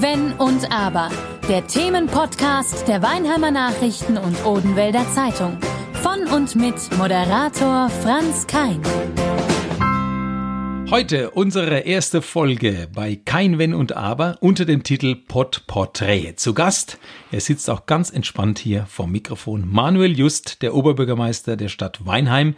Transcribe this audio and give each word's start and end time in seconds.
Wenn 0.00 0.32
und 0.34 0.72
Aber. 0.72 1.10
Der 1.48 1.66
Themenpodcast 1.66 2.88
der 2.88 3.02
Weinheimer 3.02 3.50
Nachrichten 3.50 4.16
und 4.16 4.44
Odenwälder 4.46 5.04
Zeitung. 5.14 5.58
Von 5.92 6.26
und 6.32 6.56
mit 6.56 6.74
Moderator 6.96 7.90
Franz 7.90 8.46
Kein. 8.46 8.80
Heute 10.90 11.30
unsere 11.30 11.80
erste 11.80 12.22
Folge 12.22 12.88
bei 12.94 13.16
Kein 13.16 13.58
Wenn 13.58 13.74
und 13.74 13.94
Aber 13.96 14.36
unter 14.40 14.64
dem 14.64 14.82
Titel 14.82 15.16
Pot 15.16 15.64
Porträt. 15.66 16.34
Zu 16.36 16.54
Gast, 16.54 16.98
er 17.32 17.40
sitzt 17.40 17.70
auch 17.70 17.86
ganz 17.86 18.10
entspannt 18.10 18.58
hier 18.58 18.84
vom 18.90 19.10
Mikrofon, 19.10 19.66
Manuel 19.66 20.12
Just, 20.18 20.60
der 20.60 20.74
Oberbürgermeister 20.74 21.56
der 21.56 21.70
Stadt 21.70 22.04
Weinheim. 22.04 22.54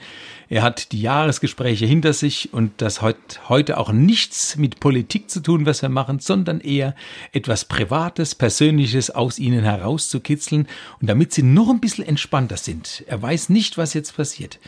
Er 0.49 0.63
hat 0.63 0.91
die 0.91 1.01
Jahresgespräche 1.01 1.87
hinter 1.87 2.13
sich 2.13 2.53
und 2.53 2.73
das 2.79 3.01
hat 3.01 3.49
heute 3.49 3.79
auch 3.79 3.93
nichts 3.93 4.57
mit 4.57 4.81
Politik 4.81 5.31
zu 5.31 5.41
tun, 5.41 5.65
was 5.65 5.83
wir 5.83 5.89
machen, 5.89 6.19
sondern 6.19 6.61
eher 6.61 6.97
etwas 7.33 7.67
Privates, 7.67 8.35
Persönliches 8.35 9.11
aus 9.11 9.39
ihnen 9.39 9.63
herauszukitzeln 9.63 10.67
und 11.01 11.09
damit 11.09 11.33
sie 11.33 11.45
noch 11.45 11.71
ein 11.71 11.81
bisschen 11.81 12.05
entspannter 12.05 12.57
sind. 12.57 13.05
Er 13.07 13.23
weiß 13.23 13.51
nicht, 13.51 13.79
was 13.79 13.95
jetzt 13.95 14.17
passiert. 14.17 14.59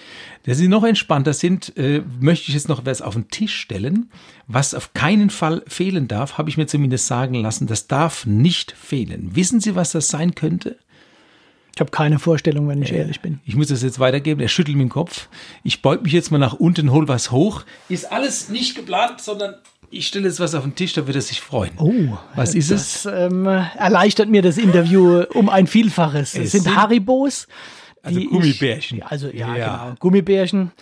Dass 0.45 0.59
sie 0.59 0.69
noch 0.69 0.85
entspannter 0.85 1.33
sind, 1.33 1.77
äh, 1.77 2.03
möchte 2.21 2.49
ich 2.49 2.55
jetzt 2.55 2.69
noch 2.69 2.87
was 2.87 3.03
auf 3.03 3.15
den 3.15 3.29
Tisch 3.29 3.57
stellen. 3.57 4.09
Was 4.47 4.75
auf 4.75 4.95
keinen 4.95 5.31
Fall 5.31 5.65
fehlen 5.67 6.07
darf, 6.07 6.39
habe 6.39 6.49
ich 6.49 6.57
mir 6.57 6.69
zumindest 6.69 7.09
sagen 7.09 7.35
lassen, 7.35 7.67
das 7.67 7.89
darf 7.89 8.27
nicht 8.27 8.71
fehlen. 8.71 9.35
Wissen 9.35 9.61
Sie, 9.61 9.75
was 9.75 9.96
das 9.97 10.09
sein 10.09 10.35
könnte? 10.35 10.79
Ich 11.75 11.81
habe 11.81 11.91
keine 11.91 12.19
Vorstellung, 12.19 12.69
wenn 12.69 12.81
ich 12.81 12.91
äh, 12.91 12.99
ehrlich 12.99 13.21
bin. 13.21 13.41
Ich 13.45 13.55
muss 13.55 13.69
das 13.69 13.83
jetzt 13.83 13.99
weitergeben. 13.99 14.41
Er 14.41 14.49
schüttelt 14.49 14.77
mit 14.79 14.85
dem 14.85 14.91
Kopf. 14.91 15.29
Ich 15.63 15.83
beug 15.83 16.03
mich 16.05 16.13
jetzt 16.13 16.31
mal 16.31 16.39
nach 16.39 16.55
unten, 16.55 16.91
hol 16.91 17.07
was 17.07 17.31
hoch. 17.31 17.65
Ist 17.91 18.11
alles 18.11 18.49
nicht 18.49 18.77
geplant, 18.77 19.21
sondern 19.21 19.57
ich 19.91 20.07
stelle 20.07 20.27
jetzt 20.27 20.41
was 20.41 20.55
auf 20.55 20.63
den 20.63 20.75
Tisch, 20.75 20.95
da 20.95 21.07
wird 21.07 21.17
er 21.17 21.23
sich 21.23 21.41
freuen. 21.41 21.73
Oh, 21.79 22.17
was 22.35 22.55
ist 22.55 22.71
das, 22.71 23.05
es? 23.05 23.07
Ähm, 23.07 23.47
erleichtert 23.47 24.29
mir 24.29 24.43
das 24.43 24.59
Interview 24.59 25.25
um 25.35 25.49
ein 25.49 25.67
Vielfaches. 25.67 26.35
Es, 26.35 26.45
es 26.47 26.53
sind, 26.53 26.65
sind 26.65 26.77
Haribos. 26.77 27.47
Also 28.03 28.21
Gummibärchen. 28.21 28.99
Ich, 28.99 29.07
also 29.07 29.29
ja, 29.29 29.55
ja, 29.57 29.85
genau. 29.85 29.97
Gummibärchen. 29.99 30.73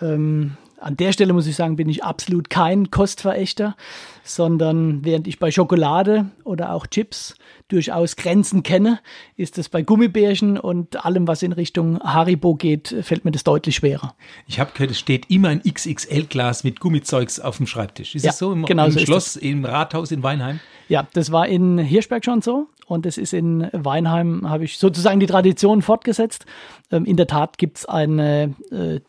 Ähm, 0.00 0.56
an 0.78 0.96
der 0.96 1.12
Stelle 1.12 1.32
muss 1.32 1.46
ich 1.46 1.56
sagen, 1.56 1.76
bin 1.76 1.88
ich 1.88 2.02
absolut 2.02 2.50
kein 2.50 2.90
Kostverächter, 2.90 3.76
sondern 4.24 5.04
während 5.04 5.28
ich 5.28 5.38
bei 5.38 5.50
Schokolade 5.50 6.26
oder 6.44 6.72
auch 6.72 6.86
Chips 6.86 7.36
durchaus 7.72 8.16
Grenzen 8.16 8.62
kenne, 8.62 9.00
ist 9.36 9.58
es 9.58 9.68
bei 9.68 9.82
Gummibärchen 9.82 10.58
und 10.58 11.04
allem, 11.04 11.26
was 11.26 11.42
in 11.42 11.52
Richtung 11.52 11.98
Haribo 12.00 12.54
geht, 12.54 12.94
fällt 13.02 13.24
mir 13.24 13.32
das 13.32 13.44
deutlich 13.44 13.76
schwerer. 13.76 14.14
Ich 14.46 14.60
habe 14.60 14.72
gehört, 14.72 14.90
es 14.90 14.98
steht 14.98 15.30
immer 15.30 15.48
ein 15.48 15.62
XXL-Glas 15.62 16.64
mit 16.64 16.80
Gummizeugs 16.80 17.40
auf 17.40 17.56
dem 17.56 17.66
Schreibtisch. 17.66 18.14
Ist 18.14 18.24
ja, 18.24 18.30
das 18.30 18.38
so 18.38 18.52
im, 18.52 18.64
genau 18.66 18.86
im 18.86 18.92
so 18.92 19.00
Schloss, 19.00 19.36
im 19.36 19.64
Rathaus 19.64 20.12
in 20.12 20.22
Weinheim? 20.22 20.60
Ja, 20.88 21.06
das 21.14 21.32
war 21.32 21.48
in 21.48 21.78
Hirschberg 21.78 22.24
schon 22.24 22.42
so 22.42 22.68
und 22.86 23.06
es 23.06 23.16
ist 23.16 23.32
in 23.32 23.68
Weinheim, 23.72 24.48
habe 24.48 24.64
ich 24.64 24.76
sozusagen 24.76 25.20
die 25.20 25.26
Tradition 25.26 25.80
fortgesetzt. 25.80 26.44
Ähm, 26.90 27.04
in 27.06 27.16
der 27.16 27.26
Tat 27.26 27.56
gibt 27.56 27.78
es 27.78 27.86
ein 27.86 28.18
äh, 28.18 28.50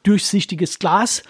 durchsichtiges 0.03 0.79
Glas 0.79 1.23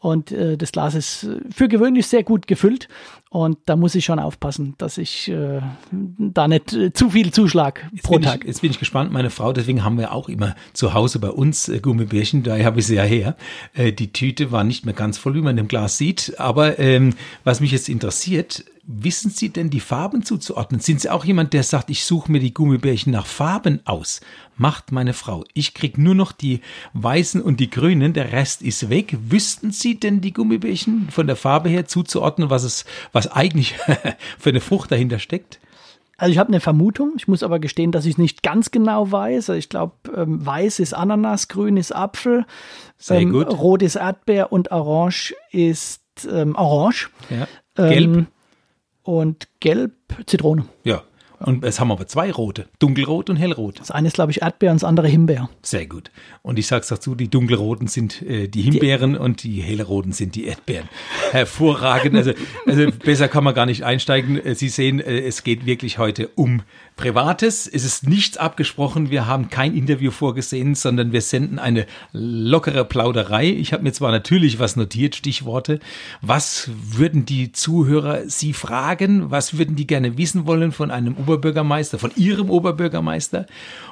und 0.00 0.32
äh, 0.32 0.56
das 0.56 0.72
Glas 0.72 0.94
ist 0.94 1.24
äh, 1.24 1.40
für 1.54 1.68
gewöhnlich 1.68 2.06
sehr 2.06 2.24
gut 2.24 2.46
gefüllt. 2.46 2.88
Und 3.32 3.58
da 3.66 3.76
muss 3.76 3.94
ich 3.94 4.04
schon 4.04 4.18
aufpassen, 4.18 4.74
dass 4.78 4.98
ich 4.98 5.28
äh, 5.28 5.60
da 5.92 6.48
nicht 6.48 6.72
äh, 6.72 6.92
zu 6.92 7.10
viel 7.10 7.32
zuschlag 7.32 7.88
jetzt 7.92 8.02
pro 8.02 8.18
Tag. 8.18 8.40
Ich, 8.40 8.48
jetzt 8.48 8.60
bin 8.60 8.72
ich 8.72 8.80
gespannt, 8.80 9.12
meine 9.12 9.30
Frau, 9.30 9.52
deswegen 9.52 9.84
haben 9.84 9.98
wir 9.98 10.12
auch 10.12 10.28
immer 10.28 10.56
zu 10.72 10.94
Hause 10.94 11.20
bei 11.20 11.30
uns 11.30 11.68
äh, 11.68 11.78
Gummibärchen, 11.78 12.42
daher 12.42 12.64
habe 12.64 12.80
ich 12.80 12.88
sie 12.88 12.96
ja 12.96 13.04
her. 13.04 13.36
Äh, 13.72 13.92
die 13.92 14.12
Tüte 14.12 14.50
war 14.50 14.64
nicht 14.64 14.84
mehr 14.84 14.94
ganz 14.94 15.16
voll, 15.16 15.36
wie 15.36 15.42
man 15.42 15.56
im 15.58 15.68
Glas 15.68 15.96
sieht. 15.96 16.40
Aber 16.40 16.80
ähm, 16.80 17.14
was 17.44 17.60
mich 17.60 17.70
jetzt 17.70 17.88
interessiert, 17.88 18.64
Wissen 18.92 19.30
Sie 19.30 19.50
denn 19.50 19.70
die 19.70 19.78
Farben 19.78 20.24
zuzuordnen? 20.24 20.80
Sind 20.80 21.00
Sie 21.00 21.10
auch 21.10 21.24
jemand, 21.24 21.52
der 21.52 21.62
sagt, 21.62 21.90
ich 21.90 22.04
suche 22.04 22.32
mir 22.32 22.40
die 22.40 22.52
Gummibärchen 22.52 23.12
nach 23.12 23.24
Farben 23.26 23.80
aus? 23.84 24.20
Macht 24.56 24.90
meine 24.90 25.12
Frau. 25.12 25.44
Ich 25.54 25.74
krieg 25.74 25.96
nur 25.96 26.16
noch 26.16 26.32
die 26.32 26.60
weißen 26.94 27.40
und 27.40 27.60
die 27.60 27.70
grünen, 27.70 28.14
der 28.14 28.32
Rest 28.32 28.62
ist 28.62 28.90
weg. 28.90 29.16
Wüssten 29.28 29.70
Sie 29.70 30.00
denn 30.00 30.20
die 30.20 30.32
Gummibärchen 30.32 31.08
von 31.10 31.28
der 31.28 31.36
Farbe 31.36 31.68
her 31.68 31.86
zuzuordnen, 31.86 32.50
was 32.50 32.64
es, 32.64 32.84
was 33.12 33.19
eigentlich 33.28 33.74
für 34.38 34.50
eine 34.50 34.60
Frucht 34.60 34.90
dahinter 34.90 35.18
steckt? 35.18 35.60
Also 36.16 36.32
ich 36.32 36.38
habe 36.38 36.48
eine 36.48 36.60
Vermutung, 36.60 37.14
ich 37.16 37.28
muss 37.28 37.42
aber 37.42 37.58
gestehen, 37.60 37.92
dass 37.92 38.04
ich 38.04 38.12
es 38.12 38.18
nicht 38.18 38.42
ganz 38.42 38.70
genau 38.70 39.10
weiß. 39.10 39.50
Also 39.50 39.58
ich 39.58 39.70
glaube, 39.70 39.94
ähm, 40.14 40.44
weiß 40.44 40.78
ist 40.78 40.92
Ananas, 40.92 41.48
grün 41.48 41.78
ist 41.78 41.92
Apfel, 41.92 42.44
ähm, 43.08 43.34
rot 43.34 43.82
ist 43.82 43.96
Erdbeer 43.96 44.52
und 44.52 44.70
orange 44.70 45.34
ist 45.50 46.02
ähm, 46.30 46.56
Orange. 46.56 47.08
Ja. 47.30 47.48
Gelb. 47.74 48.04
Ähm, 48.04 48.26
und 49.02 49.48
gelb 49.60 49.92
Zitrone. 50.26 50.66
Ja. 50.84 51.02
Und 51.42 51.64
jetzt 51.64 51.80
haben 51.80 51.90
aber 51.90 52.06
zwei 52.06 52.30
rote, 52.30 52.68
dunkelrot 52.78 53.30
und 53.30 53.36
hellrot. 53.36 53.80
Das 53.80 53.90
eine 53.90 54.08
ist, 54.08 54.14
glaube 54.14 54.30
ich, 54.30 54.42
Erdbeer 54.42 54.72
und 54.72 54.82
das 54.82 54.88
andere 54.88 55.08
Himbeer. 55.08 55.48
Sehr 55.62 55.86
gut. 55.86 56.10
Und 56.42 56.58
ich 56.58 56.66
sage 56.66 56.82
es 56.82 56.88
dazu, 56.88 57.14
die 57.14 57.28
dunkelroten 57.28 57.86
sind 57.86 58.20
äh, 58.20 58.46
die 58.46 58.60
Himbeeren 58.60 59.14
die, 59.14 59.18
und 59.18 59.42
die 59.42 59.62
hellroten 59.62 60.12
sind 60.12 60.34
die 60.34 60.44
Erdbeeren. 60.44 60.88
Hervorragend. 61.30 62.14
Also, 62.14 62.32
also 62.66 62.86
besser 63.04 63.28
kann 63.28 63.42
man 63.42 63.54
gar 63.54 63.64
nicht 63.64 63.84
einsteigen. 63.84 64.38
Äh, 64.38 64.54
Sie 64.54 64.68
sehen, 64.68 65.00
äh, 65.00 65.20
es 65.20 65.42
geht 65.42 65.64
wirklich 65.64 65.96
heute 65.96 66.28
um 66.28 66.62
Privates. 67.00 67.66
Es 67.66 67.82
ist 67.82 68.06
nichts 68.06 68.36
abgesprochen. 68.36 69.08
Wir 69.10 69.26
haben 69.26 69.48
kein 69.48 69.74
Interview 69.74 70.10
vorgesehen, 70.10 70.74
sondern 70.74 71.12
wir 71.12 71.22
senden 71.22 71.58
eine 71.58 71.86
lockere 72.12 72.84
Plauderei. 72.84 73.46
Ich 73.46 73.72
habe 73.72 73.84
mir 73.84 73.92
zwar 73.92 74.10
natürlich 74.10 74.58
was 74.58 74.76
notiert, 74.76 75.16
Stichworte. 75.16 75.80
Was 76.20 76.68
würden 76.74 77.24
die 77.24 77.52
Zuhörer 77.52 78.28
Sie 78.28 78.52
fragen? 78.52 79.30
Was 79.30 79.56
würden 79.56 79.76
die 79.76 79.86
gerne 79.86 80.18
wissen 80.18 80.46
wollen 80.46 80.72
von 80.72 80.90
einem 80.90 81.16
Oberbürgermeister, 81.16 81.98
von 81.98 82.12
Ihrem 82.16 82.50
Oberbürgermeister? 82.50 83.46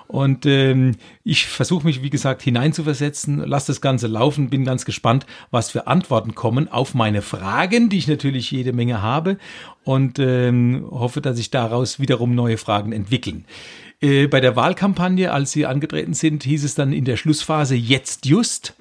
Und 0.06 0.44
ähm, 0.44 0.96
ich 1.24 1.46
versuche 1.46 1.86
mich, 1.86 2.02
wie 2.02 2.10
gesagt, 2.10 2.42
hineinzuversetzen, 2.42 3.42
lass 3.44 3.64
das 3.64 3.80
Ganze 3.80 4.06
laufen, 4.06 4.50
bin 4.50 4.64
ganz 4.64 4.84
gespannt, 4.84 5.24
was 5.50 5.70
für 5.70 5.86
Antworten 5.86 6.34
kommen 6.34 6.68
auf 6.68 6.94
meine 6.94 7.22
Fragen, 7.22 7.88
die 7.88 7.98
ich 7.98 8.08
natürlich 8.08 8.50
jede 8.50 8.74
Menge 8.74 9.00
habe 9.00 9.38
und 9.88 10.18
ähm, 10.18 10.86
hoffe, 10.90 11.22
dass 11.22 11.38
sich 11.38 11.50
daraus 11.50 11.98
wiederum 11.98 12.34
neue 12.34 12.58
Fragen 12.58 12.92
entwickeln. 12.92 13.46
Äh, 14.02 14.26
bei 14.26 14.38
der 14.38 14.54
Wahlkampagne, 14.54 15.32
als 15.32 15.52
Sie 15.52 15.64
angetreten 15.64 16.12
sind, 16.12 16.42
hieß 16.42 16.62
es 16.62 16.74
dann 16.74 16.92
in 16.92 17.06
der 17.06 17.16
Schlussphase 17.16 17.74
jetzt 17.74 18.26
just. 18.26 18.74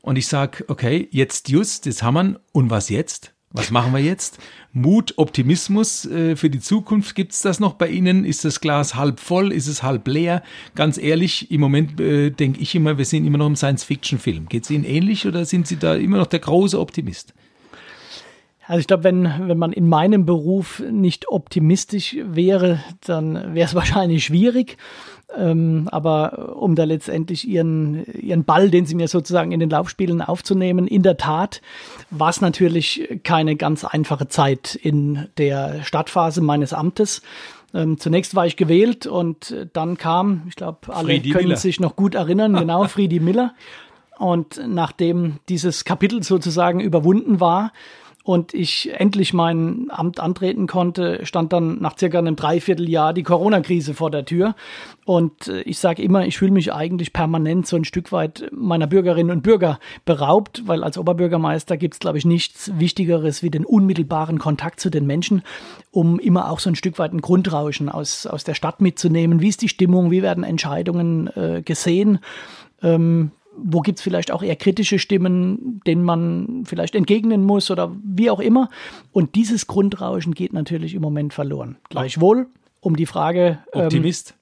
Und 0.00 0.14
ich 0.14 0.28
sage, 0.28 0.64
okay, 0.68 1.08
jetzt 1.10 1.48
just, 1.48 1.86
das 1.86 2.04
haben 2.04 2.14
wir. 2.14 2.40
Und 2.52 2.70
was 2.70 2.88
jetzt? 2.88 3.34
Was 3.50 3.72
machen 3.72 3.92
wir 3.94 3.98
jetzt? 3.98 4.38
Mut, 4.72 5.14
Optimismus 5.16 6.04
äh, 6.04 6.36
für 6.36 6.50
die 6.50 6.60
Zukunft, 6.60 7.16
gibt 7.16 7.32
es 7.32 7.42
das 7.42 7.58
noch 7.58 7.74
bei 7.74 7.88
Ihnen? 7.88 8.24
Ist 8.24 8.44
das 8.44 8.60
Glas 8.60 8.94
halb 8.94 9.18
voll? 9.18 9.50
Ist 9.50 9.66
es 9.66 9.82
halb 9.82 10.06
leer? 10.06 10.44
Ganz 10.76 10.98
ehrlich, 10.98 11.50
im 11.50 11.62
Moment 11.62 12.00
äh, 12.00 12.30
denke 12.30 12.60
ich 12.60 12.76
immer, 12.76 12.96
wir 12.96 13.06
sind 13.06 13.26
immer 13.26 13.38
noch 13.38 13.48
im 13.48 13.56
Science-Fiction-Film. 13.56 14.48
Geht 14.48 14.62
es 14.62 14.70
Ihnen 14.70 14.84
ähnlich 14.84 15.26
oder 15.26 15.46
sind 15.46 15.66
Sie 15.66 15.78
da 15.78 15.96
immer 15.96 16.18
noch 16.18 16.28
der 16.28 16.38
große 16.38 16.78
Optimist? 16.78 17.34
Also 18.66 18.80
ich 18.80 18.86
glaube, 18.86 19.04
wenn, 19.04 19.48
wenn 19.48 19.58
man 19.58 19.72
in 19.72 19.88
meinem 19.88 20.24
Beruf 20.24 20.82
nicht 20.90 21.28
optimistisch 21.28 22.16
wäre, 22.22 22.80
dann 23.06 23.54
wäre 23.54 23.66
es 23.66 23.74
wahrscheinlich 23.74 24.24
schwierig. 24.24 24.78
Ähm, 25.36 25.88
aber 25.90 26.56
um 26.56 26.74
da 26.76 26.84
letztendlich 26.84 27.46
ihren, 27.48 28.04
ihren 28.14 28.44
Ball, 28.44 28.70
den 28.70 28.86
sie 28.86 28.94
mir 28.94 29.08
sozusagen 29.08 29.52
in 29.52 29.60
den 29.60 29.70
Laufspielen 29.70 30.22
aufzunehmen, 30.22 30.86
in 30.86 31.02
der 31.02 31.16
Tat 31.16 31.60
war 32.10 32.30
es 32.30 32.40
natürlich 32.40 33.08
keine 33.24 33.56
ganz 33.56 33.84
einfache 33.84 34.28
Zeit 34.28 34.74
in 34.74 35.26
der 35.38 35.82
Startphase 35.82 36.40
meines 36.40 36.72
Amtes. 36.72 37.22
Ähm, 37.74 37.98
zunächst 37.98 38.36
war 38.36 38.46
ich 38.46 38.56
gewählt 38.56 39.06
und 39.06 39.54
dann 39.72 39.98
kam, 39.98 40.42
ich 40.48 40.54
glaube, 40.54 40.94
alle 40.94 41.06
Friedi 41.06 41.30
können 41.30 41.48
Miller. 41.48 41.56
sich 41.56 41.80
noch 41.80 41.96
gut 41.96 42.14
erinnern, 42.14 42.54
genau, 42.58 42.84
Friedi 42.84 43.18
Miller. 43.18 43.54
Und 44.16 44.60
nachdem 44.68 45.38
dieses 45.48 45.84
Kapitel 45.84 46.22
sozusagen 46.22 46.78
überwunden 46.78 47.40
war, 47.40 47.72
und 48.24 48.54
ich 48.54 48.90
endlich 48.98 49.34
mein 49.34 49.88
Amt 49.90 50.18
antreten 50.18 50.66
konnte, 50.66 51.26
stand 51.26 51.52
dann 51.52 51.78
nach 51.82 51.98
circa 51.98 52.18
einem 52.18 52.36
Dreivierteljahr 52.36 53.12
die 53.12 53.22
Corona-Krise 53.22 53.92
vor 53.92 54.10
der 54.10 54.24
Tür. 54.24 54.56
Und 55.04 55.48
äh, 55.48 55.60
ich 55.60 55.78
sage 55.78 56.02
immer, 56.02 56.26
ich 56.26 56.38
fühle 56.38 56.50
mich 56.50 56.72
eigentlich 56.72 57.12
permanent 57.12 57.66
so 57.66 57.76
ein 57.76 57.84
Stück 57.84 58.12
weit 58.12 58.48
meiner 58.50 58.86
Bürgerinnen 58.86 59.30
und 59.30 59.42
Bürger 59.42 59.78
beraubt, 60.06 60.62
weil 60.66 60.82
als 60.82 60.96
Oberbürgermeister 60.96 61.76
gibt 61.76 61.94
es, 61.94 62.00
glaube 62.00 62.16
ich, 62.16 62.24
nichts 62.24 62.72
Wichtigeres 62.78 63.42
wie 63.42 63.50
den 63.50 63.66
unmittelbaren 63.66 64.38
Kontakt 64.38 64.80
zu 64.80 64.88
den 64.88 65.06
Menschen, 65.06 65.42
um 65.90 66.18
immer 66.18 66.50
auch 66.50 66.60
so 66.60 66.70
ein 66.70 66.76
Stück 66.76 66.98
weit 66.98 67.12
ein 67.12 67.20
Grundrauschen 67.20 67.90
aus, 67.90 68.26
aus 68.26 68.42
der 68.42 68.54
Stadt 68.54 68.80
mitzunehmen. 68.80 69.42
Wie 69.42 69.48
ist 69.48 69.60
die 69.60 69.68
Stimmung? 69.68 70.10
Wie 70.10 70.22
werden 70.22 70.44
Entscheidungen 70.44 71.26
äh, 71.36 71.60
gesehen? 71.62 72.20
Ähm, 72.82 73.32
wo 73.56 73.80
gibt 73.80 73.98
es 73.98 74.02
vielleicht 74.02 74.30
auch 74.30 74.42
eher 74.42 74.56
kritische 74.56 74.98
Stimmen, 74.98 75.80
denen 75.86 76.02
man 76.02 76.64
vielleicht 76.64 76.94
entgegnen 76.94 77.44
muss 77.44 77.70
oder 77.70 77.94
wie 78.02 78.30
auch 78.30 78.40
immer. 78.40 78.70
Und 79.12 79.34
dieses 79.34 79.66
Grundrauschen 79.66 80.34
geht 80.34 80.52
natürlich 80.52 80.94
im 80.94 81.02
Moment 81.02 81.34
verloren. 81.34 81.76
Gleichwohl, 81.88 82.46
um 82.80 82.96
die 82.96 83.06
Frage. 83.06 83.58
Ähm, 83.72 83.86
Optimist. 83.86 84.30
Ähm, 84.30 84.36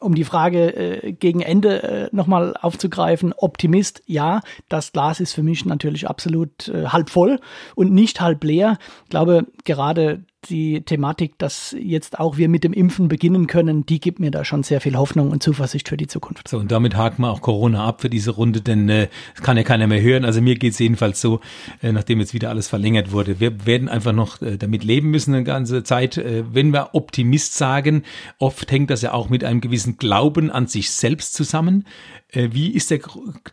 um 0.00 0.14
die 0.14 0.24
Frage 0.24 1.02
äh, 1.02 1.12
gegen 1.12 1.40
Ende 1.40 1.82
äh, 1.82 2.08
nochmal 2.12 2.56
aufzugreifen, 2.56 3.32
Optimist, 3.36 4.02
ja, 4.06 4.42
das 4.68 4.92
Glas 4.92 5.18
ist 5.18 5.32
für 5.32 5.42
mich 5.42 5.64
natürlich 5.64 6.08
absolut 6.08 6.68
äh, 6.68 6.86
halb 6.86 7.10
voll 7.10 7.40
und 7.74 7.92
nicht 7.92 8.20
halb 8.20 8.44
leer. 8.44 8.78
Ich 9.04 9.10
glaube, 9.10 9.46
gerade 9.64 10.22
die 10.44 10.82
Thematik, 10.82 11.38
dass 11.38 11.74
jetzt 11.78 12.18
auch 12.18 12.36
wir 12.36 12.48
mit 12.48 12.64
dem 12.64 12.72
Impfen 12.72 13.08
beginnen 13.08 13.46
können, 13.46 13.84
die 13.84 14.00
gibt 14.00 14.20
mir 14.20 14.30
da 14.30 14.44
schon 14.44 14.62
sehr 14.62 14.80
viel 14.80 14.96
Hoffnung 14.96 15.30
und 15.30 15.42
Zuversicht 15.42 15.88
für 15.88 15.96
die 15.96 16.06
Zukunft. 16.06 16.48
So, 16.48 16.58
und 16.58 16.70
damit 16.70 16.96
haken 16.96 17.22
wir 17.22 17.30
auch 17.30 17.40
Corona 17.40 17.84
ab 17.84 18.00
für 18.00 18.10
diese 18.10 18.30
Runde, 18.30 18.60
denn 18.60 18.88
äh, 18.88 19.08
das 19.34 19.42
kann 19.42 19.56
ja 19.56 19.62
keiner 19.62 19.86
mehr 19.86 20.00
hören. 20.00 20.24
Also 20.24 20.40
mir 20.40 20.54
geht's 20.56 20.78
jedenfalls 20.78 21.20
so, 21.20 21.40
äh, 21.82 21.92
nachdem 21.92 22.20
jetzt 22.20 22.34
wieder 22.34 22.50
alles 22.50 22.68
verlängert 22.68 23.12
wurde. 23.12 23.40
Wir 23.40 23.66
werden 23.66 23.88
einfach 23.88 24.12
noch 24.12 24.40
äh, 24.40 24.56
damit 24.56 24.84
leben 24.84 25.10
müssen 25.10 25.34
eine 25.34 25.44
ganze 25.44 25.82
Zeit. 25.82 26.16
Äh, 26.16 26.44
wenn 26.52 26.72
wir 26.72 26.94
Optimist 26.94 27.54
sagen, 27.54 28.04
oft 28.38 28.70
hängt 28.70 28.90
das 28.90 29.02
ja 29.02 29.12
auch 29.12 29.28
mit 29.28 29.44
einem 29.44 29.60
gewissen 29.60 29.96
Glauben 29.98 30.50
an 30.50 30.66
sich 30.66 30.90
selbst 30.90 31.34
zusammen. 31.34 31.84
Äh, 32.30 32.50
wie 32.52 32.70
ist 32.70 32.90
der, 32.90 33.00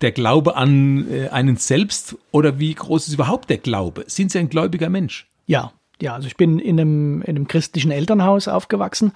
der 0.02 0.12
Glaube 0.12 0.56
an 0.56 1.12
äh, 1.12 1.30
einen 1.30 1.58
selbst 1.58 2.18
oder 2.32 2.60
wie 2.60 2.74
groß 2.74 3.08
ist 3.08 3.14
überhaupt 3.14 3.50
der 3.50 3.58
Glaube? 3.58 4.04
Sind 4.08 4.32
Sie 4.32 4.40
ein 4.40 4.50
gläubiger 4.50 4.90
Mensch? 4.90 5.28
Ja, 5.48 5.72
ja, 6.02 6.14
also 6.14 6.28
ich 6.28 6.38
bin 6.38 6.60
in 6.60 6.80
einem, 6.80 7.22
in 7.22 7.36
einem 7.36 7.48
christlichen 7.48 7.92
Elternhaus 7.92 8.48
aufgewachsen 8.48 9.14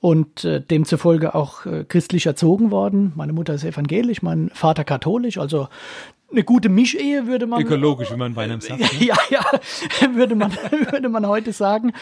und 0.00 0.44
äh, 0.44 0.60
demzufolge 0.60 1.34
auch 1.34 1.66
äh, 1.66 1.84
christlich 1.84 2.26
erzogen 2.26 2.70
worden. 2.70 3.12
Meine 3.16 3.32
Mutter 3.32 3.54
ist 3.54 3.64
evangelisch, 3.64 4.22
mein 4.22 4.50
Vater 4.54 4.84
katholisch, 4.84 5.38
also 5.38 5.68
eine 6.30 6.44
gute 6.44 6.68
Mischehe 6.68 7.26
würde 7.26 7.46
man. 7.46 7.60
Ökologisch, 7.60 8.12
wie 8.12 8.16
man 8.16 8.34
bei 8.34 8.44
einem 8.44 8.60
sagt. 8.60 8.80
Ne? 8.80 8.86
Ja, 9.00 9.16
ja, 9.30 9.44
würde 10.14 10.36
man, 10.36 10.52
würde 10.92 11.08
man 11.08 11.26
heute 11.26 11.52
sagen. 11.52 11.92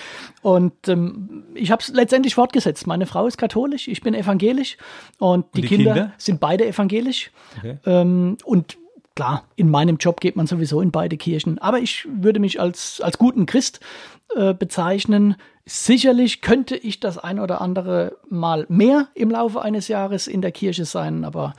Und 0.42 0.88
ähm, 0.88 1.44
ich 1.54 1.70
habe 1.70 1.82
es 1.82 1.88
letztendlich 1.88 2.34
fortgesetzt. 2.34 2.86
Meine 2.86 3.06
Frau 3.06 3.26
ist 3.26 3.38
katholisch, 3.38 3.88
ich 3.88 4.02
bin 4.02 4.14
evangelisch 4.14 4.76
und 5.18 5.46
die, 5.54 5.60
und 5.60 5.62
die 5.62 5.76
Kinder, 5.76 5.92
Kinder, 5.94 6.12
sind 6.18 6.40
beide 6.40 6.66
evangelisch. 6.66 7.30
Okay. 7.56 7.78
Ähm, 7.86 8.36
und 8.44 8.76
klar, 9.18 9.42
in 9.56 9.68
meinem 9.68 9.96
Job 9.96 10.20
geht 10.20 10.36
man 10.36 10.46
sowieso 10.46 10.80
in 10.80 10.92
beide 10.92 11.16
Kirchen. 11.16 11.58
Aber 11.58 11.80
ich 11.80 12.06
würde 12.08 12.38
mich 12.38 12.60
als, 12.60 13.00
als 13.00 13.18
guten 13.18 13.46
Christ 13.46 13.80
äh, 14.36 14.54
bezeichnen. 14.54 15.34
Sicherlich 15.66 16.40
könnte 16.40 16.76
ich 16.76 17.00
das 17.00 17.18
ein 17.18 17.40
oder 17.40 17.60
andere 17.60 18.16
Mal 18.30 18.64
mehr 18.68 19.08
im 19.14 19.32
Laufe 19.32 19.60
eines 19.60 19.88
Jahres 19.88 20.28
in 20.28 20.40
der 20.40 20.52
Kirche 20.52 20.84
sein, 20.84 21.24
aber 21.24 21.54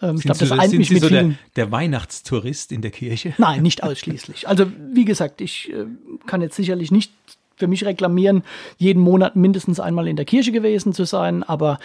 ähm, 0.00 0.16
ich 0.16 0.22
glaube, 0.22 0.38
das 0.38 0.50
eint 0.52 0.72
mich 0.72 0.88
Sie 0.88 0.94
mit 0.94 1.02
so 1.02 1.08
vielen. 1.08 1.38
Der, 1.54 1.66
der, 1.66 1.72
Weihnachtstourist 1.72 2.72
in 2.72 2.80
der 2.80 2.90
Kirche? 2.90 3.34
Nein, 3.38 3.60
nicht 3.60 3.82
ausschließlich. 3.82 4.48
Also 4.48 4.64
wie 4.90 5.04
gesagt, 5.04 5.42
ich 5.42 5.70
äh, 5.74 5.84
kann 6.26 6.40
jetzt 6.40 6.56
sicherlich 6.56 6.90
nicht 6.90 7.12
für 7.54 7.66
mich 7.66 7.84
reklamieren, 7.84 8.44
jeden 8.78 9.02
Monat 9.02 9.36
mindestens 9.36 9.78
einmal 9.78 10.08
in 10.08 10.16
der 10.16 10.24
Kirche 10.24 10.52
gewesen 10.52 10.94
zu 10.94 11.04
sein, 11.04 11.42
aber 11.42 11.78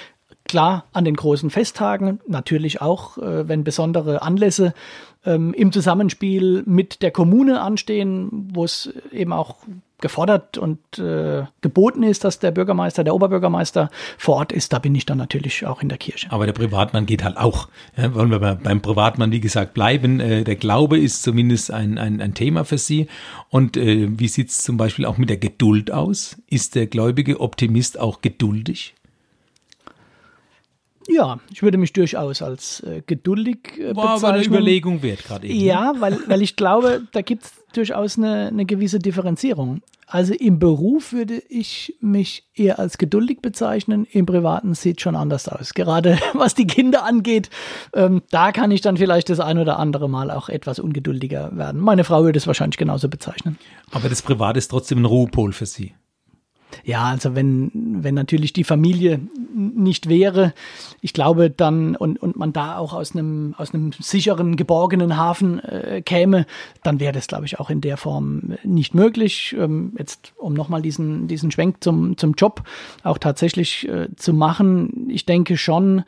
Klar, 0.50 0.86
an 0.94 1.06
den 1.06 1.16
großen 1.16 1.52
Festtagen, 1.52 2.20
natürlich 2.28 2.82
auch, 2.82 3.20
äh, 3.20 3.48
wenn 3.48 3.64
besondere 3.64 4.24
Anlässe 4.24 4.74
ähm, 5.26 5.54
im 5.54 5.72
Zusammenspiel 5.72 6.64
mit 6.66 7.02
der 7.02 7.12
Kommune 7.12 7.62
anstehen, 7.62 8.50
wo 8.54 8.64
es 8.64 8.94
eben 9.12 9.34
auch 9.34 9.58
gefordert 10.02 10.58
und 10.58 10.80
äh, 10.98 11.44
geboten 11.62 12.04
ist, 12.04 12.24
dass 12.24 12.40
der 12.40 12.52
Bürgermeister, 12.52 13.04
der 13.04 13.14
Oberbürgermeister 13.14 13.90
vor 14.18 14.38
Ort 14.38 14.52
ist, 14.52 14.72
da 14.74 14.80
bin 14.80 14.96
ich 14.96 15.06
dann 15.06 15.18
natürlich 15.18 15.66
auch 15.66 15.82
in 15.82 15.90
der 15.90 15.98
Kirche. 15.98 16.28
Aber 16.32 16.46
der 16.46 16.54
Privatmann 16.54 17.06
geht 17.06 17.24
halt 17.24 17.38
auch. 17.38 17.68
Ja, 17.98 18.14
wollen 18.14 18.32
wir 18.32 18.40
beim 18.40 18.82
Privatmann, 18.82 19.32
wie 19.32 19.42
gesagt, 19.42 19.74
bleiben. 19.74 20.20
Äh, 20.20 20.44
der 20.44 20.56
Glaube 20.56 20.98
ist 20.98 21.24
zumindest 21.24 21.72
ein, 21.72 21.98
ein, 21.98 22.22
ein 22.22 22.34
Thema 22.34 22.64
für 22.64 22.78
Sie. 22.78 23.08
Und 23.50 23.78
äh, 23.78 24.08
wie 24.18 24.28
sieht 24.28 24.50
es 24.50 24.60
zum 24.60 24.78
Beispiel 24.78 25.06
auch 25.06 25.18
mit 25.18 25.30
der 25.30 25.38
Geduld 25.38 25.92
aus? 25.92 26.38
Ist 26.48 26.76
der 26.76 26.88
gläubige 26.88 27.40
Optimist 27.42 28.00
auch 28.00 28.22
geduldig? 28.22 28.96
Ja, 31.10 31.40
ich 31.52 31.64
würde 31.64 31.78
mich 31.78 31.94
durchaus 31.94 32.42
als 32.42 32.82
äh, 32.82 33.02
geduldig 33.06 33.78
äh, 33.80 33.96
War 33.96 34.10
aber 34.10 34.34
eine 34.34 34.44
Überlegung 34.44 35.02
wert 35.02 35.26
gerade 35.26 35.48
eben. 35.48 35.60
Ja, 35.60 35.94
weil, 36.00 36.18
weil 36.28 36.42
ich 36.42 36.56
glaube, 36.56 37.02
da 37.12 37.22
gibt 37.22 37.46
es 37.46 37.54
durchaus 37.74 38.18
eine, 38.18 38.48
eine 38.48 38.66
gewisse 38.66 39.00
Differenzierung. 39.00 39.82
Also 40.12 40.34
im 40.34 40.58
Beruf 40.58 41.14
würde 41.14 41.36
ich 41.50 41.96
mich 42.02 42.50
eher 42.56 42.80
als 42.80 42.98
geduldig 42.98 43.42
bezeichnen, 43.42 44.08
im 44.12 44.26
Privaten 44.26 44.74
sieht 44.74 45.02
schon 45.02 45.16
anders 45.16 45.48
aus. 45.48 45.76
Gerade 45.76 46.18
was 46.34 46.56
die 46.56 46.66
Kinder 46.66 47.04
angeht, 47.04 47.52
ähm, 47.94 48.24
da 48.32 48.52
kann 48.52 48.72
ich 48.72 48.82
dann 48.82 48.98
vielleicht 48.98 49.30
das 49.30 49.40
ein 49.40 49.60
oder 49.60 49.78
andere 49.78 50.10
Mal 50.10 50.32
auch 50.32 50.50
etwas 50.50 50.80
ungeduldiger 50.80 51.56
werden. 51.56 51.80
Meine 51.80 52.04
Frau 52.04 52.24
würde 52.24 52.38
es 52.38 52.48
wahrscheinlich 52.48 52.78
genauso 52.78 53.08
bezeichnen. 53.08 53.60
Aber 53.92 54.10
das 54.10 54.24
Privat 54.24 54.58
ist 54.58 54.70
trotzdem 54.70 55.00
ein 55.00 55.06
Ruhepol 55.06 55.54
für 55.54 55.68
Sie. 55.68 55.94
Ja, 56.84 57.06
also 57.06 57.36
wenn, 57.36 57.72
wenn 57.74 58.16
natürlich 58.16 58.54
die 58.54 58.64
Familie 58.64 59.20
nicht 59.54 60.08
wäre, 60.10 60.54
ich 61.02 61.14
glaube 61.14 61.50
dann 61.50 61.96
und, 61.96 62.22
und 62.22 62.36
man 62.36 62.54
da 62.54 62.78
auch 62.78 62.94
aus 62.94 63.14
einem, 63.14 63.56
aus 63.58 63.74
einem 63.74 63.92
sicheren, 63.92 64.56
geborgenen 64.56 65.18
Hafen 65.18 65.60
äh, 65.60 66.02
käme, 66.02 66.46
dann 66.84 67.00
wäre 67.00 67.14
das, 67.14 67.28
glaube 67.28 67.46
ich, 67.46 67.60
auch 67.60 67.70
in 67.70 67.82
der 67.82 67.98
Form 67.98 68.56
nicht 68.64 68.94
möglich. 68.94 69.56
Ähm, 69.58 69.94
jetzt, 69.98 70.34
um 70.38 70.54
nochmal 70.54 70.82
diesen, 70.82 71.28
diesen 71.28 71.52
Schwenk 71.52 71.84
zum, 71.84 72.18
zum 72.18 72.34
Job 72.34 72.64
auch 73.04 73.18
tatsächlich 73.18 73.88
äh, 73.88 74.08
zu 74.16 74.34
machen, 74.34 75.08
ich 75.10 75.26
denke 75.26 75.58
schon, 75.58 76.04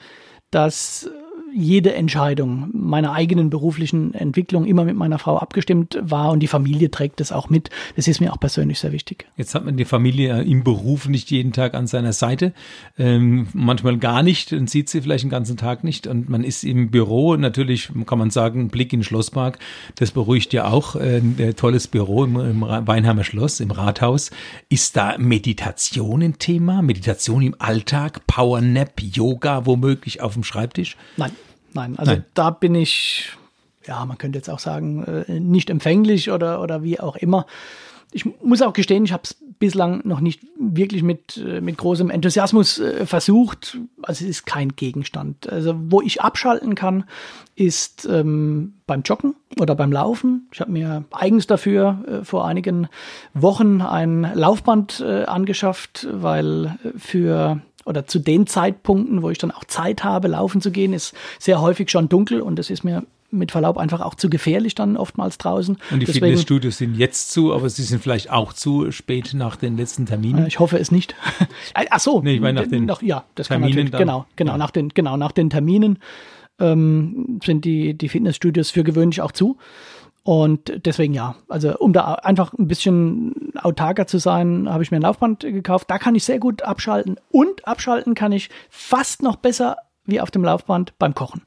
dass 0.51 1.09
jede 1.53 1.93
Entscheidung 1.93 2.69
meiner 2.73 3.13
eigenen 3.13 3.49
beruflichen 3.49 4.13
Entwicklung 4.13 4.65
immer 4.65 4.85
mit 4.85 4.95
meiner 4.95 5.19
Frau 5.19 5.37
abgestimmt 5.37 5.97
war 6.01 6.31
und 6.31 6.39
die 6.39 6.47
Familie 6.47 6.91
trägt 6.91 7.19
das 7.19 7.31
auch 7.31 7.49
mit. 7.49 7.69
Das 7.95 8.07
ist 8.07 8.19
mir 8.19 8.33
auch 8.33 8.39
persönlich 8.39 8.79
sehr 8.79 8.91
wichtig. 8.91 9.27
Jetzt 9.37 9.55
hat 9.55 9.65
man 9.65 9.77
die 9.77 9.85
Familie 9.85 10.41
im 10.41 10.63
Beruf 10.63 11.07
nicht 11.07 11.31
jeden 11.31 11.53
Tag 11.53 11.73
an 11.73 11.87
seiner 11.87 12.13
Seite, 12.13 12.53
ähm, 12.97 13.47
manchmal 13.53 13.97
gar 13.97 14.23
nicht 14.23 14.53
und 14.53 14.69
sieht 14.69 14.89
sie 14.89 15.01
vielleicht 15.01 15.23
den 15.23 15.29
ganzen 15.29 15.57
Tag 15.57 15.83
nicht 15.83 16.07
und 16.07 16.29
man 16.29 16.43
ist 16.43 16.63
im 16.63 16.91
Büro. 16.91 17.35
Natürlich 17.35 17.89
kann 18.05 18.19
man 18.19 18.29
sagen, 18.29 18.69
Blick 18.69 18.93
in 18.93 19.03
Schlosspark, 19.03 19.59
das 19.95 20.11
beruhigt 20.11 20.53
ja 20.53 20.67
auch. 20.67 20.95
Äh, 20.95 21.17
ein 21.17 21.55
tolles 21.55 21.87
Büro 21.87 22.23
im, 22.23 22.35
im 22.39 22.61
Weinheimer 22.61 23.23
Schloss, 23.23 23.59
im 23.59 23.71
Rathaus. 23.71 24.31
Ist 24.69 24.95
da 24.95 25.17
Meditation 25.17 26.21
ein 26.21 26.39
Thema? 26.39 26.81
Meditation 26.81 27.41
im 27.41 27.55
Alltag? 27.59 28.25
Powernap, 28.27 29.01
Yoga 29.01 29.65
womöglich 29.65 30.21
auf 30.21 30.33
dem 30.33 30.43
Schreibtisch? 30.43 30.97
Nein. 31.17 31.31
Nein, 31.73 31.97
also 31.97 32.11
Nein. 32.13 32.25
da 32.33 32.49
bin 32.49 32.75
ich, 32.75 33.31
ja, 33.85 34.05
man 34.05 34.17
könnte 34.17 34.37
jetzt 34.37 34.49
auch 34.49 34.59
sagen, 34.59 35.03
äh, 35.03 35.39
nicht 35.39 35.69
empfänglich 35.69 36.31
oder, 36.31 36.61
oder 36.61 36.83
wie 36.83 36.99
auch 36.99 37.15
immer. 37.15 37.45
Ich 38.13 38.25
muss 38.43 38.61
auch 38.61 38.73
gestehen, 38.73 39.05
ich 39.05 39.13
habe 39.13 39.23
es 39.23 39.37
bislang 39.61 40.01
noch 40.03 40.19
nicht 40.19 40.41
wirklich 40.59 41.01
mit, 41.01 41.37
äh, 41.37 41.61
mit 41.61 41.77
großem 41.77 42.09
Enthusiasmus 42.09 42.79
äh, 42.79 43.05
versucht. 43.05 43.77
Also 44.01 44.25
es 44.25 44.29
ist 44.29 44.45
kein 44.45 44.75
Gegenstand. 44.75 45.49
Also 45.49 45.75
wo 45.77 46.01
ich 46.01 46.19
abschalten 46.19 46.75
kann, 46.75 47.05
ist 47.55 48.05
ähm, 48.11 48.73
beim 48.87 49.03
Joggen 49.03 49.35
oder 49.59 49.75
beim 49.75 49.91
Laufen. 49.91 50.47
Ich 50.51 50.59
habe 50.59 50.71
mir 50.71 51.05
eigens 51.11 51.47
dafür 51.47 52.03
äh, 52.05 52.25
vor 52.25 52.45
einigen 52.45 52.89
Wochen 53.33 53.81
ein 53.81 54.29
Laufband 54.33 54.99
äh, 54.99 55.23
angeschafft, 55.23 56.07
weil 56.11 56.77
für 56.97 57.61
oder 57.85 58.05
zu 58.05 58.19
den 58.19 58.47
Zeitpunkten, 58.47 59.21
wo 59.21 59.29
ich 59.29 59.37
dann 59.37 59.51
auch 59.51 59.65
Zeit 59.65 60.03
habe, 60.03 60.27
laufen 60.27 60.61
zu 60.61 60.71
gehen, 60.71 60.93
ist 60.93 61.13
sehr 61.39 61.61
häufig 61.61 61.89
schon 61.89 62.09
dunkel 62.09 62.41
und 62.41 62.57
das 62.57 62.69
ist 62.69 62.83
mir 62.83 63.03
mit 63.31 63.51
Verlaub 63.51 63.77
einfach 63.77 64.01
auch 64.01 64.15
zu 64.15 64.29
gefährlich 64.29 64.75
dann 64.75 64.97
oftmals 64.97 65.37
draußen. 65.37 65.77
Und 65.89 65.99
die 65.99 66.05
Deswegen, 66.05 66.25
Fitnessstudios 66.25 66.77
sind 66.77 66.95
jetzt 66.95 67.31
zu, 67.31 67.53
aber 67.53 67.69
sie 67.69 67.83
sind 67.83 68.03
vielleicht 68.03 68.29
auch 68.29 68.53
zu 68.53 68.91
spät 68.91 69.33
nach 69.33 69.55
den 69.55 69.77
letzten 69.77 70.05
Terminen. 70.05 70.43
Äh, 70.43 70.47
ich 70.47 70.59
hoffe 70.59 70.77
es 70.77 70.91
nicht. 70.91 71.15
Ach 71.73 71.99
so, 71.99 72.21
nee, 72.21 72.35
ich 72.35 72.41
meine 72.41 72.61
nach 72.61 72.67
den 72.67 72.85
noch, 72.85 73.01
ja, 73.01 73.23
das 73.35 73.47
Terminen 73.47 73.89
kann 73.89 73.99
genau, 73.99 74.25
genau 74.35 74.51
ja. 74.53 74.57
nach 74.57 74.71
den 74.71 74.89
genau 74.89 75.17
nach 75.17 75.31
den 75.31 75.49
Terminen 75.49 75.99
ähm, 76.59 77.39
sind 77.43 77.65
die 77.65 77.93
die 77.93 78.09
Fitnessstudios 78.09 78.69
für 78.69 78.83
gewöhnlich 78.83 79.21
auch 79.21 79.31
zu. 79.31 79.57
Und 80.23 80.85
deswegen 80.85 81.13
ja, 81.13 81.35
also 81.49 81.75
um 81.77 81.93
da 81.93 82.13
einfach 82.13 82.53
ein 82.53 82.67
bisschen 82.67 83.53
autarker 83.55 84.05
zu 84.05 84.19
sein, 84.19 84.69
habe 84.69 84.83
ich 84.83 84.91
mir 84.91 84.97
ein 84.97 85.03
Laufband 85.03 85.39
gekauft. 85.41 85.89
Da 85.89 85.97
kann 85.97 86.13
ich 86.15 86.23
sehr 86.25 86.39
gut 86.39 86.61
abschalten. 86.61 87.17
Und 87.31 87.67
abschalten 87.67 88.13
kann 88.13 88.31
ich 88.31 88.49
fast 88.69 89.23
noch 89.23 89.37
besser 89.37 89.77
wie 90.05 90.21
auf 90.21 90.29
dem 90.29 90.43
Laufband 90.43 90.97
beim 90.99 91.15
Kochen. 91.15 91.41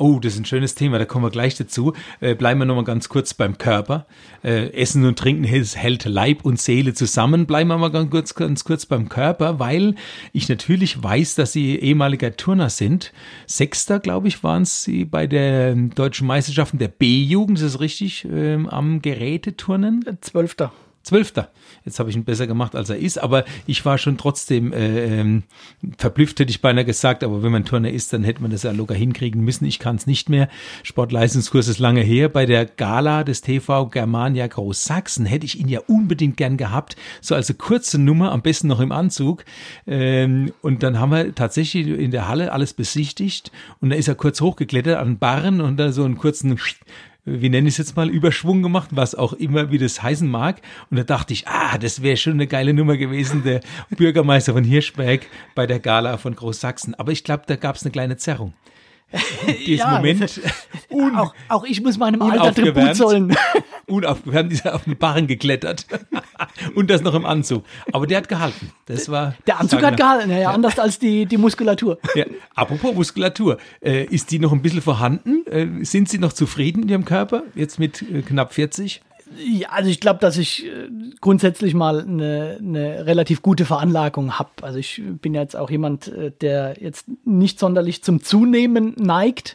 Oh, 0.00 0.20
das 0.20 0.34
ist 0.34 0.38
ein 0.38 0.44
schönes 0.44 0.76
Thema, 0.76 1.00
da 1.00 1.04
kommen 1.04 1.24
wir 1.24 1.30
gleich 1.30 1.56
dazu. 1.56 1.92
Äh, 2.20 2.36
bleiben 2.36 2.60
wir 2.60 2.66
nochmal 2.66 2.84
ganz 2.84 3.08
kurz 3.08 3.34
beim 3.34 3.58
Körper. 3.58 4.06
Äh, 4.44 4.72
Essen 4.72 5.04
und 5.04 5.18
Trinken 5.18 5.42
hält 5.42 6.04
Leib 6.04 6.44
und 6.44 6.60
Seele 6.60 6.94
zusammen. 6.94 7.46
Bleiben 7.46 7.68
wir 7.68 7.78
mal 7.78 7.90
ganz 7.90 8.08
kurz, 8.08 8.34
ganz 8.36 8.62
kurz 8.62 8.86
beim 8.86 9.08
Körper, 9.08 9.58
weil 9.58 9.96
ich 10.32 10.48
natürlich 10.48 11.02
weiß, 11.02 11.34
dass 11.34 11.52
Sie 11.52 11.76
ehemaliger 11.76 12.36
Turner 12.36 12.70
sind. 12.70 13.12
Sechster, 13.46 13.98
glaube 13.98 14.28
ich, 14.28 14.44
waren 14.44 14.64
Sie 14.64 15.04
bei 15.04 15.26
der 15.26 15.74
deutschen 15.74 16.28
Meisterschaften 16.28 16.78
der 16.78 16.88
B-Jugend, 16.88 17.58
ist 17.58 17.74
das 17.74 17.80
richtig, 17.80 18.24
ähm, 18.30 18.68
am 18.68 19.02
Geräteturnen? 19.02 20.04
Zwölfter. 20.20 20.72
Zwölfter. 21.08 21.50
Jetzt 21.86 21.98
habe 21.98 22.10
ich 22.10 22.16
ihn 22.16 22.24
besser 22.24 22.46
gemacht, 22.46 22.76
als 22.76 22.90
er 22.90 22.98
ist, 22.98 23.16
aber 23.16 23.46
ich 23.66 23.82
war 23.86 23.96
schon 23.96 24.18
trotzdem 24.18 24.74
äh, 24.74 25.20
ähm, 25.20 25.44
verblüfft, 25.96 26.38
hätte 26.38 26.50
ich 26.50 26.60
beinahe 26.60 26.84
gesagt, 26.84 27.24
aber 27.24 27.42
wenn 27.42 27.50
man 27.50 27.64
Turner 27.64 27.90
ist, 27.90 28.12
dann 28.12 28.24
hätte 28.24 28.42
man 28.42 28.50
das 28.50 28.62
ja 28.62 28.72
locker 28.72 28.94
hinkriegen 28.94 29.42
müssen. 29.42 29.64
Ich 29.64 29.78
kann 29.78 29.96
es 29.96 30.06
nicht 30.06 30.28
mehr. 30.28 30.50
Sportleistungskurs 30.82 31.66
ist 31.66 31.78
lange 31.78 32.02
her. 32.02 32.28
Bei 32.28 32.44
der 32.44 32.66
Gala 32.66 33.24
des 33.24 33.40
TV 33.40 33.86
Germania 33.86 34.46
Großsachsen 34.46 35.24
hätte 35.24 35.46
ich 35.46 35.58
ihn 35.58 35.68
ja 35.68 35.80
unbedingt 35.86 36.36
gern 36.36 36.58
gehabt. 36.58 36.96
So 37.22 37.34
also 37.34 37.54
kurze 37.54 37.98
Nummer, 37.98 38.32
am 38.32 38.42
besten 38.42 38.68
noch 38.68 38.80
im 38.80 38.92
Anzug. 38.92 39.46
Ähm, 39.86 40.52
und 40.60 40.82
dann 40.82 41.00
haben 41.00 41.10
wir 41.10 41.34
tatsächlich 41.34 41.86
in 41.86 42.10
der 42.10 42.28
Halle 42.28 42.52
alles 42.52 42.74
besichtigt 42.74 43.50
und 43.80 43.88
da 43.88 43.96
ist 43.96 44.08
er 44.08 44.14
kurz 44.14 44.42
hochgeklettert 44.42 44.98
an 44.98 45.18
Barren 45.18 45.62
und 45.62 45.78
da 45.78 45.90
so 45.90 46.04
einen 46.04 46.18
kurzen 46.18 46.58
wie 47.28 47.48
nenne 47.48 47.68
ich 47.68 47.74
es 47.74 47.78
jetzt 47.78 47.96
mal, 47.96 48.08
Überschwung 48.08 48.62
gemacht, 48.62 48.90
was 48.92 49.14
auch 49.14 49.32
immer, 49.32 49.70
wie 49.70 49.78
das 49.78 50.02
heißen 50.02 50.28
mag. 50.28 50.60
Und 50.90 50.96
da 50.96 51.04
dachte 51.04 51.32
ich, 51.32 51.46
ah, 51.46 51.78
das 51.78 52.02
wäre 52.02 52.16
schon 52.16 52.34
eine 52.34 52.46
geile 52.46 52.72
Nummer 52.72 52.96
gewesen, 52.96 53.42
der 53.44 53.60
Bürgermeister 53.90 54.52
von 54.52 54.64
Hirschberg 54.64 55.26
bei 55.54 55.66
der 55.66 55.78
Gala 55.78 56.16
von 56.16 56.34
Großsachsen. 56.34 56.94
Aber 56.94 57.12
ich 57.12 57.24
glaube, 57.24 57.44
da 57.46 57.56
gab 57.56 57.76
es 57.76 57.82
eine 57.82 57.92
kleine 57.92 58.16
Zerrung. 58.16 58.54
Ja, 59.64 59.96
Moment. 59.96 60.40
Un 60.90 61.16
auch, 61.16 61.34
auch, 61.48 61.64
ich 61.64 61.82
muss 61.82 61.96
meinem 61.98 62.20
Alter 62.20 62.54
Tribut 62.54 62.94
zollen. 62.94 63.34
Unaufgewärmt 63.86 64.52
ist 64.52 64.66
er 64.66 64.74
auf 64.74 64.84
den 64.84 64.98
Barren 64.98 65.26
geklettert. 65.26 65.86
Und 66.74 66.90
das 66.90 67.02
noch 67.02 67.14
im 67.14 67.26
Anzug. 67.26 67.64
Aber 67.92 68.06
der 68.06 68.18
hat 68.18 68.28
gehalten. 68.28 68.72
Das 68.86 69.08
war. 69.08 69.34
Der 69.46 69.60
Anzug 69.60 69.82
hat 69.82 69.96
gehalten, 69.96 70.30
ja, 70.30 70.38
ja, 70.38 70.50
anders 70.50 70.78
als 70.78 70.98
die, 70.98 71.26
die 71.26 71.36
Muskulatur. 71.36 71.98
Ja. 72.14 72.24
Apropos 72.54 72.94
Muskulatur. 72.94 73.58
Äh, 73.80 74.04
ist 74.04 74.30
die 74.30 74.38
noch 74.38 74.52
ein 74.52 74.62
bisschen 74.62 74.82
vorhanden? 74.82 75.46
Äh, 75.46 75.84
sind 75.84 76.08
Sie 76.08 76.18
noch 76.18 76.32
zufrieden 76.32 76.82
in 76.84 76.88
Ihrem 76.88 77.04
Körper? 77.04 77.42
Jetzt 77.54 77.78
mit 77.78 78.02
äh, 78.02 78.22
knapp 78.22 78.54
40? 78.54 79.02
Ja, 79.36 79.68
also 79.70 79.90
ich 79.90 80.00
glaube, 80.00 80.20
dass 80.20 80.38
ich 80.38 80.66
äh, 80.66 80.88
grundsätzlich 81.20 81.74
mal 81.74 82.00
eine, 82.00 82.58
eine 82.60 83.06
relativ 83.06 83.42
gute 83.42 83.64
Veranlagung 83.64 84.38
habe. 84.38 84.50
Also 84.62 84.78
ich 84.78 85.02
bin 85.04 85.34
jetzt 85.34 85.56
auch 85.56 85.70
jemand, 85.70 86.08
äh, 86.08 86.32
der 86.40 86.76
jetzt 86.80 87.06
nicht 87.24 87.58
sonderlich 87.58 88.02
zum 88.02 88.22
Zunehmen 88.22 88.94
neigt. 88.96 89.54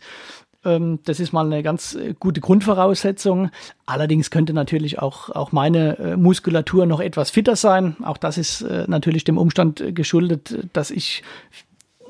Ähm, 0.66 1.00
das 1.06 1.20
ist 1.20 1.34
mal 1.34 1.46
eine 1.46 1.64
ganz 1.64 1.96
äh, 1.96 2.14
gute 2.20 2.42
Grundvoraussetzung. 2.42 3.50
Allerdings 3.86 4.32
könnte 4.32 4.54
natürlich 4.54 5.00
auch, 5.00 5.30
auch 5.30 5.52
meine 5.52 6.16
Muskulatur 6.18 6.86
noch 6.86 7.00
etwas 7.00 7.32
fitter 7.32 7.56
sein. 7.56 7.98
Auch 8.04 8.18
das 8.18 8.38
ist 8.38 8.66
natürlich 8.88 9.26
dem 9.26 9.38
Umstand 9.38 9.84
geschuldet, 9.94 10.70
dass 10.72 10.90
ich 10.90 11.22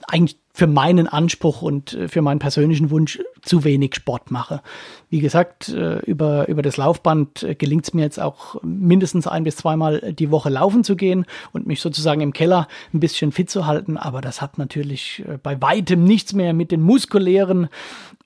eigentlich 0.07 0.37
für 0.55 0.67
meinen 0.67 1.07
Anspruch 1.07 1.63
und 1.63 1.93
äh, 1.93 2.07
für 2.07 2.21
meinen 2.21 2.39
persönlichen 2.39 2.91
Wunsch 2.91 3.19
zu 3.41 3.63
wenig 3.63 3.95
Sport 3.95 4.29
mache. 4.29 4.61
Wie 5.09 5.19
gesagt, 5.19 5.69
äh, 5.69 5.97
über, 6.01 6.47
über 6.47 6.61
das 6.61 6.77
Laufband 6.77 7.41
äh, 7.41 7.55
gelingt 7.55 7.85
es 7.85 7.93
mir 7.93 8.03
jetzt 8.03 8.19
auch 8.19 8.61
mindestens 8.61 9.25
ein 9.25 9.43
bis 9.43 9.57
zweimal 9.57 10.13
die 10.13 10.29
Woche 10.29 10.49
laufen 10.49 10.83
zu 10.83 10.95
gehen 10.95 11.25
und 11.53 11.65
mich 11.65 11.81
sozusagen 11.81 12.21
im 12.21 12.33
Keller 12.33 12.67
ein 12.93 12.99
bisschen 12.99 13.31
fit 13.31 13.49
zu 13.49 13.65
halten. 13.65 13.97
Aber 13.97 14.21
das 14.21 14.41
hat 14.41 14.59
natürlich 14.59 15.23
bei 15.41 15.59
weitem 15.59 16.03
nichts 16.03 16.33
mehr 16.33 16.53
mit 16.53 16.71
den 16.71 16.81
muskulären 16.81 17.67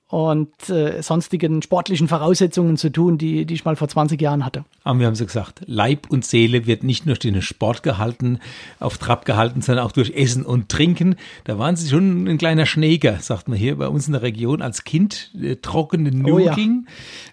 und 0.08 0.70
äh, 0.70 1.02
sonstigen 1.02 1.60
sportlichen 1.60 2.08
Voraussetzungen 2.08 2.78
zu 2.78 2.90
tun, 2.90 3.18
die, 3.18 3.44
die 3.44 3.54
ich 3.54 3.66
mal 3.66 3.76
vor 3.76 3.88
20 3.88 4.20
Jahren 4.20 4.44
hatte. 4.44 4.64
Aber 4.82 4.98
wir 5.00 5.06
haben 5.06 5.14
so 5.14 5.26
gesagt, 5.26 5.60
Leib 5.66 6.08
und 6.08 6.24
Seele 6.24 6.66
wird 6.66 6.82
nicht 6.82 7.04
nur 7.04 7.14
durch 7.14 7.30
den 7.30 7.42
Sport 7.42 7.82
gehalten, 7.82 8.38
auf 8.80 8.96
Trab 8.96 9.26
gehalten, 9.26 9.60
sondern 9.60 9.84
auch 9.84 9.92
durch 9.92 10.12
Essen 10.16 10.46
und 10.46 10.70
Trinken. 10.70 11.16
Da 11.44 11.58
waren 11.58 11.76
Sie 11.76 11.90
schon 11.90 12.26
ein 12.26 12.38
kleiner 12.38 12.64
Schneeger, 12.64 13.18
sagt 13.20 13.48
man 13.48 13.58
hier 13.58 13.76
bei 13.76 13.86
uns 13.86 14.06
in 14.06 14.14
der 14.14 14.22
Region, 14.22 14.62
als 14.62 14.84
Kind 14.84 15.30
äh, 15.38 15.56
trockene 15.56 16.10
Nudeln 16.10 16.88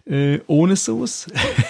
oh, 0.06 0.12
ja. 0.12 0.18
äh, 0.18 0.42
ohne 0.48 0.76
Sauce 0.76 1.28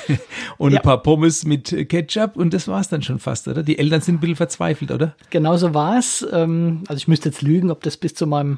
und 0.58 0.72
ja. 0.72 0.80
ein 0.80 0.84
paar 0.84 1.04
Pommes 1.04 1.46
mit 1.46 1.88
Ketchup 1.88 2.36
und 2.36 2.52
das 2.52 2.68
war 2.68 2.82
es 2.82 2.90
dann 2.90 3.04
schon 3.04 3.20
fast, 3.20 3.48
oder? 3.48 3.62
Die 3.62 3.78
Eltern 3.78 4.02
sind 4.02 4.16
ein 4.16 4.20
bisschen 4.22 4.38
verzweifelt, 4.38 4.90
oder? 4.90 5.16
Genauso 5.30 5.76
war 5.76 6.00
es. 6.00 6.26
Ähm, 6.32 6.82
also 6.88 6.98
ich 6.98 7.08
müsste 7.08 7.30
jetzt 7.30 7.44
lügen, 7.44 7.70
ob 7.70 7.84
das 7.84 7.96
bis 7.96 8.16
zu 8.16 8.26
meinem 8.26 8.58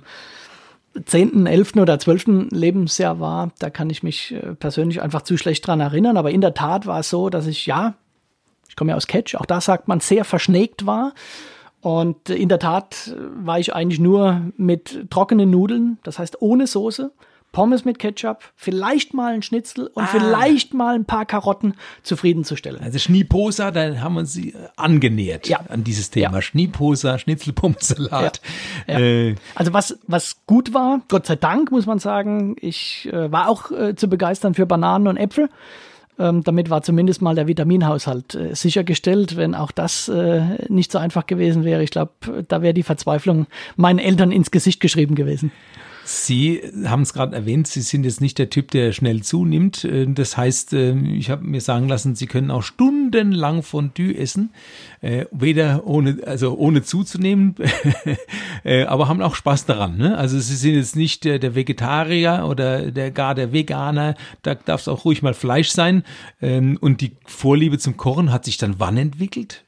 10., 1.05 1.45
11. 1.45 1.75
oder 1.77 1.99
12. 1.99 2.49
Lebensjahr 2.51 3.19
war, 3.19 3.51
da 3.59 3.69
kann 3.69 3.89
ich 3.89 4.03
mich 4.03 4.33
äh, 4.33 4.55
persönlich 4.55 5.01
einfach 5.01 5.21
zu 5.21 5.37
schlecht 5.37 5.65
dran 5.67 5.79
erinnern. 5.79 6.17
Aber 6.17 6.31
in 6.31 6.41
der 6.41 6.53
Tat 6.53 6.85
war 6.85 6.99
es 6.99 7.09
so, 7.09 7.29
dass 7.29 7.47
ich, 7.47 7.65
ja, 7.65 7.95
ich 8.69 8.75
komme 8.75 8.91
ja 8.91 8.97
aus 8.97 9.07
Catch, 9.07 9.35
auch 9.35 9.45
da 9.45 9.61
sagt 9.61 9.87
man, 9.87 9.99
sehr 9.99 10.25
verschnägt 10.25 10.85
war. 10.85 11.13
Und 11.81 12.29
in 12.29 12.49
der 12.49 12.59
Tat 12.59 13.13
äh, 13.15 13.45
war 13.45 13.59
ich 13.59 13.73
eigentlich 13.73 13.99
nur 13.99 14.41
mit 14.57 15.09
trockenen 15.09 15.49
Nudeln, 15.49 15.99
das 16.03 16.19
heißt 16.19 16.41
ohne 16.41 16.67
Soße, 16.67 17.11
Pommes 17.57 17.85
mit 17.85 17.97
Ketchup, 17.97 18.43
vielleicht 18.55 19.15
mal 19.15 19.33
ein 19.33 19.41
Schnitzel 19.41 19.87
und 19.87 20.03
ah. 20.03 20.07
vielleicht 20.11 20.75
mal 20.75 20.93
ein 20.93 21.05
paar 21.05 21.25
Karotten 21.25 21.73
zufriedenzustellen. 22.03 22.79
Also 22.83 22.99
Schnieposa, 22.99 23.71
da 23.71 23.99
haben 23.99 24.13
wir 24.13 24.27
sie 24.27 24.49
äh, 24.49 24.67
angenähert 24.75 25.47
ja. 25.47 25.61
an 25.67 25.83
dieses 25.83 26.11
Thema. 26.11 26.35
Ja. 26.35 26.41
Schnieposa, 26.43 27.17
Schnitzelpommesalat. 27.17 28.41
Ja. 28.87 28.99
Äh. 28.99 29.35
Also 29.55 29.73
was, 29.73 29.97
was 30.05 30.35
gut 30.45 30.75
war, 30.75 31.01
Gott 31.07 31.25
sei 31.25 31.35
Dank 31.35 31.71
muss 31.71 31.87
man 31.87 31.97
sagen, 31.97 32.55
ich 32.61 33.09
äh, 33.11 33.31
war 33.31 33.49
auch 33.49 33.71
äh, 33.71 33.95
zu 33.95 34.07
begeistern 34.07 34.53
für 34.53 34.67
Bananen 34.67 35.07
und 35.07 35.17
Äpfel. 35.17 35.49
Ähm, 36.19 36.43
damit 36.43 36.69
war 36.69 36.83
zumindest 36.83 37.23
mal 37.23 37.33
der 37.33 37.47
Vitaminhaushalt 37.47 38.35
äh, 38.35 38.55
sichergestellt, 38.55 39.35
wenn 39.35 39.55
auch 39.55 39.71
das 39.71 40.09
äh, 40.09 40.41
nicht 40.69 40.91
so 40.91 40.99
einfach 40.99 41.25
gewesen 41.25 41.63
wäre. 41.63 41.81
Ich 41.81 41.89
glaube, 41.89 42.45
da 42.47 42.61
wäre 42.61 42.75
die 42.75 42.83
Verzweiflung 42.83 43.47
meinen 43.77 43.97
Eltern 43.97 44.31
ins 44.31 44.51
Gesicht 44.51 44.79
geschrieben 44.79 45.15
gewesen. 45.15 45.51
Sie 46.09 46.61
haben 46.85 47.01
es 47.01 47.11
gerade 47.11 47.35
erwähnt, 47.35 47.67
Sie 47.67 47.81
sind 47.81 48.05
jetzt 48.05 48.21
nicht 48.21 48.37
der 48.37 48.49
Typ, 48.49 48.71
der 48.71 48.93
schnell 48.93 49.23
zunimmt. 49.23 49.83
Äh, 49.83 50.07
das 50.07 50.37
heißt, 50.37 50.71
äh, 50.71 50.95
ich 50.95 51.29
habe 51.29 51.43
mir 51.43 51.59
sagen 51.59 51.89
lassen, 51.89 52.15
Sie 52.15 52.27
können 52.27 52.49
auch 52.49 52.63
stundenlang 52.63 53.61
Fondue 53.61 54.17
essen, 54.17 54.51
äh, 55.01 55.25
weder 55.31 55.85
ohne, 55.85 56.19
also 56.25 56.57
ohne 56.57 56.81
zuzunehmen, 56.81 57.55
aber 58.87 59.09
haben 59.09 59.21
auch 59.21 59.35
Spaß 59.35 59.65
daran. 59.65 59.97
Ne? 59.97 60.17
Also 60.17 60.39
Sie 60.39 60.55
sind 60.55 60.75
jetzt 60.75 60.95
nicht 60.95 61.25
der 61.25 61.55
Vegetarier 61.55 62.45
oder 62.49 62.89
der 62.91 63.11
gar 63.11 63.35
der 63.35 63.51
Veganer. 63.51 64.15
Da 64.43 64.55
darf 64.55 64.81
es 64.81 64.87
auch 64.87 65.03
ruhig 65.03 65.21
mal 65.21 65.33
Fleisch 65.33 65.71
sein. 65.71 66.03
Ähm, 66.41 66.77
und 66.79 67.01
die 67.01 67.17
Vorliebe 67.25 67.79
zum 67.79 67.97
Kochen 67.97 68.31
hat 68.31 68.45
sich 68.45 68.57
dann 68.57 68.75
wann 68.77 68.95
entwickelt? 68.95 69.65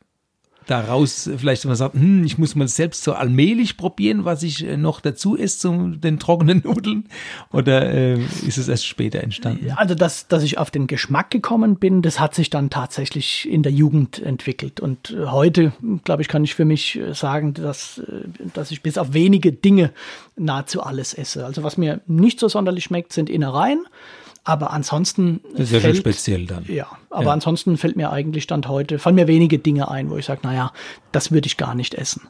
Daraus 0.69 1.29
vielleicht 1.37 1.65
man 1.65 1.75
sagt, 1.75 1.95
hm, 1.95 2.23
ich 2.23 2.37
muss 2.37 2.55
mal 2.55 2.67
selbst 2.67 3.03
so 3.03 3.13
allmählich 3.13 3.77
probieren, 3.77 4.25
was 4.25 4.43
ich 4.43 4.65
äh, 4.65 4.77
noch 4.77 5.01
dazu 5.01 5.37
esse 5.37 5.59
zu 5.59 5.87
den 5.95 6.19
trockenen 6.19 6.61
Nudeln? 6.63 7.05
Oder 7.51 7.91
äh, 7.91 8.19
ist 8.47 8.57
es 8.57 8.67
erst 8.67 8.85
später 8.85 9.21
entstanden? 9.21 9.71
Also, 9.75 9.95
dass, 9.95 10.27
dass 10.27 10.43
ich 10.43 10.57
auf 10.57 10.71
den 10.71 10.87
Geschmack 10.87 11.31
gekommen 11.31 11.77
bin, 11.77 12.01
das 12.01 12.19
hat 12.19 12.35
sich 12.35 12.49
dann 12.49 12.69
tatsächlich 12.69 13.49
in 13.49 13.63
der 13.63 13.71
Jugend 13.71 14.19
entwickelt. 14.19 14.79
Und 14.79 15.11
äh, 15.11 15.25
heute, 15.27 15.73
glaube 16.03 16.21
ich, 16.21 16.27
kann 16.27 16.43
ich 16.43 16.55
für 16.55 16.65
mich 16.65 16.97
äh, 16.97 17.13
sagen, 17.13 17.53
dass, 17.53 18.01
dass 18.53 18.71
ich 18.71 18.81
bis 18.81 18.97
auf 18.97 19.13
wenige 19.13 19.51
Dinge 19.51 19.91
nahezu 20.35 20.83
alles 20.83 21.13
esse. 21.13 21.45
Also, 21.45 21.63
was 21.63 21.77
mir 21.77 22.01
nicht 22.07 22.39
so 22.39 22.47
sonderlich 22.47 22.85
schmeckt, 22.85 23.13
sind 23.13 23.29
Innereien. 23.29 23.85
Aber 24.43 24.71
ansonsten. 24.71 25.41
Das 25.51 25.67
ist 25.67 25.71
ja 25.73 25.79
fällt, 25.79 25.97
schon 25.97 26.01
speziell 26.01 26.45
dann. 26.45 26.65
Ja, 26.67 26.87
aber 27.09 27.25
ja. 27.25 27.31
ansonsten 27.31 27.77
fällt 27.77 27.95
mir 27.95 28.11
eigentlich 28.11 28.43
Stand 28.43 28.67
heute, 28.67 28.99
fallen 28.99 29.15
mir 29.15 29.27
wenige 29.27 29.59
Dinge 29.59 29.89
ein, 29.91 30.09
wo 30.09 30.17
ich 30.17 30.25
sage, 30.25 30.41
naja, 30.43 30.71
das 31.11 31.31
würde 31.31 31.47
ich 31.47 31.57
gar 31.57 31.75
nicht 31.75 31.93
essen. 31.93 32.27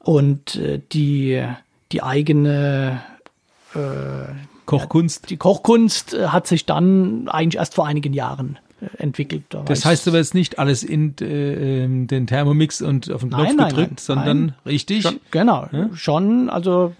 Und 0.00 0.56
äh, 0.56 0.80
die, 0.92 1.44
die 1.92 2.02
eigene 2.02 3.02
äh, 3.74 4.32
Kochkunst. 4.68 5.30
Die 5.30 5.36
Kochkunst 5.36 6.14
äh, 6.14 6.28
hat 6.28 6.46
sich 6.46 6.66
dann 6.66 7.28
eigentlich 7.28 7.58
erst 7.58 7.74
vor 7.74 7.86
einigen 7.86 8.12
Jahren 8.12 8.58
äh, 8.80 8.86
entwickelt. 8.98 9.44
Da 9.48 9.62
das 9.62 9.84
heißt 9.84 10.06
aber 10.08 10.18
jetzt 10.18 10.34
nicht 10.34 10.58
alles 10.58 10.82
in 10.82 11.14
äh, 11.20 11.84
ähm, 11.84 12.06
den 12.06 12.26
Thermomix 12.26 12.82
und 12.82 13.10
auf 13.10 13.22
den 13.22 13.30
Knopf 13.30 13.54
nein, 13.56 13.68
gedrückt, 13.68 13.90
nein, 13.90 13.96
sondern 13.96 14.40
nein. 14.40 14.54
richtig? 14.66 15.02
Schon, 15.02 15.20
genau, 15.30 15.68
ja? 15.72 15.88
schon, 15.94 16.50
also 16.50 16.94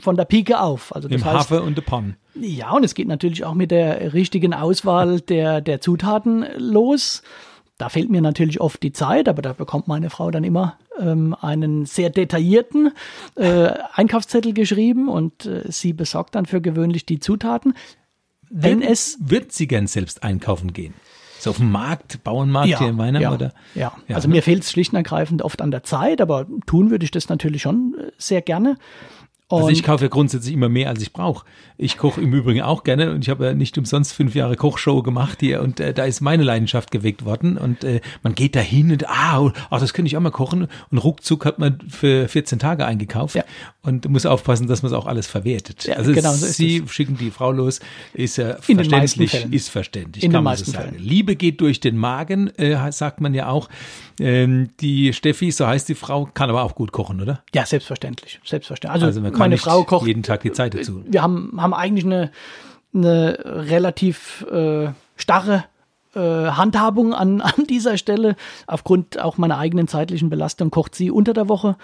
von 0.00 0.16
der 0.16 0.24
Pike 0.24 0.60
auf. 0.60 0.94
Also 0.94 1.08
das 1.08 1.20
Im 1.20 1.24
heißt, 1.26 1.50
Hafer 1.50 1.62
und 1.62 1.76
der 1.76 1.82
Pan. 1.82 2.16
Ja, 2.34 2.72
und 2.72 2.84
es 2.84 2.94
geht 2.94 3.08
natürlich 3.08 3.44
auch 3.44 3.54
mit 3.54 3.70
der 3.70 4.12
richtigen 4.12 4.54
Auswahl 4.54 5.20
der, 5.20 5.60
der 5.60 5.80
Zutaten 5.80 6.44
los. 6.56 7.22
Da 7.78 7.88
fehlt 7.88 8.08
mir 8.08 8.20
natürlich 8.20 8.60
oft 8.60 8.82
die 8.82 8.92
Zeit, 8.92 9.28
aber 9.28 9.42
da 9.42 9.52
bekommt 9.52 9.88
meine 9.88 10.08
Frau 10.08 10.30
dann 10.30 10.44
immer 10.44 10.78
ähm, 11.00 11.34
einen 11.40 11.86
sehr 11.86 12.10
detaillierten 12.10 12.92
äh, 13.34 13.70
Einkaufszettel 13.92 14.52
geschrieben 14.52 15.08
und 15.08 15.46
äh, 15.46 15.70
sie 15.70 15.92
besorgt 15.92 16.36
dann 16.36 16.46
für 16.46 16.60
gewöhnlich 16.60 17.04
die 17.04 17.18
Zutaten. 17.18 17.74
Wenn 18.48 18.80
Wenn 18.80 18.88
es 18.88 19.18
wird 19.20 19.52
sie 19.52 19.66
gern 19.66 19.88
selbst 19.88 20.22
einkaufen 20.22 20.72
gehen? 20.72 20.94
So 21.40 21.50
auf 21.50 21.56
dem 21.56 21.72
Markt, 21.72 22.22
Bauernmarkt 22.24 22.68
ja, 22.68 22.78
hier 22.78 22.88
in 22.88 22.96
Weinheim, 22.96 23.22
ja, 23.22 23.32
oder? 23.32 23.52
Ja, 23.74 23.92
ja 24.06 24.16
also 24.16 24.28
ne? 24.28 24.36
mir 24.36 24.42
fehlt 24.42 24.62
es 24.62 24.70
schlicht 24.70 24.92
und 24.92 24.96
ergreifend 24.96 25.42
oft 25.42 25.60
an 25.60 25.70
der 25.70 25.82
Zeit, 25.82 26.20
aber 26.20 26.46
tun 26.66 26.90
würde 26.90 27.04
ich 27.04 27.10
das 27.10 27.28
natürlich 27.28 27.62
schon 27.62 27.96
äh, 27.98 28.12
sehr 28.16 28.40
gerne. 28.40 28.78
Also 29.50 29.68
ich 29.68 29.82
kaufe 29.82 30.04
ja 30.04 30.08
grundsätzlich 30.08 30.54
immer 30.54 30.70
mehr, 30.70 30.88
als 30.88 31.02
ich 31.02 31.12
brauche. 31.12 31.44
Ich 31.76 31.98
koche 31.98 32.20
im 32.20 32.32
Übrigen 32.32 32.62
auch 32.62 32.82
gerne 32.82 33.10
und 33.10 33.22
ich 33.22 33.28
habe 33.28 33.44
ja 33.44 33.54
nicht 33.54 33.76
umsonst 33.76 34.14
fünf 34.14 34.34
Jahre 34.34 34.56
Kochshow 34.56 35.02
gemacht 35.02 35.40
hier 35.40 35.60
und 35.60 35.80
äh, 35.80 35.92
da 35.92 36.04
ist 36.04 36.22
meine 36.22 36.44
Leidenschaft 36.44 36.90
geweckt 36.90 37.26
worden 37.26 37.58
und 37.58 37.84
äh, 37.84 38.00
man 38.22 38.34
geht 38.34 38.56
da 38.56 38.60
hin 38.60 38.90
und 38.90 39.08
ah, 39.08 39.40
oh, 39.40 39.52
das 39.70 39.92
könnte 39.92 40.06
ich 40.06 40.16
auch 40.16 40.22
mal 40.22 40.30
kochen 40.30 40.68
und 40.90 40.98
ruckzuck 40.98 41.44
hat 41.44 41.58
man 41.58 41.78
für 41.88 42.26
14 42.26 42.58
Tage 42.58 42.86
eingekauft 42.86 43.34
ja. 43.34 43.44
und 43.82 44.08
muss 44.08 44.24
aufpassen, 44.24 44.66
dass 44.66 44.82
man 44.82 44.92
es 44.92 44.96
auch 44.96 45.06
alles 45.06 45.26
verwertet. 45.26 45.84
Ja, 45.84 45.96
also 45.96 46.12
genau, 46.12 46.32
so 46.32 46.46
Sie 46.46 46.78
es. 46.78 46.90
schicken 46.90 47.18
die 47.18 47.30
Frau 47.30 47.52
los, 47.52 47.80
ist 48.14 48.38
ja 48.38 48.56
In 48.66 48.76
verständlich, 48.76 49.46
ist 49.50 49.68
verständlich, 49.68 50.24
In 50.24 50.32
kann 50.32 50.44
man 50.44 50.56
so 50.56 50.64
sagen. 50.64 50.90
Fällen. 50.92 51.02
Liebe 51.02 51.36
geht 51.36 51.60
durch 51.60 51.80
den 51.80 51.98
Magen, 51.98 52.48
äh, 52.56 52.90
sagt 52.92 53.20
man 53.20 53.34
ja 53.34 53.48
auch. 53.48 53.68
Ähm, 54.20 54.70
die 54.80 55.12
Steffi, 55.12 55.50
so 55.50 55.66
heißt 55.66 55.88
die 55.88 55.96
Frau, 55.96 56.26
kann 56.32 56.48
aber 56.48 56.62
auch 56.62 56.76
gut 56.76 56.92
kochen, 56.92 57.20
oder? 57.20 57.42
Ja, 57.52 57.66
selbstverständlich, 57.66 58.40
selbstverständlich. 58.44 59.02
Also, 59.02 59.06
also 59.06 59.33
meine 59.38 59.58
Frau 59.58 59.84
kocht 59.84 60.06
jeden 60.06 60.22
Tag 60.22 60.42
die 60.42 60.52
Zeit 60.52 60.74
dazu. 60.74 61.02
Wir 61.06 61.22
haben, 61.22 61.52
haben 61.56 61.74
eigentlich 61.74 62.04
eine, 62.04 62.30
eine 62.94 63.38
relativ 63.44 64.46
äh, 64.50 64.88
starre 65.16 65.64
äh, 66.14 66.20
Handhabung 66.20 67.14
an, 67.14 67.40
an 67.40 67.66
dieser 67.68 67.98
Stelle. 67.98 68.36
Aufgrund 68.66 69.20
auch 69.20 69.36
meiner 69.38 69.58
eigenen 69.58 69.88
zeitlichen 69.88 70.30
Belastung 70.30 70.70
kocht 70.70 70.94
sie 70.94 71.10
unter 71.10 71.32
der 71.34 71.48
Woche 71.48 71.76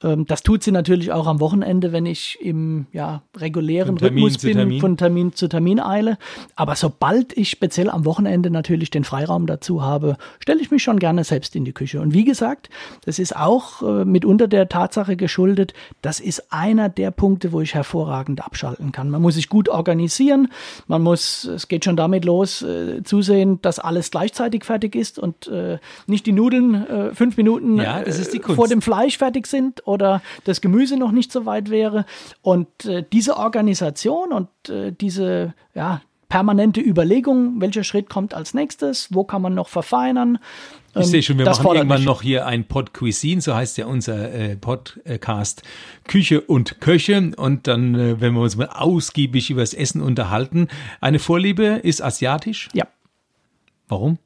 das 0.00 0.42
tut 0.42 0.62
sie 0.62 0.72
natürlich 0.72 1.12
auch 1.12 1.26
am 1.26 1.40
Wochenende, 1.40 1.92
wenn 1.92 2.06
ich 2.06 2.38
im 2.40 2.86
ja, 2.92 3.22
regulären 3.36 3.98
Rhythmus 3.98 4.38
bin, 4.38 4.56
Termin. 4.56 4.80
von 4.80 4.96
Termin 4.96 5.34
zu 5.34 5.46
Termin 5.46 5.78
eile. 5.78 6.16
Aber 6.56 6.74
sobald 6.74 7.36
ich 7.36 7.50
speziell 7.50 7.90
am 7.90 8.06
Wochenende 8.06 8.50
natürlich 8.50 8.90
den 8.90 9.04
Freiraum 9.04 9.46
dazu 9.46 9.82
habe, 9.82 10.16
stelle 10.38 10.60
ich 10.60 10.70
mich 10.70 10.82
schon 10.82 10.98
gerne 10.98 11.24
selbst 11.24 11.54
in 11.54 11.66
die 11.66 11.72
Küche. 11.72 12.00
Und 12.00 12.14
wie 12.14 12.24
gesagt, 12.24 12.70
das 13.04 13.18
ist 13.18 13.36
auch 13.36 13.82
äh, 13.82 14.04
mitunter 14.06 14.48
der 14.48 14.70
Tatsache 14.70 15.16
geschuldet, 15.16 15.74
das 16.00 16.18
ist 16.18 16.50
einer 16.50 16.88
der 16.88 17.10
Punkte, 17.10 17.52
wo 17.52 17.60
ich 17.60 17.74
hervorragend 17.74 18.42
abschalten 18.42 18.92
kann. 18.92 19.10
Man 19.10 19.20
muss 19.20 19.34
sich 19.34 19.50
gut 19.50 19.68
organisieren, 19.68 20.48
man 20.86 21.02
muss, 21.02 21.44
es 21.44 21.68
geht 21.68 21.84
schon 21.84 21.96
damit 21.96 22.24
los, 22.24 22.62
äh, 22.62 23.02
zusehen, 23.02 23.60
dass 23.60 23.78
alles 23.78 24.10
gleichzeitig 24.10 24.64
fertig 24.64 24.94
ist 24.94 25.18
und 25.18 25.46
äh, 25.48 25.78
nicht 26.06 26.24
die 26.24 26.32
Nudeln 26.32 26.86
äh, 26.86 27.14
fünf 27.14 27.36
Minuten 27.36 27.76
Ja, 27.76 28.00
äh, 28.00 28.54
vor 28.54 28.68
dem 28.68 28.80
Fleisch 28.80 29.18
fertig 29.18 29.46
sind 29.46 29.86
oder 29.90 30.22
das 30.44 30.60
Gemüse 30.60 30.96
noch 30.96 31.12
nicht 31.12 31.32
so 31.32 31.46
weit 31.46 31.70
wäre. 31.70 32.06
Und 32.42 32.84
äh, 32.84 33.04
diese 33.12 33.36
Organisation 33.36 34.32
und 34.32 34.48
äh, 34.68 34.92
diese 34.92 35.54
ja, 35.74 36.00
permanente 36.30 36.80
Überlegung, 36.80 37.60
welcher 37.60 37.84
Schritt 37.84 38.08
kommt 38.08 38.32
als 38.32 38.54
nächstes, 38.54 39.08
wo 39.12 39.24
kann 39.24 39.42
man 39.42 39.52
noch 39.52 39.68
verfeinern. 39.68 40.38
Ich 40.94 41.06
sehe 41.06 41.22
schon, 41.22 41.38
wir 41.38 41.44
das 41.44 41.62
machen 41.62 41.76
irgendwann 41.76 42.00
mich. 42.00 42.06
noch 42.06 42.22
hier 42.22 42.46
ein 42.46 42.64
Pod 42.64 42.92
Cuisine, 42.94 43.40
so 43.40 43.54
heißt 43.54 43.78
ja 43.78 43.86
unser 43.86 44.32
äh, 44.32 44.56
Podcast 44.56 45.62
Küche 46.04 46.40
und 46.40 46.80
Köche. 46.80 47.32
Und 47.36 47.66
dann, 47.66 47.94
äh, 47.94 48.20
wenn 48.20 48.32
wir 48.32 48.40
uns 48.40 48.56
mal 48.56 48.68
ausgiebig 48.68 49.50
über 49.50 49.60
das 49.60 49.74
Essen 49.74 50.00
unterhalten. 50.00 50.68
Eine 51.00 51.18
Vorliebe 51.18 51.80
ist 51.82 52.02
asiatisch. 52.02 52.68
Ja. 52.72 52.86
Warum? 53.88 54.18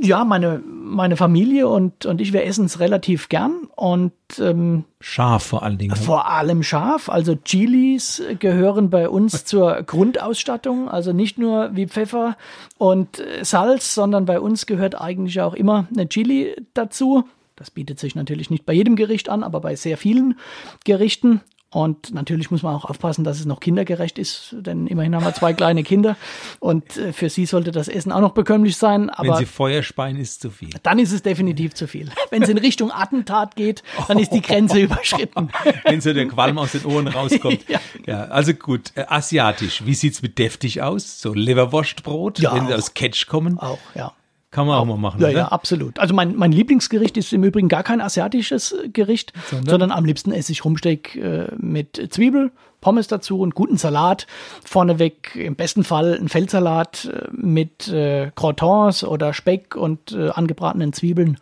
Ja, 0.00 0.24
meine, 0.24 0.62
meine 0.66 1.16
Familie 1.16 1.68
und, 1.68 2.04
und 2.04 2.20
ich, 2.20 2.32
wir 2.32 2.44
essen 2.44 2.66
es 2.66 2.78
relativ 2.78 3.28
gern 3.28 3.68
und 3.74 4.12
ähm, 4.38 4.84
Scharf 5.00 5.44
vor 5.44 5.62
allen 5.62 5.78
Dingen. 5.78 5.96
vor 5.96 6.28
allem 6.28 6.62
scharf. 6.62 7.08
Also 7.08 7.36
Chilis 7.36 8.22
gehören 8.38 8.90
bei 8.90 9.08
uns 9.08 9.44
zur 9.46 9.82
Grundausstattung. 9.82 10.88
Also 10.88 11.12
nicht 11.12 11.38
nur 11.38 11.74
wie 11.74 11.86
Pfeffer 11.86 12.36
und 12.76 13.20
äh, 13.20 13.44
Salz, 13.44 13.94
sondern 13.94 14.26
bei 14.26 14.40
uns 14.40 14.66
gehört 14.66 15.00
eigentlich 15.00 15.40
auch 15.40 15.54
immer 15.54 15.88
eine 15.94 16.08
Chili 16.08 16.54
dazu. 16.74 17.24
Das 17.56 17.70
bietet 17.70 17.98
sich 17.98 18.14
natürlich 18.14 18.50
nicht 18.50 18.66
bei 18.66 18.72
jedem 18.72 18.94
Gericht 18.94 19.28
an, 19.28 19.42
aber 19.42 19.60
bei 19.60 19.74
sehr 19.74 19.96
vielen 19.96 20.38
Gerichten. 20.84 21.40
Und 21.70 22.14
natürlich 22.14 22.50
muss 22.50 22.62
man 22.62 22.74
auch 22.74 22.86
aufpassen, 22.86 23.24
dass 23.24 23.38
es 23.38 23.44
noch 23.44 23.60
kindergerecht 23.60 24.18
ist, 24.18 24.54
denn 24.58 24.86
immerhin 24.86 25.14
haben 25.14 25.24
wir 25.24 25.34
zwei 25.34 25.52
kleine 25.52 25.82
Kinder 25.82 26.16
und 26.60 26.96
äh, 26.96 27.12
für 27.12 27.28
sie 27.28 27.44
sollte 27.44 27.72
das 27.72 27.88
Essen 27.88 28.10
auch 28.10 28.22
noch 28.22 28.32
bekömmlich 28.32 28.78
sein. 28.78 29.02
Wenn 29.02 29.10
Aber 29.10 29.36
sie 29.36 29.44
Feuer 29.44 29.82
speien, 29.82 30.16
ist 30.16 30.40
zu 30.40 30.50
viel. 30.50 30.70
dann 30.82 30.98
ist 30.98 31.12
es 31.12 31.22
definitiv 31.22 31.74
zu 31.74 31.86
viel. 31.86 32.10
Wenn 32.30 32.42
es 32.42 32.48
in 32.48 32.56
Richtung 32.56 32.90
Attentat 32.90 33.54
geht, 33.54 33.82
dann 34.06 34.18
ist 34.18 34.30
die 34.32 34.40
Grenze 34.40 34.78
überschritten. 34.80 35.50
Wenn 35.84 36.00
so 36.00 36.14
der 36.14 36.26
Qualm 36.26 36.56
aus 36.56 36.72
den 36.72 36.86
Ohren 36.86 37.06
rauskommt. 37.06 37.68
Ja. 37.68 37.80
ja. 38.06 38.24
also 38.24 38.54
gut. 38.54 38.92
Äh, 38.94 39.04
asiatisch. 39.06 39.84
Wie 39.84 39.94
sieht's 39.94 40.22
mit 40.22 40.38
deftig 40.38 40.80
aus? 40.80 41.20
So 41.20 41.34
Leverwurstbrot, 41.34 42.38
Ja, 42.38 42.54
wenn 42.54 42.66
sie 42.66 42.74
aus 42.74 42.94
Catch 42.94 43.26
kommen. 43.26 43.58
Auch, 43.58 43.78
ja. 43.94 44.14
Kann 44.50 44.66
man 44.66 44.78
auch 44.78 44.86
mal 44.86 44.96
machen, 44.96 45.20
Ja, 45.20 45.28
oder? 45.28 45.36
ja, 45.38 45.48
absolut. 45.48 45.98
Also 45.98 46.14
mein, 46.14 46.34
mein 46.36 46.52
Lieblingsgericht 46.52 47.18
ist 47.18 47.34
im 47.34 47.44
Übrigen 47.44 47.68
gar 47.68 47.82
kein 47.82 48.00
asiatisches 48.00 48.74
Gericht, 48.94 49.34
sondern, 49.66 49.90
am 49.90 50.06
liebsten 50.06 50.32
esse 50.32 50.52
ich 50.52 50.64
Rumsteak 50.64 51.16
äh, 51.16 51.48
mit 51.58 52.00
Zwiebel, 52.10 52.50
Pommes 52.80 53.08
dazu 53.08 53.40
und 53.40 53.54
guten 53.54 53.76
Salat. 53.76 54.26
Vorneweg 54.64 55.36
im 55.36 55.54
besten 55.54 55.84
Fall 55.84 56.16
ein 56.18 56.28
Feldsalat 56.28 57.10
äh, 57.12 57.28
mit 57.32 57.88
äh, 57.88 58.30
Croutons 58.36 59.04
oder 59.04 59.34
Speck 59.34 59.76
und 59.76 60.12
äh, 60.12 60.30
angebratenen 60.30 60.94
Zwiebeln. 60.94 61.36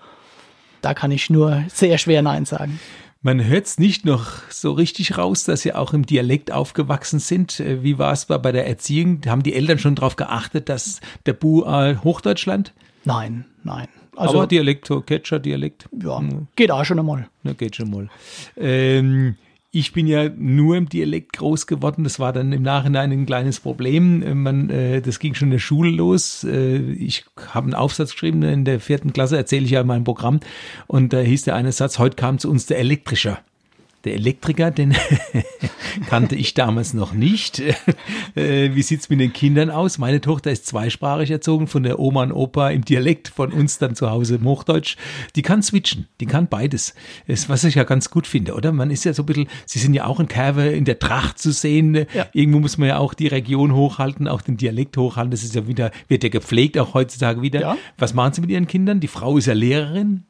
Da 0.83 0.93
kann 0.95 1.13
ich 1.13 1.31
nur 1.31 1.63
sehr 1.69 1.99
schwer 1.99 2.23
Nein 2.23 2.45
sagen. 2.45 2.81
Man 3.23 3.45
hört 3.45 3.67
es 3.67 3.79
nicht 3.79 4.05
noch 4.05 4.27
so 4.51 4.73
richtig 4.73 5.17
raus, 5.19 5.45
dass 5.45 5.63
sie 5.63 5.73
auch 5.75 5.93
im 5.93 6.07
Dialekt 6.07 6.53
aufgewachsen 6.53 7.19
sind. 7.21 7.61
Äh, 7.61 7.85
Wie 7.85 7.99
war 7.99 8.13
es 8.13 8.27
bei 8.27 8.51
der 8.51 8.67
Erziehung? 8.67 9.21
Haben 9.27 9.45
die 9.45 9.55
Eltern 9.55 9.79
schon 9.79 9.95
darauf 9.95 10.17
geachtet, 10.17 10.69
dass 10.69 11.01
der 11.27 11.35
Bu 11.35 11.65
Hochdeutsch 11.65 12.47
lernt? 12.47 12.73
Nein, 13.07 13.45
nein. 13.65 13.87
Also, 14.17 14.39
Aber 14.39 14.47
Dialekt, 14.47 14.87
so 14.87 15.01
Catcher 15.01 15.39
Dialekt. 15.39 15.89
ja, 16.03 16.21
geht 16.57 16.71
auch 16.71 16.85
schon 16.85 16.99
einmal. 16.99 17.29
Na, 17.43 17.53
geht 17.53 17.77
schon 17.77 17.91
mal. 17.91 18.09
Ähm, 18.57 19.37
ich 19.71 19.93
bin 19.93 20.07
ja 20.07 20.31
nur 20.31 20.77
im 20.77 20.89
Dialekt 20.89 21.35
groß 21.35 21.67
geworden. 21.67 22.03
Das 22.03 22.19
war 22.19 22.33
dann 22.33 22.51
im 22.53 22.63
Nachhinein 22.63 23.13
ein 23.13 23.27
kleines 23.27 23.61
Problem. 23.61 24.23
Äh, 24.23 24.35
Man, 24.35 24.71
äh, 24.71 25.03
das 25.03 25.19
ging 25.19 25.35
schon 25.35 25.49
in 25.49 25.53
der 25.53 25.59
Schule 25.59 25.91
los. 25.91 26.45
Äh, 26.45 26.79
ich 26.79 27.25
habe 27.53 27.67
einen 27.67 27.75
Aufsatz 27.75 28.13
geschrieben 28.13 28.43
in 28.43 28.65
der 28.65 28.81
vierten 28.81 29.13
Klasse, 29.13 29.37
erzähle 29.37 29.67
ich 29.67 29.71
ja 29.73 29.83
in 29.83 29.87
meinem 29.87 30.05
Programm. 30.05 30.41
Und 30.87 31.13
da 31.13 31.19
hieß 31.21 31.43
der 31.43 31.55
eine 31.55 31.73
Satz, 31.73 31.99
heute 31.99 32.17
kam 32.17 32.39
zu 32.39 32.51
uns 32.51 32.67
der 32.67 32.79
Elektrischer. 32.79 33.39
Der 34.07 34.15
Elektriker, 34.15 34.71
den 34.71 34.95
kannte 36.09 36.37
ich 36.37 36.55
damals 36.55 36.95
noch 36.95 37.13
nicht. 37.13 37.63
Äh, 38.35 38.75
Wie 38.75 38.83
sieht's 38.83 39.09
mit 39.09 39.19
den 39.21 39.33
Kindern 39.33 39.71
aus? 39.71 39.97
Meine 39.97 40.21
Tochter 40.21 40.51
ist 40.51 40.67
zweisprachig 40.67 41.31
erzogen, 41.31 41.69
von 41.69 41.83
der 41.83 41.99
Oma 41.99 42.25
und 42.25 42.33
Opa 42.33 42.69
im 42.69 42.85
Dialekt, 42.85 43.29
von 43.29 43.51
uns 43.51 43.79
dann 43.79 43.95
zu 43.95 44.11
Hause 44.11 44.35
im 44.35 44.45
Hochdeutsch. 44.45 44.97
Die 45.37 45.43
kann 45.43 45.63
switchen, 45.63 46.07
die 46.21 46.27
kann 46.27 46.47
beides. 46.47 46.95
Das, 47.27 47.49
was 47.49 47.65
ich 47.65 47.77
ja 47.77 47.85
ganz 47.85 48.11
gut 48.11 48.27
finde, 48.27 48.53
oder? 48.55 48.73
Man 48.73 48.91
ist 48.91 49.05
ja 49.05 49.15
so 49.15 49.23
ein 49.23 49.27
bisschen, 49.27 49.49
sie 49.65 49.79
sind 49.79 49.95
ja 49.95 50.05
auch 50.05 50.21
in 50.21 50.29
Kerwe 50.29 50.69
in 50.69 50.85
der 50.85 50.99
Tracht 50.99 51.39
zu 51.39 51.51
sehen. 51.51 51.95
Ja. 52.13 52.27
Irgendwo 52.35 52.61
muss 52.61 52.77
man 52.77 52.89
ja 52.89 52.99
auch 52.99 53.15
die 53.15 53.29
Region 53.29 53.73
hochhalten, 53.73 54.29
auch 54.29 54.43
den 54.43 54.59
Dialekt 54.59 54.99
hochhalten. 54.99 55.31
Das 55.31 55.45
ist 55.45 55.55
ja 55.55 55.67
wieder, 55.67 55.91
wird 56.09 56.23
ja 56.23 56.29
gepflegt, 56.29 56.79
auch 56.79 56.93
heutzutage 56.93 57.41
wieder. 57.41 57.61
Ja. 57.61 57.77
Was 57.97 58.13
machen 58.13 58.35
Sie 58.35 58.43
mit 58.43 58.51
Ihren 58.51 58.67
Kindern? 58.67 59.01
Die 59.01 59.09
Frau 59.09 59.39
ist 59.39 59.47
ja 59.47 59.55
Lehrerin. 59.55 60.25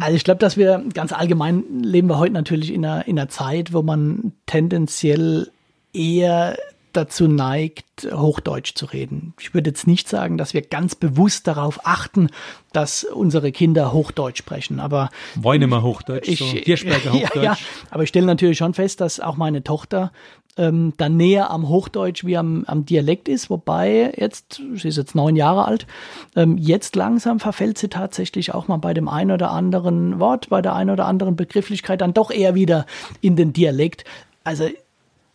Also 0.00 0.16
ich 0.16 0.24
glaube, 0.24 0.38
dass 0.38 0.56
wir 0.56 0.84
ganz 0.94 1.12
allgemein 1.12 1.64
leben 1.82 2.08
wir 2.08 2.18
heute 2.18 2.32
natürlich 2.32 2.72
in 2.72 2.84
einer, 2.84 3.06
in 3.06 3.18
einer 3.18 3.28
Zeit, 3.28 3.72
wo 3.72 3.82
man 3.82 4.32
tendenziell 4.46 5.50
eher 5.92 6.56
dazu 6.92 7.28
neigt, 7.28 8.08
Hochdeutsch 8.12 8.74
zu 8.74 8.86
reden. 8.86 9.34
Ich 9.40 9.54
würde 9.54 9.70
jetzt 9.70 9.86
nicht 9.86 10.08
sagen, 10.08 10.38
dass 10.38 10.54
wir 10.54 10.62
ganz 10.62 10.94
bewusst 10.94 11.46
darauf 11.46 11.86
achten, 11.86 12.28
dass 12.72 13.04
unsere 13.04 13.52
Kinder 13.52 13.92
Hochdeutsch 13.92 14.38
sprechen, 14.38 14.80
aber 14.80 15.10
Wollen 15.34 15.62
immer 15.62 15.82
Hochdeutsch, 15.82 16.38
so 16.38 16.44
Hirschberger 16.44 17.12
Hochdeutsch. 17.12 17.36
Ja, 17.36 17.42
ja, 17.42 17.58
aber 17.90 18.02
ich 18.02 18.08
stelle 18.08 18.26
natürlich 18.26 18.58
schon 18.58 18.74
fest, 18.74 19.00
dass 19.00 19.20
auch 19.20 19.36
meine 19.36 19.62
Tochter 19.62 20.12
ähm, 20.56 20.92
dann 20.96 21.16
näher 21.16 21.50
am 21.50 21.68
Hochdeutsch 21.68 22.24
wie 22.24 22.36
am, 22.36 22.64
am 22.66 22.84
Dialekt 22.84 23.28
ist, 23.28 23.48
wobei 23.48 24.12
jetzt, 24.16 24.60
sie 24.74 24.88
ist 24.88 24.96
jetzt 24.96 25.14
neun 25.14 25.36
Jahre 25.36 25.64
alt, 25.66 25.86
ähm, 26.36 26.58
jetzt 26.58 26.96
langsam 26.96 27.40
verfällt 27.40 27.78
sie 27.78 27.88
tatsächlich 27.88 28.52
auch 28.54 28.68
mal 28.68 28.76
bei 28.76 28.92
dem 28.92 29.08
einen 29.08 29.30
oder 29.30 29.50
anderen 29.50 30.20
Wort, 30.20 30.50
bei 30.50 30.60
der 30.60 30.74
einen 30.74 30.90
oder 30.90 31.06
anderen 31.06 31.36
Begrifflichkeit 31.36 32.00
dann 32.00 32.14
doch 32.14 32.30
eher 32.30 32.54
wieder 32.54 32.86
in 33.20 33.36
den 33.36 33.52
Dialekt. 33.52 34.04
Also 34.44 34.68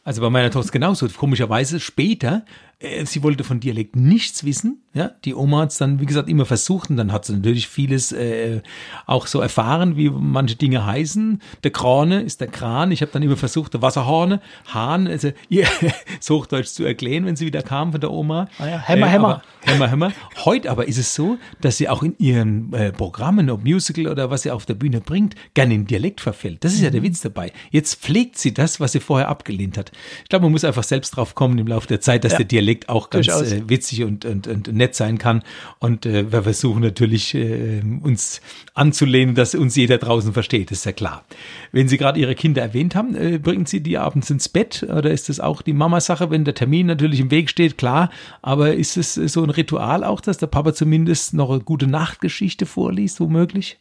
Also 0.07 0.21
bei 0.21 0.29
meiner 0.29 0.49
Tochter 0.49 0.71
genauso. 0.71 1.05
Komischerweise 1.09 1.81
später, 1.81 2.45
äh, 2.79 3.05
sie 3.05 3.23
wollte 3.23 3.43
von 3.43 3.59
Dialekt 3.59 3.95
nichts 3.95 4.43
wissen. 4.43 4.81
Ja, 4.93 5.11
die 5.25 5.35
Oma 5.35 5.59
hat 5.61 5.71
es 5.71 5.77
dann, 5.77 5.99
wie 5.99 6.07
gesagt, 6.07 6.27
immer 6.27 6.45
versucht 6.45 6.89
und 6.89 6.97
dann 6.97 7.11
hat 7.11 7.23
sie 7.25 7.33
natürlich 7.33 7.67
vieles 7.67 8.11
äh, 8.11 8.61
auch 9.05 9.27
so 9.27 9.39
erfahren, 9.41 9.95
wie 9.95 10.09
manche 10.09 10.55
Dinge 10.55 10.85
heißen. 10.87 11.39
Der 11.63 11.69
Krane 11.71 12.21
ist 12.21 12.41
der 12.41 12.47
Kran. 12.47 12.91
Ich 12.91 13.01
habe 13.01 13.11
dann 13.11 13.21
immer 13.21 13.37
versucht, 13.37 13.75
der 13.75 13.83
Wasserhorne, 13.83 14.41
Hahn, 14.73 15.07
also 15.07 15.31
ihr 15.49 15.67
so 16.19 16.37
Hochdeutsch 16.37 16.69
zu 16.69 16.83
erklären, 16.83 17.25
wenn 17.27 17.35
sie 17.35 17.45
wieder 17.45 17.61
kam 17.61 17.91
von 17.91 18.01
der 18.01 18.09
Oma. 18.11 18.47
Ah 18.57 18.67
ja, 18.67 18.79
Hämmer, 18.79 19.05
Äh, 19.05 19.09
Hämmer. 19.11 19.41
Hämmer, 19.61 19.87
Hämmer. 19.91 20.11
Heute 20.45 20.71
aber 20.71 20.87
ist 20.87 20.97
es 20.97 21.13
so, 21.13 21.37
dass 21.61 21.77
sie 21.77 21.89
auch 21.89 22.01
in 22.01 22.15
ihren 22.17 22.73
äh, 22.73 22.91
Programmen, 22.91 23.51
ob 23.51 23.63
Musical 23.63 24.07
oder 24.07 24.31
was 24.31 24.41
sie 24.43 24.51
auf 24.51 24.65
der 24.65 24.73
Bühne 24.75 24.99
bringt, 25.01 25.35
gerne 25.53 25.75
in 25.75 25.85
Dialekt 25.85 26.21
verfällt. 26.21 26.63
Das 26.63 26.73
ist 26.73 26.81
ja 26.81 26.89
der 26.89 27.01
Mhm. 27.01 27.05
Witz 27.05 27.21
dabei. 27.21 27.51
Jetzt 27.69 28.01
pflegt 28.01 28.39
sie 28.39 28.53
das, 28.53 28.79
was 28.79 28.93
sie 28.93 28.99
vorher 28.99 29.27
abgelehnt 29.29 29.77
hat. 29.77 29.91
Ich 30.23 30.29
glaube, 30.29 30.43
man 30.43 30.53
muss 30.53 30.63
einfach 30.63 30.83
selbst 30.83 31.11
drauf 31.11 31.35
kommen 31.35 31.59
im 31.59 31.67
Laufe 31.67 31.87
der 31.87 32.01
Zeit, 32.01 32.23
dass 32.23 32.31
Ja. 32.31 32.37
der 32.39 32.47
Dialekt 32.47 32.66
auch 32.87 33.09
ganz 33.09 33.27
äh, 33.27 33.67
witzig 33.67 34.03
und, 34.03 34.25
und, 34.25 34.47
und 34.47 34.73
nett 34.73 34.95
sein 34.95 35.17
kann. 35.17 35.43
Und 35.79 36.05
äh, 36.05 36.31
wir 36.31 36.43
versuchen 36.43 36.81
natürlich, 36.81 37.33
äh, 37.33 37.81
uns 38.01 38.41
anzulehnen, 38.73 39.35
dass 39.35 39.55
uns 39.55 39.75
jeder 39.75 39.97
draußen 39.97 40.33
versteht, 40.33 40.71
ist 40.71 40.85
ja 40.85 40.91
klar. 40.91 41.23
Wenn 41.71 41.87
Sie 41.87 41.97
gerade 41.97 42.19
Ihre 42.19 42.35
Kinder 42.35 42.61
erwähnt 42.61 42.95
haben, 42.95 43.15
äh, 43.15 43.37
bringen 43.37 43.65
Sie 43.65 43.81
die 43.81 43.97
abends 43.97 44.29
ins 44.29 44.49
Bett 44.49 44.83
oder 44.83 45.11
ist 45.11 45.29
das 45.29 45.39
auch 45.39 45.61
die 45.61 45.73
Mama-Sache, 45.73 46.29
wenn 46.29 46.45
der 46.45 46.53
Termin 46.53 46.87
natürlich 46.87 47.19
im 47.19 47.31
Weg 47.31 47.49
steht, 47.49 47.77
klar, 47.77 48.09
aber 48.41 48.73
ist 48.73 48.97
es 48.97 49.17
äh, 49.17 49.27
so 49.27 49.43
ein 49.43 49.49
Ritual 49.49 50.03
auch, 50.03 50.21
dass 50.21 50.37
der 50.37 50.47
Papa 50.47 50.73
zumindest 50.73 51.33
noch 51.33 51.49
eine 51.49 51.61
gute 51.61 51.87
Nachtgeschichte 51.87 52.65
vorliest, 52.65 53.19
womöglich? 53.19 53.77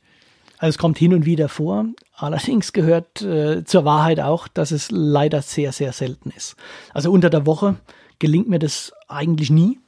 Also 0.59 0.71
es 0.71 0.79
kommt 0.79 0.99
hin 0.99 1.13
und 1.13 1.27
wieder 1.27 1.49
vor. 1.49 1.87
Allerdings 2.15 2.73
gehört 2.73 3.21
äh, 3.23 3.65
zur 3.65 3.85
Wahrheit 3.85 4.21
auch, 4.21 4.49
dass 4.49 4.71
es 4.71 4.91
leider 4.91 5.43
sehr, 5.43 5.73
sehr 5.73 5.93
selten 5.93 6.31
ist. 6.35 6.57
Also 6.95 7.13
unter 7.13 7.29
der 7.29 7.45
Woche 7.45 7.77
gelingt 8.19 8.49
mir 8.49 8.59
das 8.59 8.93
eigentlich 9.09 9.51
nie. 9.51 9.79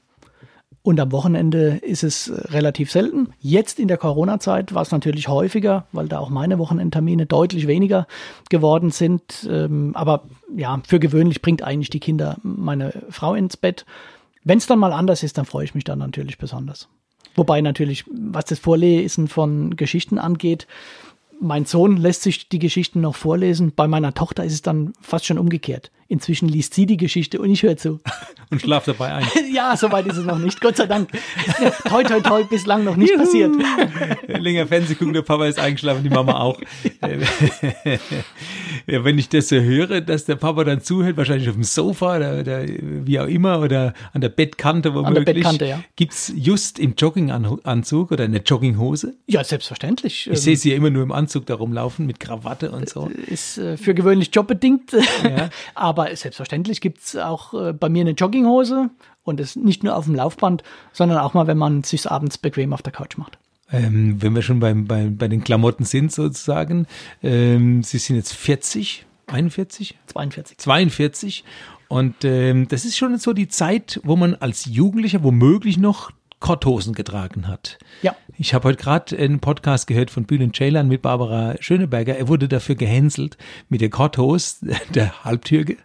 Und 0.82 1.00
am 1.00 1.12
Wochenende 1.12 1.80
ist 1.82 2.02
es 2.02 2.28
äh, 2.28 2.34
relativ 2.48 2.90
selten. 2.90 3.28
Jetzt 3.40 3.78
in 3.78 3.88
der 3.88 3.98
Corona-Zeit 3.98 4.72
war 4.72 4.82
es 4.82 4.90
natürlich 4.90 5.28
häufiger, 5.28 5.86
weil 5.92 6.08
da 6.08 6.18
auch 6.18 6.30
meine 6.30 6.58
Wochenendtermine 6.58 7.26
deutlich 7.26 7.66
weniger 7.66 8.06
geworden 8.48 8.90
sind. 8.90 9.46
Ähm, 9.50 9.92
aber 9.94 10.24
ja, 10.56 10.80
für 10.86 10.98
gewöhnlich 10.98 11.42
bringt 11.42 11.62
eigentlich 11.62 11.90
die 11.90 12.00
Kinder 12.00 12.38
meine 12.42 13.02
Frau 13.10 13.34
ins 13.34 13.56
Bett. 13.56 13.84
Wenn 14.44 14.58
es 14.58 14.66
dann 14.66 14.78
mal 14.78 14.92
anders 14.92 15.22
ist, 15.22 15.36
dann 15.36 15.44
freue 15.44 15.64
ich 15.64 15.74
mich 15.74 15.84
dann 15.84 15.98
natürlich 15.98 16.38
besonders. 16.38 16.88
Wobei 17.34 17.60
natürlich, 17.60 18.04
was 18.10 18.46
das 18.46 18.58
Vorlesen 18.58 19.28
von 19.28 19.76
Geschichten 19.76 20.18
angeht, 20.18 20.66
mein 21.40 21.66
Sohn 21.66 21.96
lässt 21.96 22.22
sich 22.22 22.48
die 22.48 22.58
Geschichten 22.58 23.00
noch 23.00 23.14
vorlesen. 23.14 23.72
Bei 23.76 23.86
meiner 23.86 24.14
Tochter 24.14 24.44
ist 24.44 24.54
es 24.54 24.62
dann 24.62 24.92
fast 25.00 25.26
schon 25.26 25.38
umgekehrt. 25.38 25.90
Inzwischen 26.10 26.48
liest 26.48 26.72
sie 26.72 26.86
die 26.86 26.96
Geschichte 26.96 27.38
und 27.38 27.50
ich 27.50 27.62
höre 27.62 27.76
zu. 27.76 28.00
Und 28.50 28.62
schlaft 28.62 28.88
dabei 28.88 29.12
ein. 29.12 29.26
ja, 29.52 29.76
soweit 29.76 30.06
ist 30.06 30.16
es 30.16 30.24
noch 30.24 30.38
nicht. 30.38 30.58
Gott 30.62 30.78
sei 30.78 30.86
Dank. 30.86 31.10
toi, 31.86 32.02
toi, 32.02 32.18
toi, 32.20 32.44
bislang 32.44 32.82
noch 32.82 32.96
nicht 32.96 33.10
Juhu. 33.10 33.18
passiert. 33.18 33.54
Länger 34.26 34.66
Fernseh 34.66 34.94
gucken, 34.94 35.12
der 35.12 35.20
Papa 35.20 35.44
ist 35.44 35.58
eingeschlafen, 35.58 36.02
die 36.02 36.08
Mama 36.08 36.40
auch. 36.40 36.58
ja, 38.86 39.04
wenn 39.04 39.18
ich 39.18 39.28
das 39.28 39.50
so 39.50 39.56
höre, 39.56 40.00
dass 40.00 40.24
der 40.24 40.36
Papa 40.36 40.64
dann 40.64 40.80
zuhört, 40.80 41.18
wahrscheinlich 41.18 41.46
auf 41.50 41.56
dem 41.56 41.62
Sofa 41.62 42.16
oder, 42.16 42.40
oder 42.40 42.64
wie 42.66 43.20
auch 43.20 43.26
immer 43.26 43.60
oder 43.60 43.92
an 44.14 44.22
der 44.22 44.30
Bettkante 44.30 44.94
womöglich. 44.94 45.18
An 45.18 45.24
der 45.26 45.32
Bettkante, 45.34 45.66
ja. 45.66 45.84
Gibt 45.96 46.14
es 46.14 46.32
just 46.34 46.78
im 46.78 46.94
Jogginganzug 46.96 48.12
oder 48.12 48.24
in 48.24 48.32
der 48.32 48.40
Jogginghose? 48.42 49.14
Ja, 49.26 49.44
selbstverständlich. 49.44 50.26
Ich 50.32 50.40
sehe 50.40 50.56
sie 50.56 50.70
ja 50.70 50.76
immer 50.76 50.88
nur 50.88 51.02
im 51.02 51.12
Anzug 51.12 51.44
da 51.44 51.54
rumlaufen 51.54 52.06
mit 52.06 52.18
Krawatte 52.18 52.70
und 52.70 52.88
so. 52.88 53.10
Ist 53.26 53.58
äh, 53.58 53.76
für 53.76 53.92
gewöhnlich 53.92 54.30
jobbedingt. 54.32 54.92
Ja. 55.22 55.50
Aber 55.74 55.97
aber 55.98 56.14
selbstverständlich 56.14 56.80
gibt 56.80 57.02
es 57.02 57.16
auch 57.16 57.54
äh, 57.54 57.72
bei 57.72 57.88
mir 57.88 58.02
eine 58.02 58.12
Jogginghose 58.12 58.90
und 59.24 59.40
es 59.40 59.56
nicht 59.56 59.82
nur 59.82 59.96
auf 59.96 60.04
dem 60.04 60.14
Laufband, 60.14 60.62
sondern 60.92 61.18
auch 61.18 61.34
mal, 61.34 61.46
wenn 61.46 61.58
man 61.58 61.80
es 61.80 61.90
sich 61.90 62.11
abends 62.11 62.38
bequem 62.38 62.72
auf 62.72 62.82
der 62.82 62.92
Couch 62.92 63.16
macht. 63.16 63.38
Ähm, 63.70 64.22
wenn 64.22 64.34
wir 64.34 64.42
schon 64.42 64.61
beim, 64.61 64.87
bei, 64.87 65.11
bei 65.11 65.28
den 65.28 65.44
Klamotten 65.44 65.84
sind 65.84 66.12
sozusagen, 66.12 66.87
ähm, 67.22 67.82
Sie 67.82 67.98
sind 67.98 68.16
jetzt 68.16 68.32
40, 68.32 69.04
41? 69.26 69.98
42. 70.06 70.58
42 70.58 71.44
und 71.88 72.24
ähm, 72.24 72.68
das 72.68 72.84
ist 72.84 72.96
schon 72.96 73.16
so 73.18 73.32
die 73.32 73.48
Zeit, 73.48 74.00
wo 74.04 74.14
man 74.14 74.34
als 74.34 74.66
Jugendlicher 74.66 75.22
womöglich 75.22 75.78
noch 75.78 76.11
Korthosen 76.40 76.94
getragen 76.94 77.48
hat. 77.48 77.79
Ja. 78.03 78.14
Ich 78.37 78.55
habe 78.55 78.68
heute 78.68 78.83
gerade 78.83 79.16
einen 79.18 79.40
Podcast 79.40 79.87
gehört 79.87 80.11
von 80.11 80.24
Bühnen 80.24 80.53
Ceylan 80.53 80.88
mit 80.88 81.03
Barbara 81.03 81.57
Schöneberger. 81.61 82.16
Er 82.16 82.29
wurde 82.29 82.48
dafür 82.48 82.74
gehänselt 82.74 83.37
mit 83.68 83.81
der 83.81 83.90
Korthose, 83.90 84.66
der 84.94 85.24
Halbtürge. 85.24 85.77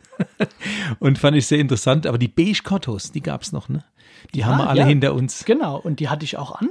Und 0.99 1.17
fand 1.17 1.35
ich 1.35 1.47
sehr 1.47 1.59
interessant. 1.59 2.05
Aber 2.05 2.17
die 2.17 2.27
beige 2.27 2.61
Korthose, 2.63 3.11
die 3.11 3.21
gab 3.21 3.41
es 3.41 3.51
noch, 3.51 3.69
ne? 3.69 3.83
Die 4.33 4.39
ja, 4.39 4.45
haben 4.45 4.57
wir 4.59 4.69
alle 4.69 4.81
ja, 4.81 4.85
hinter 4.85 5.13
uns. 5.13 5.43
Genau, 5.45 5.77
und 5.77 5.99
die 5.99 6.09
hatte 6.09 6.23
ich 6.23 6.37
auch 6.37 6.55
an. 6.55 6.69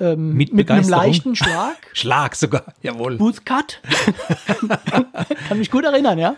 Ähm, 0.00 0.34
mit, 0.34 0.52
mit 0.52 0.70
einem 0.70 0.88
leichten 0.88 1.34
Schlag. 1.34 1.76
Schlag 1.92 2.36
sogar, 2.36 2.74
jawohl. 2.82 3.18
Bootcut. 3.18 3.80
Kann 5.48 5.58
mich 5.58 5.70
gut 5.70 5.84
erinnern, 5.84 6.18
ja. 6.18 6.36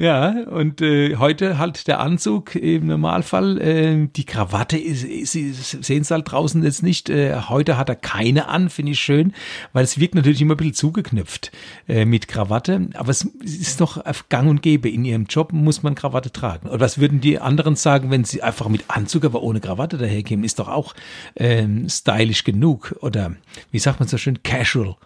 Ja, 0.00 0.30
und 0.46 0.80
äh, 0.80 1.16
heute 1.16 1.58
halt 1.58 1.86
der 1.86 2.00
Anzug 2.00 2.54
im 2.54 2.86
Normalfall. 2.86 3.60
Äh, 3.60 4.08
die 4.16 4.24
Krawatte, 4.24 4.78
ist, 4.78 5.02
Sie 5.02 5.52
sehen 5.52 6.00
es 6.00 6.10
halt 6.10 6.32
draußen 6.32 6.62
jetzt 6.62 6.82
nicht. 6.82 7.10
Äh, 7.10 7.38
heute 7.50 7.76
hat 7.76 7.90
er 7.90 7.96
keine 7.96 8.48
an, 8.48 8.70
finde 8.70 8.92
ich 8.92 8.98
schön, 8.98 9.34
weil 9.74 9.84
es 9.84 10.00
wirkt 10.00 10.14
natürlich 10.14 10.40
immer 10.40 10.54
ein 10.54 10.56
bisschen 10.56 10.72
zugeknüpft 10.72 11.52
äh, 11.86 12.06
mit 12.06 12.28
Krawatte. 12.28 12.88
Aber 12.94 13.10
es 13.10 13.24
ist 13.42 13.78
noch 13.80 14.02
gang 14.30 14.48
und 14.48 14.62
gäbe. 14.62 14.88
In 14.88 15.04
Ihrem 15.04 15.26
Job 15.26 15.52
muss 15.52 15.82
man 15.82 15.94
Krawatte 15.94 16.32
tragen. 16.32 16.70
Und 16.70 16.80
was 16.80 16.98
würden 16.98 17.20
die 17.20 17.38
anderen 17.38 17.76
sagen, 17.76 18.10
wenn 18.10 18.24
sie 18.24 18.42
einfach 18.42 18.70
mit 18.70 18.84
Anzug, 18.88 19.26
aber 19.26 19.42
ohne 19.42 19.60
Krawatte 19.60 19.98
daherkämen? 19.98 20.46
Ist 20.46 20.60
doch 20.60 20.68
auch 20.68 20.94
ähm, 21.36 21.90
stylisch 21.90 22.44
genug. 22.44 22.96
Oder 23.02 23.34
wie 23.70 23.78
sagt 23.78 24.00
man 24.00 24.08
so 24.08 24.16
schön, 24.16 24.42
casual. 24.42 24.96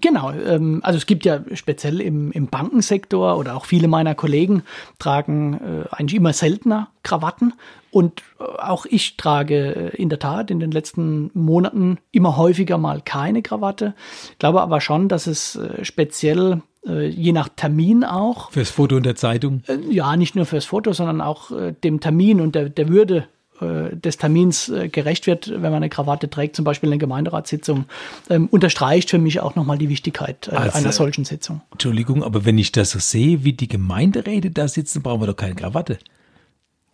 Genau, 0.00 0.30
ähm, 0.32 0.80
also 0.82 0.96
es 0.96 1.06
gibt 1.06 1.24
ja 1.24 1.40
speziell 1.54 2.00
im, 2.00 2.32
im 2.32 2.48
Bankensektor 2.48 3.36
oder 3.36 3.56
auch 3.56 3.64
viele 3.64 3.88
meiner 3.88 4.14
Kollegen 4.14 4.62
tragen 4.98 5.54
äh, 5.54 5.94
eigentlich 5.94 6.16
immer 6.16 6.32
seltener 6.32 6.88
Krawatten 7.02 7.54
und 7.90 8.22
äh, 8.38 8.44
auch 8.44 8.86
ich 8.86 9.16
trage 9.16 9.92
äh, 9.92 9.96
in 9.96 10.08
der 10.08 10.18
Tat 10.18 10.50
in 10.50 10.60
den 10.60 10.70
letzten 10.70 11.30
Monaten 11.34 11.98
immer 12.10 12.36
häufiger 12.36 12.78
mal 12.78 13.00
keine 13.04 13.42
Krawatte. 13.42 13.94
Ich 14.30 14.38
glaube 14.38 14.62
aber 14.62 14.80
schon, 14.80 15.08
dass 15.08 15.26
es 15.26 15.58
speziell 15.82 16.62
je 16.84 17.30
nach 17.30 17.48
Termin 17.48 18.02
auch. 18.02 18.50
Fürs 18.50 18.70
Foto 18.70 18.96
in 18.96 19.04
der 19.04 19.14
Zeitung? 19.14 19.62
Ja, 19.88 20.16
nicht 20.16 20.34
nur 20.34 20.46
fürs 20.46 20.64
Foto, 20.64 20.92
sondern 20.92 21.20
auch 21.20 21.52
dem 21.84 22.00
Termin 22.00 22.40
und 22.40 22.56
der, 22.56 22.70
der 22.70 22.88
Würde 22.88 23.28
äh, 23.62 23.96
des 23.96 24.16
Termins 24.16 24.68
äh, 24.68 24.88
gerecht 24.88 25.26
wird, 25.26 25.48
wenn 25.50 25.62
man 25.62 25.74
eine 25.74 25.88
Krawatte 25.88 26.28
trägt, 26.28 26.56
zum 26.56 26.64
Beispiel 26.64 26.88
in 26.88 26.92
der 26.92 26.98
Gemeinderatssitzung, 26.98 27.86
ähm, 28.30 28.48
unterstreicht 28.48 29.10
für 29.10 29.18
mich 29.18 29.40
auch 29.40 29.54
nochmal 29.54 29.78
die 29.78 29.88
Wichtigkeit 29.88 30.48
äh, 30.48 30.56
also, 30.56 30.78
einer 30.78 30.92
solchen 30.92 31.24
Sitzung. 31.24 31.62
Entschuldigung, 31.72 32.22
aber 32.22 32.44
wenn 32.44 32.58
ich 32.58 32.72
das 32.72 32.90
so 32.90 32.98
sehe, 32.98 33.44
wie 33.44 33.52
die 33.52 33.68
Gemeinderäte 33.68 34.50
da 34.50 34.68
sitzen, 34.68 35.02
brauchen 35.02 35.22
wir 35.22 35.26
doch 35.28 35.36
keine 35.36 35.54
Krawatte. 35.54 35.98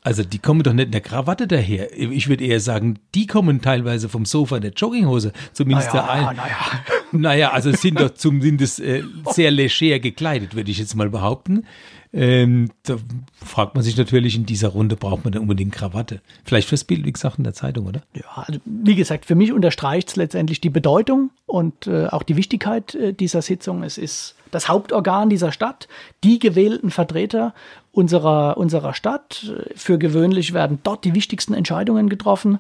Also 0.03 0.23
die 0.23 0.39
kommen 0.39 0.63
doch 0.63 0.73
nicht 0.73 0.87
in 0.87 0.93
der 0.93 1.01
Krawatte 1.01 1.47
daher. 1.47 1.93
Ich 1.99 2.29
würde 2.29 2.45
eher 2.45 2.61
sagen, 2.61 2.99
die 3.15 3.27
kommen 3.27 3.61
teilweise 3.61 4.09
vom 4.09 4.25
Sofa 4.25 4.57
in 4.57 4.63
der 4.63 4.71
Jogginghose. 4.71 5.33
Zumindest 5.53 5.93
naja, 5.93 6.03
der 6.03 6.11
ein. 6.11 6.37
Naja. 6.37 6.57
naja, 7.13 7.51
also 7.51 7.73
sind 7.73 8.01
doch 8.01 8.15
zumindest 8.15 8.81
äh, 8.81 9.03
sehr 9.31 9.51
leger 9.51 9.99
gekleidet, 9.99 10.55
würde 10.55 10.71
ich 10.71 10.79
jetzt 10.79 10.95
mal 10.95 11.11
behaupten. 11.11 11.65
Ähm, 12.13 12.71
da 12.85 12.97
fragt 13.45 13.75
man 13.75 13.85
sich 13.85 13.97
natürlich, 13.97 14.35
in 14.35 14.47
dieser 14.47 14.69
Runde 14.69 14.97
braucht 14.97 15.25
man 15.25 15.33
dann 15.33 15.43
unbedingt 15.43 15.73
Krawatte. 15.73 16.21
Vielleicht 16.45 16.69
fürs 16.69 16.85
Bild, 16.85 17.05
wie 17.05 17.13
gesagt, 17.13 17.39
in 17.39 17.45
der 17.45 17.53
Zeitung, 17.53 17.87
oder? 17.87 18.03
Ja, 18.15 18.45
also 18.47 18.61
wie 18.65 18.95
gesagt, 18.95 19.27
für 19.27 19.35
mich 19.35 19.53
unterstreicht 19.53 20.09
es 20.09 20.17
letztendlich 20.17 20.61
die 20.61 20.71
Bedeutung 20.71 21.31
und 21.47 21.87
äh, 21.87 22.07
auch 22.07 22.23
die 22.23 22.37
Wichtigkeit 22.37 22.95
äh, 22.95 23.13
dieser 23.13 23.43
Sitzung. 23.43 23.83
Es 23.83 23.99
ist 23.99 24.35
das 24.51 24.69
Hauptorgan 24.69 25.29
dieser 25.29 25.53
Stadt, 25.53 25.89
die 26.25 26.39
gewählten 26.39 26.91
Vertreter 26.91 27.55
unserer, 27.93 28.57
unserer 28.57 28.95
Stadt. 28.95 29.53
Für 29.75 29.99
gewöhnlich 29.99 30.55
werden 30.55 30.79
dort 30.83 31.05
die 31.05 31.15
wichtigsten 31.15 31.53
Entscheidungen 31.53 32.09
getroffen. 32.09 32.59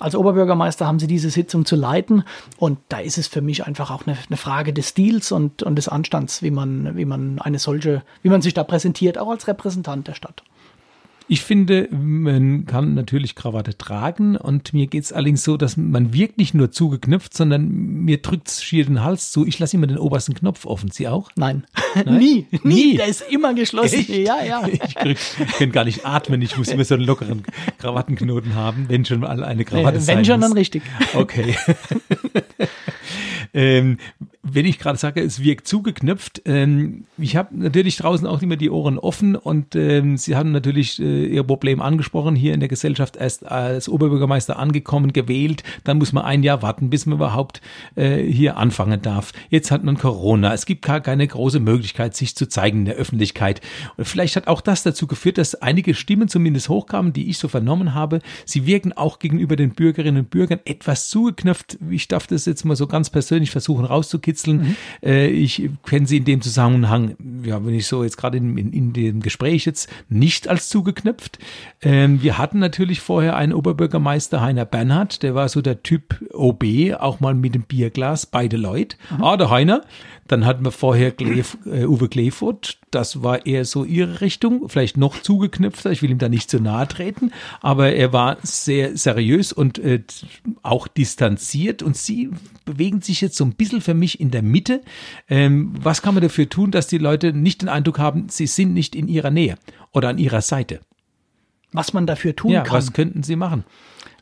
Als 0.00 0.16
Oberbürgermeister 0.16 0.86
haben 0.86 0.98
Sie 0.98 1.06
diese 1.06 1.30
Sitzung 1.30 1.66
zu 1.66 1.76
leiten 1.76 2.24
und 2.58 2.78
da 2.88 2.98
ist 2.98 3.18
es 3.18 3.28
für 3.28 3.42
mich 3.42 3.66
einfach 3.66 3.90
auch 3.90 4.06
eine, 4.06 4.16
eine, 4.26 4.36
Frage 4.38 4.72
des 4.72 4.88
Stils 4.88 5.30
und, 5.30 5.62
und 5.62 5.76
des 5.76 5.88
Anstands, 5.88 6.42
wie 6.42 6.50
man, 6.50 6.96
wie 6.96 7.04
man 7.04 7.38
eine 7.38 7.58
solche, 7.58 8.02
wie 8.22 8.30
man 8.30 8.40
sich 8.40 8.54
da 8.54 8.64
präsentiert, 8.64 9.18
auch 9.18 9.30
als 9.30 9.46
Repräsentant 9.46 10.08
der 10.08 10.14
Stadt. 10.14 10.42
Ich 11.32 11.42
finde, 11.42 11.86
man 11.92 12.66
kann 12.66 12.94
natürlich 12.94 13.36
Krawatte 13.36 13.78
tragen 13.78 14.36
und 14.36 14.74
mir 14.74 14.88
geht 14.88 15.04
es 15.04 15.12
allerdings 15.12 15.44
so, 15.44 15.56
dass 15.56 15.76
man 15.76 16.12
wirkt 16.12 16.38
nicht 16.38 16.54
nur 16.54 16.72
zugeknüpft, 16.72 17.36
sondern 17.36 17.68
mir 17.68 18.20
drückt 18.20 18.48
es 18.48 18.64
schier 18.64 18.84
den 18.84 19.04
Hals 19.04 19.30
zu. 19.30 19.46
Ich 19.46 19.56
lasse 19.60 19.76
immer 19.76 19.86
den 19.86 19.98
obersten 19.98 20.34
Knopf 20.34 20.66
offen. 20.66 20.90
Sie 20.90 21.06
auch? 21.06 21.30
Nein. 21.36 21.68
Nein? 21.94 22.16
nie, 22.18 22.46
nie. 22.64 22.96
Der 22.96 23.06
ist 23.06 23.22
immer 23.30 23.54
geschlossen. 23.54 24.00
Echt? 24.00 24.08
Ja, 24.08 24.42
ja. 24.42 24.66
Ich, 25.04 25.16
ich 25.38 25.52
kann 25.56 25.70
gar 25.70 25.84
nicht 25.84 26.04
atmen. 26.04 26.42
Ich 26.42 26.58
muss 26.58 26.66
immer 26.66 26.84
so 26.84 26.96
einen 26.96 27.04
lockeren 27.04 27.44
Krawattenknoten 27.78 28.56
haben, 28.56 28.86
wenn 28.88 29.04
schon 29.04 29.20
mal 29.20 29.44
eine 29.44 29.64
Krawatte 29.64 29.98
äh, 29.98 30.06
Wenn 30.08 30.24
schon, 30.24 30.40
muss. 30.40 30.48
dann 30.48 30.58
richtig. 30.58 30.82
Okay. 31.14 31.54
ähm, 33.54 33.98
wenn 34.42 34.64
ich 34.64 34.78
gerade 34.78 34.98
sage, 34.98 35.20
es 35.20 35.42
wirkt 35.42 35.68
zugeknöpft, 35.68 36.42
ähm, 36.46 37.04
ich 37.18 37.36
habe 37.36 37.56
natürlich 37.58 37.98
draußen 37.98 38.26
auch 38.26 38.40
immer 38.40 38.56
die 38.56 38.70
Ohren 38.70 38.98
offen 38.98 39.36
und 39.36 39.76
ähm, 39.76 40.16
Sie 40.16 40.34
haben 40.34 40.50
natürlich 40.50 40.98
äh, 40.98 41.26
Ihr 41.26 41.42
Problem 41.42 41.82
angesprochen, 41.82 42.34
hier 42.34 42.54
in 42.54 42.60
der 42.60 42.70
Gesellschaft 42.70 43.16
erst 43.16 43.46
als 43.46 43.88
Oberbürgermeister 43.88 44.58
angekommen, 44.58 45.12
gewählt, 45.12 45.62
dann 45.84 45.98
muss 45.98 46.12
man 46.12 46.24
ein 46.24 46.42
Jahr 46.42 46.62
warten, 46.62 46.88
bis 46.88 47.04
man 47.04 47.18
überhaupt 47.18 47.60
äh, 47.96 48.22
hier 48.22 48.56
anfangen 48.56 49.02
darf. 49.02 49.32
Jetzt 49.50 49.70
hat 49.70 49.84
man 49.84 49.98
Corona, 49.98 50.54
es 50.54 50.64
gibt 50.64 50.82
gar 50.82 51.02
keine 51.02 51.26
große 51.26 51.60
Möglichkeit, 51.60 52.16
sich 52.16 52.34
zu 52.34 52.48
zeigen 52.48 52.80
in 52.80 52.84
der 52.86 52.94
Öffentlichkeit. 52.94 53.60
Und 53.98 54.06
vielleicht 54.06 54.36
hat 54.36 54.46
auch 54.46 54.62
das 54.62 54.82
dazu 54.82 55.06
geführt, 55.06 55.36
dass 55.36 55.54
einige 55.54 55.92
Stimmen 55.92 56.28
zumindest 56.28 56.70
hochkamen, 56.70 57.12
die 57.12 57.28
ich 57.28 57.36
so 57.36 57.48
vernommen 57.48 57.94
habe. 57.94 58.20
Sie 58.46 58.64
wirken 58.64 58.94
auch 58.94 59.18
gegenüber 59.18 59.56
den 59.56 59.74
Bürgerinnen 59.74 60.24
und 60.24 60.30
Bürgern 60.30 60.60
etwas 60.64 61.10
zugeknöpft. 61.10 61.78
Ich 61.90 62.08
darf 62.08 62.26
das 62.26 62.46
jetzt 62.46 62.64
mal 62.64 62.76
so 62.76 62.86
ganz 62.86 63.10
persönlich 63.10 63.50
versuchen 63.50 63.84
rauszukitzeln 63.84 64.29
rauskitzeln. 64.30 64.58
Mhm. 64.58 64.76
Äh, 65.02 65.26
ich 65.28 65.68
kenne 65.86 66.06
sie 66.06 66.18
in 66.18 66.24
dem 66.24 66.40
Zusammenhang, 66.40 67.16
ja, 67.44 67.64
wenn 67.64 67.74
ich 67.74 67.86
so 67.86 68.02
jetzt 68.04 68.16
gerade 68.16 68.38
in, 68.38 68.56
in, 68.56 68.72
in, 68.72 68.92
dem 68.92 69.20
Gespräch 69.20 69.66
jetzt 69.66 69.88
nicht 70.08 70.48
als 70.48 70.68
zugeknüpft. 70.68 71.38
Ähm, 71.82 72.22
wir 72.22 72.38
hatten 72.38 72.58
natürlich 72.58 73.00
vorher 73.00 73.36
einen 73.36 73.52
Oberbürgermeister, 73.52 74.40
Heiner 74.40 74.64
Bernhard, 74.64 75.22
der 75.22 75.34
war 75.34 75.48
so 75.48 75.60
der 75.60 75.82
Typ 75.82 76.20
OB, 76.32 76.64
auch 76.98 77.20
mal 77.20 77.34
mit 77.34 77.54
dem 77.54 77.62
Bierglas, 77.62 78.26
beide 78.26 78.56
Leute. 78.56 78.96
Mhm. 79.16 79.24
Ah, 79.24 79.36
der 79.36 79.50
Heiner, 79.50 79.82
dann 80.30 80.46
hatten 80.46 80.64
wir 80.64 80.70
vorher 80.70 81.10
Glef, 81.10 81.58
äh, 81.66 81.86
Uwe 81.86 82.08
Kleefurt, 82.08 82.78
das 82.92 83.24
war 83.24 83.46
eher 83.46 83.64
so 83.64 83.84
ihre 83.84 84.20
Richtung, 84.20 84.68
vielleicht 84.68 84.96
noch 84.96 85.20
zugeknüpfter, 85.20 85.90
ich 85.90 86.02
will 86.02 86.10
ihm 86.10 86.18
da 86.18 86.28
nicht 86.28 86.48
zu 86.48 86.60
nahe 86.60 86.86
treten, 86.86 87.32
aber 87.60 87.92
er 87.92 88.12
war 88.12 88.36
sehr 88.42 88.96
seriös 88.96 89.52
und 89.52 89.80
äh, 89.80 90.04
auch 90.62 90.86
distanziert 90.86 91.82
und 91.82 91.96
sie 91.96 92.30
bewegen 92.64 93.00
sich 93.00 93.20
jetzt 93.20 93.36
so 93.36 93.44
ein 93.44 93.54
bisschen 93.54 93.80
für 93.80 93.94
mich 93.94 94.20
in 94.20 94.30
der 94.30 94.42
Mitte. 94.42 94.82
Ähm, 95.28 95.72
was 95.80 96.00
kann 96.00 96.14
man 96.14 96.22
dafür 96.22 96.48
tun, 96.48 96.70
dass 96.70 96.86
die 96.86 96.98
Leute 96.98 97.32
nicht 97.32 97.62
den 97.62 97.68
Eindruck 97.68 97.98
haben, 97.98 98.28
sie 98.28 98.46
sind 98.46 98.72
nicht 98.72 98.94
in 98.94 99.08
ihrer 99.08 99.32
Nähe 99.32 99.56
oder 99.92 100.10
an 100.10 100.18
ihrer 100.18 100.42
Seite? 100.42 100.80
Was 101.72 101.92
man 101.92 102.06
dafür 102.06 102.36
tun 102.36 102.52
ja, 102.52 102.62
kann? 102.62 102.76
Was 102.76 102.92
könnten 102.92 103.24
sie 103.24 103.36
machen? 103.36 103.64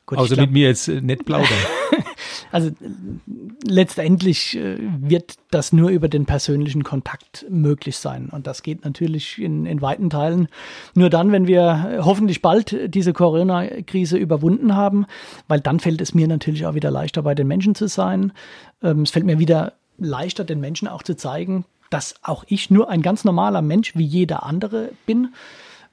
Gut, 0.07 0.17
Außer 0.17 0.37
glaub, 0.37 0.47
mit 0.47 0.55
mir 0.55 0.69
jetzt 0.69 0.89
äh, 0.89 1.03
nett 1.03 1.27
plaudern. 1.27 1.49
also 2.51 2.71
letztendlich 3.65 4.57
äh, 4.57 4.77
wird 4.81 5.35
das 5.51 5.73
nur 5.73 5.91
über 5.91 6.09
den 6.09 6.27
persönlichen 6.27 6.85
Kontakt 6.85 7.47
möglich 7.49 7.97
sein. 7.97 8.29
Und 8.31 8.47
das 8.47 8.63
geht 8.63 8.85
natürlich 8.85 9.39
in, 9.41 9.67
in 9.67 9.81
weiten 9.81 10.11
Teilen 10.11 10.49
nur 10.95 11.11
dann, 11.11 11.33
wenn 11.33 11.47
wir 11.47 12.01
hoffentlich 12.03 12.43
bald 12.43 12.95
diese 12.95 13.13
Corona-Krise 13.13 14.17
überwunden 14.17 14.75
haben, 14.77 15.07
weil 15.47 15.61
dann 15.61 15.81
fällt 15.81 16.01
es 16.01 16.15
mir 16.15 16.29
natürlich 16.29 16.67
auch 16.67 16.75
wieder 16.75 16.91
leichter, 16.91 17.23
bei 17.23 17.35
den 17.35 17.49
Menschen 17.49 17.75
zu 17.75 17.89
sein. 17.89 18.33
Ähm, 18.83 19.03
es 19.03 19.11
fällt 19.11 19.27
mir 19.27 19.39
wieder 19.39 19.75
leichter, 19.99 20.45
den 20.45 20.61
Menschen 20.61 20.89
auch 20.89 21.03
zu 21.03 21.17
zeigen, 21.17 21.65
dass 21.91 22.15
auch 22.23 22.45
ich 22.49 22.71
nur 22.71 22.89
ein 22.91 23.03
ganz 23.03 23.25
normaler 23.25 23.63
Mensch 23.63 23.97
wie 23.97 24.05
jeder 24.05 24.45
andere 24.45 24.91
bin. 25.07 25.35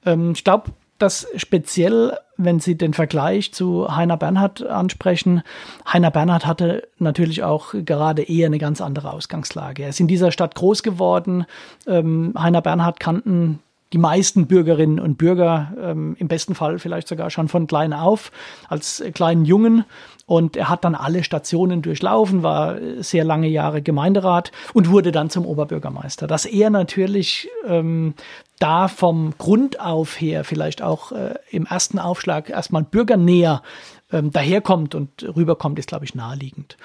Ähm, 0.04 0.32
ich 0.32 0.44
glaube, 0.44 0.72
dass 0.98 1.26
speziell, 1.36 2.18
wenn 2.36 2.60
Sie 2.60 2.76
den 2.76 2.94
Vergleich 2.94 3.52
zu 3.52 3.94
Heiner 3.94 4.16
Bernhard 4.16 4.64
ansprechen, 4.64 5.42
Heiner 5.90 6.10
Bernhard 6.10 6.46
hatte 6.46 6.88
natürlich 6.98 7.42
auch 7.42 7.74
gerade 7.84 8.22
eher 8.22 8.46
eine 8.46 8.58
ganz 8.58 8.80
andere 8.80 9.12
Ausgangslage. 9.12 9.82
Er 9.82 9.90
ist 9.90 10.00
in 10.00 10.08
dieser 10.08 10.32
Stadt 10.32 10.54
groß 10.54 10.82
geworden. 10.82 11.46
Ähm, 11.86 12.34
Heiner 12.38 12.62
Bernhard 12.62 13.00
kannten 13.00 13.60
die 13.92 13.98
meisten 13.98 14.46
Bürgerinnen 14.46 14.98
und 14.98 15.16
Bürger 15.16 15.72
ähm, 15.80 16.16
im 16.18 16.28
besten 16.28 16.54
Fall 16.54 16.78
vielleicht 16.78 17.08
sogar 17.08 17.30
schon 17.30 17.48
von 17.48 17.66
klein 17.66 17.92
auf 17.92 18.32
als 18.68 19.02
kleinen 19.14 19.44
Jungen. 19.44 19.84
Und 20.26 20.56
er 20.56 20.68
hat 20.68 20.84
dann 20.84 20.96
alle 20.96 21.22
Stationen 21.22 21.82
durchlaufen, 21.82 22.42
war 22.42 22.76
sehr 22.98 23.22
lange 23.24 23.46
Jahre 23.46 23.80
Gemeinderat 23.80 24.50
und 24.74 24.90
wurde 24.90 25.12
dann 25.12 25.30
zum 25.30 25.46
Oberbürgermeister. 25.46 26.26
Dass 26.26 26.46
er 26.46 26.68
natürlich 26.70 27.48
ähm, 27.64 28.14
da 28.58 28.88
vom 28.88 29.34
Grund 29.38 29.78
auf 29.78 30.20
her 30.20 30.42
vielleicht 30.42 30.82
auch 30.82 31.12
äh, 31.12 31.34
im 31.50 31.66
ersten 31.66 32.00
Aufschlag 32.00 32.50
erstmal 32.50 32.82
bürgernäher 32.82 33.62
ähm, 34.10 34.32
daherkommt 34.32 34.96
und 34.96 35.22
rüberkommt, 35.36 35.78
ist, 35.78 35.88
glaube 35.88 36.04
ich, 36.04 36.16
naheliegend. 36.16 36.76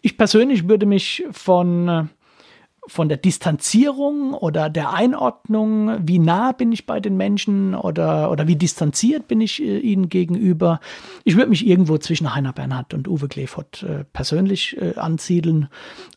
Ich 0.00 0.16
persönlich 0.16 0.66
würde 0.66 0.86
mich 0.86 1.24
von 1.30 1.88
äh, 1.88 2.04
von 2.88 3.08
der 3.08 3.18
Distanzierung 3.18 4.32
oder 4.32 4.70
der 4.70 4.92
Einordnung, 4.92 5.98
wie 6.06 6.18
nah 6.18 6.52
bin 6.52 6.72
ich 6.72 6.86
bei 6.86 7.00
den 7.00 7.16
Menschen 7.16 7.74
oder, 7.74 8.30
oder 8.30 8.48
wie 8.48 8.56
distanziert 8.56 9.28
bin 9.28 9.40
ich 9.40 9.62
äh, 9.62 9.78
ihnen 9.78 10.08
gegenüber. 10.08 10.80
Ich 11.24 11.36
würde 11.36 11.50
mich 11.50 11.66
irgendwo 11.66 11.98
zwischen 11.98 12.34
Heiner 12.34 12.52
Bernhard 12.52 12.94
und 12.94 13.06
Uwe 13.06 13.28
Klefort 13.28 13.82
äh, 13.82 14.04
persönlich 14.12 14.76
äh, 14.80 14.94
ansiedeln. 14.96 15.68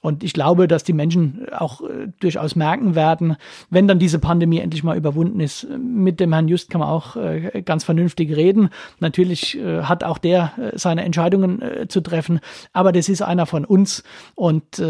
Und 0.02 0.24
ich 0.24 0.34
glaube, 0.34 0.68
dass 0.68 0.84
die 0.84 0.94
Menschen 0.94 1.46
auch 1.52 1.82
äh, 1.82 2.08
durchaus 2.20 2.56
merken 2.56 2.96
werden, 2.96 3.36
wenn 3.70 3.88
dann 3.88 4.00
diese 4.00 4.20
Pandemie 4.20 4.60
endlich 4.60 4.84
mal 4.84 4.98
überwunden 4.98 5.42
ist. 5.42 5.68
Mit 5.78 6.20
dem 6.20 6.32
Herrn 6.32 6.48
Just 6.48 6.70
kann 6.70 6.80
man 6.80 6.90
auch 6.90 7.18
äh, 7.18 7.62
ganz 7.64 7.84
vernünftig 7.84 8.36
reden. 8.36 8.70
Natürlich 9.00 9.60
äh, 9.60 9.84
hat 9.84 10.04
auch 10.04 10.18
der 10.18 10.54
seine 10.76 11.04
Entscheidungen 11.04 11.62
zu 11.88 12.02
treffen, 12.02 12.40
aber 12.72 12.92
das 12.92 13.10
ist 13.10 13.22
einer 13.22 13.46
von 13.46 13.66
uns 13.66 14.04
und 14.36 14.82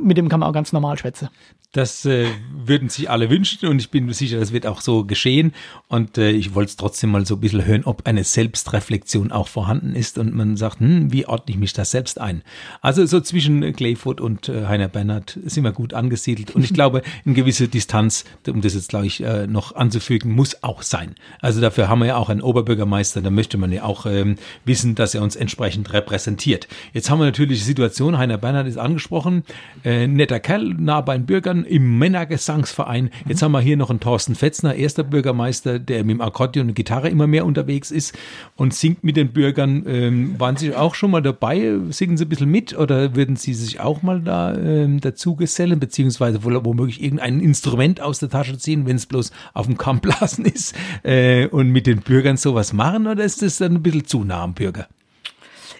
mit 0.00 0.16
dem 0.16 0.28
kann 0.28 0.40
man 0.40 0.48
auch 0.48 0.54
ganz 0.54 0.72
normal 0.72 0.98
schwätzen. 0.98 1.28
Das 1.72 2.06
äh, 2.06 2.28
würden 2.50 2.88
sich 2.88 3.10
alle 3.10 3.28
wünschen 3.28 3.68
und 3.68 3.78
ich 3.78 3.90
bin 3.90 4.10
sicher, 4.12 4.40
das 4.40 4.52
wird 4.52 4.66
auch 4.66 4.80
so 4.80 5.04
geschehen. 5.04 5.52
Und 5.88 6.16
äh, 6.16 6.30
ich 6.30 6.54
wollte 6.54 6.70
es 6.70 6.76
trotzdem 6.76 7.10
mal 7.10 7.26
so 7.26 7.34
ein 7.34 7.40
bisschen 7.40 7.66
hören, 7.66 7.84
ob 7.84 8.06
eine 8.06 8.24
Selbstreflexion 8.24 9.30
auch 9.30 9.48
vorhanden 9.48 9.94
ist 9.94 10.16
und 10.16 10.34
man 10.34 10.56
sagt, 10.56 10.80
hm, 10.80 11.12
wie 11.12 11.26
ordne 11.26 11.54
ich 11.54 11.58
mich 11.58 11.74
da 11.74 11.84
selbst 11.84 12.18
ein? 12.18 12.42
Also 12.80 13.04
so 13.04 13.20
zwischen 13.20 13.74
Clayfoot 13.74 14.22
und 14.22 14.48
äh, 14.48 14.66
Heiner 14.66 14.88
Bernhard 14.88 15.38
sind 15.44 15.64
wir 15.64 15.72
gut 15.72 15.92
angesiedelt 15.92 16.52
und 16.52 16.64
ich 16.64 16.72
glaube, 16.72 17.02
eine 17.26 17.34
gewisse 17.34 17.68
Distanz, 17.68 18.24
um 18.48 18.62
das 18.62 18.72
jetzt 18.72 18.88
glaube 18.88 19.06
ich 19.06 19.22
äh, 19.22 19.46
noch 19.46 19.74
anzufügen, 19.74 20.32
muss 20.32 20.62
auch 20.62 20.82
sein. 20.82 21.14
Also 21.40 21.60
dafür 21.60 21.88
haben 21.88 21.98
wir 21.98 22.06
ja 22.06 22.16
auch 22.16 22.30
einen 22.30 22.40
Oberbürgermeister, 22.40 23.20
da 23.20 23.30
möchte 23.30 23.58
man 23.58 23.70
ja 23.70 23.82
auch 23.82 24.06
ähm, 24.06 24.36
wissen, 24.64 24.94
dass 24.94 25.14
er 25.14 25.22
uns 25.22 25.36
entsprechend 25.36 25.92
repräsentiert. 25.92 26.68
Jetzt 26.94 27.10
haben 27.10 27.18
wir 27.18 27.26
natürlich 27.26 27.58
die 27.58 27.64
Situation, 27.64 28.16
Heiner 28.16 28.38
Bernhard 28.38 28.66
ist 28.66 28.78
angesprochen, 28.78 29.44
äh, 29.84 30.06
netter 30.06 30.40
Kerl, 30.40 30.74
nah 30.78 31.00
bei 31.00 31.16
den 31.16 31.26
Bürgern, 31.26 31.64
im 31.64 31.98
Männergesangsverein. 31.98 33.10
Jetzt 33.28 33.42
haben 33.42 33.52
wir 33.52 33.60
hier 33.60 33.76
noch 33.76 33.90
einen 33.90 34.00
Thorsten 34.00 34.34
Fetzner, 34.34 34.74
erster 34.74 35.04
Bürgermeister, 35.04 35.78
der 35.78 36.04
mit 36.04 36.16
dem 36.16 36.20
Akkordeon 36.20 36.68
und 36.68 36.74
Gitarre 36.74 37.08
immer 37.08 37.26
mehr 37.26 37.46
unterwegs 37.46 37.90
ist 37.90 38.16
und 38.56 38.74
singt 38.74 39.04
mit 39.04 39.16
den 39.16 39.32
Bürgern. 39.32 39.84
Ähm, 39.86 40.34
waren 40.38 40.56
Sie 40.56 40.74
auch 40.74 40.94
schon 40.94 41.10
mal 41.10 41.22
dabei? 41.22 41.78
Singen 41.90 42.16
Sie 42.16 42.24
ein 42.24 42.28
bisschen 42.28 42.50
mit 42.50 42.76
oder 42.76 43.14
würden 43.14 43.36
Sie 43.36 43.54
sich 43.54 43.80
auch 43.80 44.02
mal 44.02 44.20
da 44.20 44.54
ähm, 44.54 45.00
dazu 45.00 45.36
gesellen, 45.36 45.78
beziehungsweise 45.80 46.42
womöglich 46.44 47.02
irgendein 47.02 47.40
Instrument 47.40 48.00
aus 48.00 48.18
der 48.18 48.28
Tasche 48.28 48.58
ziehen, 48.58 48.86
wenn 48.86 48.96
es 48.96 49.06
bloß 49.06 49.32
auf 49.54 49.66
dem 49.66 49.78
Kammblasen 49.78 50.44
ist 50.44 50.74
äh, 51.02 51.46
und 51.46 51.70
mit 51.70 51.86
den 51.86 52.00
Bürgern 52.00 52.36
sowas 52.36 52.72
machen 52.72 53.06
oder 53.06 53.24
ist 53.24 53.42
das 53.42 53.58
dann 53.58 53.74
ein 53.74 53.82
bisschen 53.82 54.06
zu 54.06 54.24
nah 54.24 54.42
am 54.42 54.54
Bürger? 54.54 54.88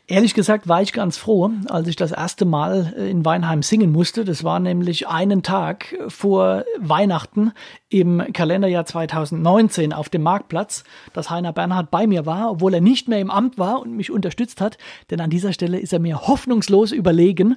Ehrlich 0.08 0.34
gesagt 0.34 0.68
war 0.68 0.82
ich 0.82 0.92
ganz 0.92 1.16
froh, 1.16 1.50
als 1.68 1.88
ich 1.88 1.96
das 1.96 2.12
erste 2.12 2.44
Mal 2.44 2.94
äh, 2.96 3.10
in 3.10 3.24
Weinheim 3.24 3.62
singen 3.62 3.90
musste. 3.90 4.24
Das 4.24 4.44
war 4.44 4.60
nämlich 4.60 5.08
einen 5.08 5.42
Tag 5.42 5.96
vor 6.08 6.64
Weihnachten 6.78 7.52
im 7.88 8.20
Kalenderjahr 8.32 8.84
2019 8.84 9.92
auf 9.92 10.08
dem 10.08 10.22
Marktplatz, 10.22 10.82
dass 11.12 11.30
Heiner 11.30 11.52
Bernhard 11.52 11.90
bei 11.90 12.06
mir 12.06 12.26
war, 12.26 12.50
obwohl 12.50 12.74
er 12.74 12.80
nicht 12.80 13.08
mehr 13.08 13.20
im 13.20 13.30
Amt 13.30 13.58
war 13.58 13.80
und 13.80 13.92
mich 13.92 14.10
unterstützt 14.10 14.60
hat. 14.60 14.76
Denn 15.10 15.20
an 15.20 15.30
dieser 15.30 15.52
Stelle 15.52 15.78
ist 15.78 15.92
er 15.92 16.00
mir 16.00 16.26
hoffnungslos 16.26 16.90
überlegen. 16.90 17.56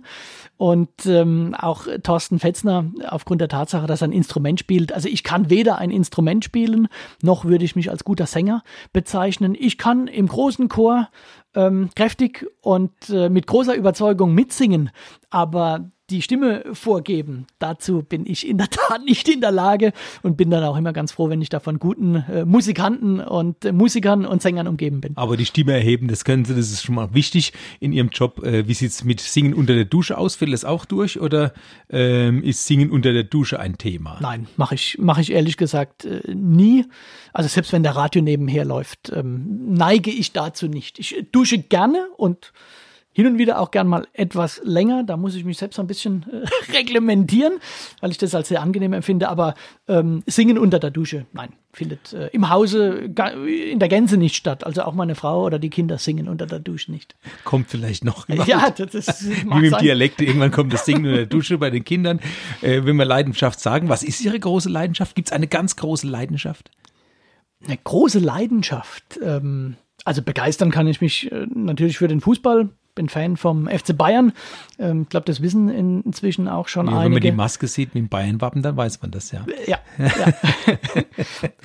Und 0.57 1.05
ähm, 1.07 1.55
auch 1.57 1.87
Thorsten 2.03 2.37
Fetzner, 2.37 2.91
aufgrund 3.07 3.41
der 3.41 3.47
Tatsache, 3.47 3.87
dass 3.87 4.01
er 4.01 4.09
ein 4.09 4.13
Instrument 4.13 4.59
spielt. 4.59 4.93
Also 4.93 5.09
ich 5.09 5.23
kann 5.23 5.49
weder 5.49 5.79
ein 5.79 5.89
Instrument 5.89 6.45
spielen, 6.45 6.89
noch 7.23 7.45
würde 7.45 7.65
ich 7.65 7.75
mich 7.75 7.89
als 7.89 8.03
guter 8.03 8.27
Sänger 8.27 8.63
bezeichnen. 8.93 9.55
Ich 9.57 9.77
kann 9.77 10.07
im 10.07 10.27
großen 10.27 10.69
Chor 10.69 11.09
ähm, 11.55 11.89
kräftig 11.95 12.45
und 12.61 12.91
äh, 13.09 13.29
mit 13.29 13.47
großer 13.47 13.75
Überzeugung 13.75 14.35
mitsingen, 14.35 14.91
aber 15.29 15.89
die 16.09 16.21
Stimme 16.21 16.63
vorgeben. 16.73 17.45
Dazu 17.59 18.01
bin 18.01 18.25
ich 18.25 18.47
in 18.47 18.57
der 18.57 18.69
Tat 18.69 19.03
nicht 19.05 19.27
in 19.29 19.41
der 19.41 19.51
Lage 19.51 19.93
und 20.23 20.37
bin 20.37 20.49
dann 20.49 20.63
auch 20.63 20.77
immer 20.77 20.93
ganz 20.93 21.11
froh, 21.11 21.29
wenn 21.29 21.41
ich 21.41 21.49
da 21.49 21.59
von 21.59 21.79
guten 21.79 22.15
äh, 22.15 22.45
Musikanten 22.45 23.19
und 23.19 23.65
äh, 23.65 23.71
Musikern 23.71 24.25
und 24.25 24.41
Sängern 24.41 24.67
umgeben 24.67 25.01
bin. 25.01 25.15
Aber 25.15 25.37
die 25.37 25.45
Stimme 25.45 25.73
erheben, 25.73 26.07
das 26.07 26.25
können 26.25 26.45
Sie, 26.45 26.55
das 26.55 26.71
ist 26.71 26.83
schon 26.83 26.95
mal 26.95 27.13
wichtig 27.13 27.53
in 27.79 27.93
Ihrem 27.93 28.09
Job. 28.09 28.43
Äh, 28.43 28.67
wie 28.67 28.73
sieht 28.73 28.91
es 28.91 29.03
mit 29.03 29.21
Singen 29.21 29.53
unter 29.53 29.75
der 29.75 29.85
Dusche 29.85 30.17
aus? 30.17 30.35
Fällt 30.35 30.53
das 30.53 30.65
auch 30.65 30.85
durch 30.85 31.19
oder 31.19 31.53
ähm, 31.89 32.43
ist 32.43 32.65
Singen 32.65 32.91
unter 32.91 33.13
der 33.13 33.23
Dusche 33.23 33.59
ein 33.59 33.77
Thema? 33.77 34.17
Nein, 34.21 34.47
mache 34.57 34.75
ich, 34.75 34.97
mach 34.99 35.17
ich 35.19 35.31
ehrlich 35.31 35.57
gesagt 35.57 36.05
äh, 36.05 36.21
nie. 36.33 36.85
Also 37.33 37.47
selbst 37.47 37.73
wenn 37.73 37.83
der 37.83 37.95
Radio 37.95 38.21
nebenher 38.21 38.65
läuft, 38.65 39.11
ähm, 39.13 39.73
neige 39.73 40.11
ich 40.11 40.31
dazu 40.31 40.67
nicht. 40.67 40.99
Ich 40.99 41.25
dusche 41.31 41.59
gerne 41.59 42.07
und 42.17 42.51
hin 43.11 43.27
und 43.27 43.37
wieder 43.37 43.59
auch 43.59 43.71
gern 43.71 43.87
mal 43.87 44.07
etwas 44.13 44.61
länger. 44.63 45.03
Da 45.03 45.17
muss 45.17 45.35
ich 45.35 45.43
mich 45.43 45.57
selbst 45.57 45.79
ein 45.79 45.87
bisschen 45.87 46.25
äh, 46.31 46.71
reglementieren, 46.77 47.59
weil 48.01 48.11
ich 48.11 48.17
das 48.17 48.35
als 48.35 48.49
sehr 48.49 48.61
angenehm 48.61 48.93
empfinde. 48.93 49.29
Aber 49.29 49.55
ähm, 49.87 50.23
Singen 50.25 50.57
unter 50.57 50.79
der 50.79 50.91
Dusche, 50.91 51.25
nein, 51.33 51.53
findet 51.73 52.13
äh, 52.13 52.27
im 52.27 52.49
Hause 52.49 53.11
in 53.47 53.79
der 53.79 53.89
Gänze 53.89 54.17
nicht 54.17 54.35
statt. 54.35 54.63
Also 54.63 54.83
auch 54.83 54.93
meine 54.93 55.15
Frau 55.15 55.43
oder 55.43 55.59
die 55.59 55.69
Kinder 55.69 55.97
singen 55.97 56.27
unter 56.27 56.45
der 56.45 56.59
Dusche 56.59 56.91
nicht. 56.91 57.15
Kommt 57.43 57.69
vielleicht 57.69 58.03
noch. 58.03 58.27
Ja, 58.29 58.69
das, 58.69 58.91
das 59.05 59.29
Wie 59.29 59.43
mit 59.43 59.71
dem 59.71 59.77
Dialekt, 59.79 60.21
irgendwann 60.21 60.51
kommt 60.51 60.73
das 60.73 60.85
Singen 60.85 61.05
unter 61.05 61.17
der 61.17 61.25
Dusche 61.25 61.57
bei 61.57 61.69
den 61.69 61.83
Kindern. 61.83 62.19
Äh, 62.61 62.85
wenn 62.85 62.95
wir 62.95 63.05
Leidenschaft 63.05 63.59
sagen, 63.59 63.89
was 63.89 64.03
ist 64.03 64.21
Ihre 64.21 64.39
große 64.39 64.69
Leidenschaft? 64.69 65.15
Gibt 65.15 65.29
es 65.29 65.31
eine 65.31 65.47
ganz 65.47 65.75
große 65.75 66.07
Leidenschaft? 66.07 66.71
Eine 67.65 67.77
große 67.77 68.19
Leidenschaft. 68.19 69.19
Ähm, 69.21 69.75
also 70.05 70.21
begeistern 70.21 70.71
kann 70.71 70.87
ich 70.87 71.01
mich 71.01 71.31
äh, 71.31 71.45
natürlich 71.53 71.97
für 71.97 72.07
den 72.07 72.21
Fußball 72.21 72.69
bin 72.99 73.07
Fan 73.07 73.37
vom 73.37 73.67
FC 73.67 73.97
Bayern. 73.97 74.33
Ich 74.77 74.85
ähm, 74.85 75.07
glaube, 75.07 75.25
das 75.25 75.41
wissen 75.41 75.69
in, 75.69 76.01
inzwischen 76.01 76.49
auch 76.49 76.67
schon 76.67 76.87
ja, 76.87 76.91
einige. 76.91 77.05
Wenn 77.05 77.11
man 77.13 77.21
die 77.21 77.31
Maske 77.31 77.67
sieht 77.67 77.95
mit 77.95 78.03
dem 78.03 78.09
Bayern-Wappen, 78.09 78.61
dann 78.61 78.75
weiß 78.75 79.01
man 79.01 79.11
das 79.11 79.31
ja. 79.31 79.45
Ja. 79.65 79.79
ja. 79.97 80.33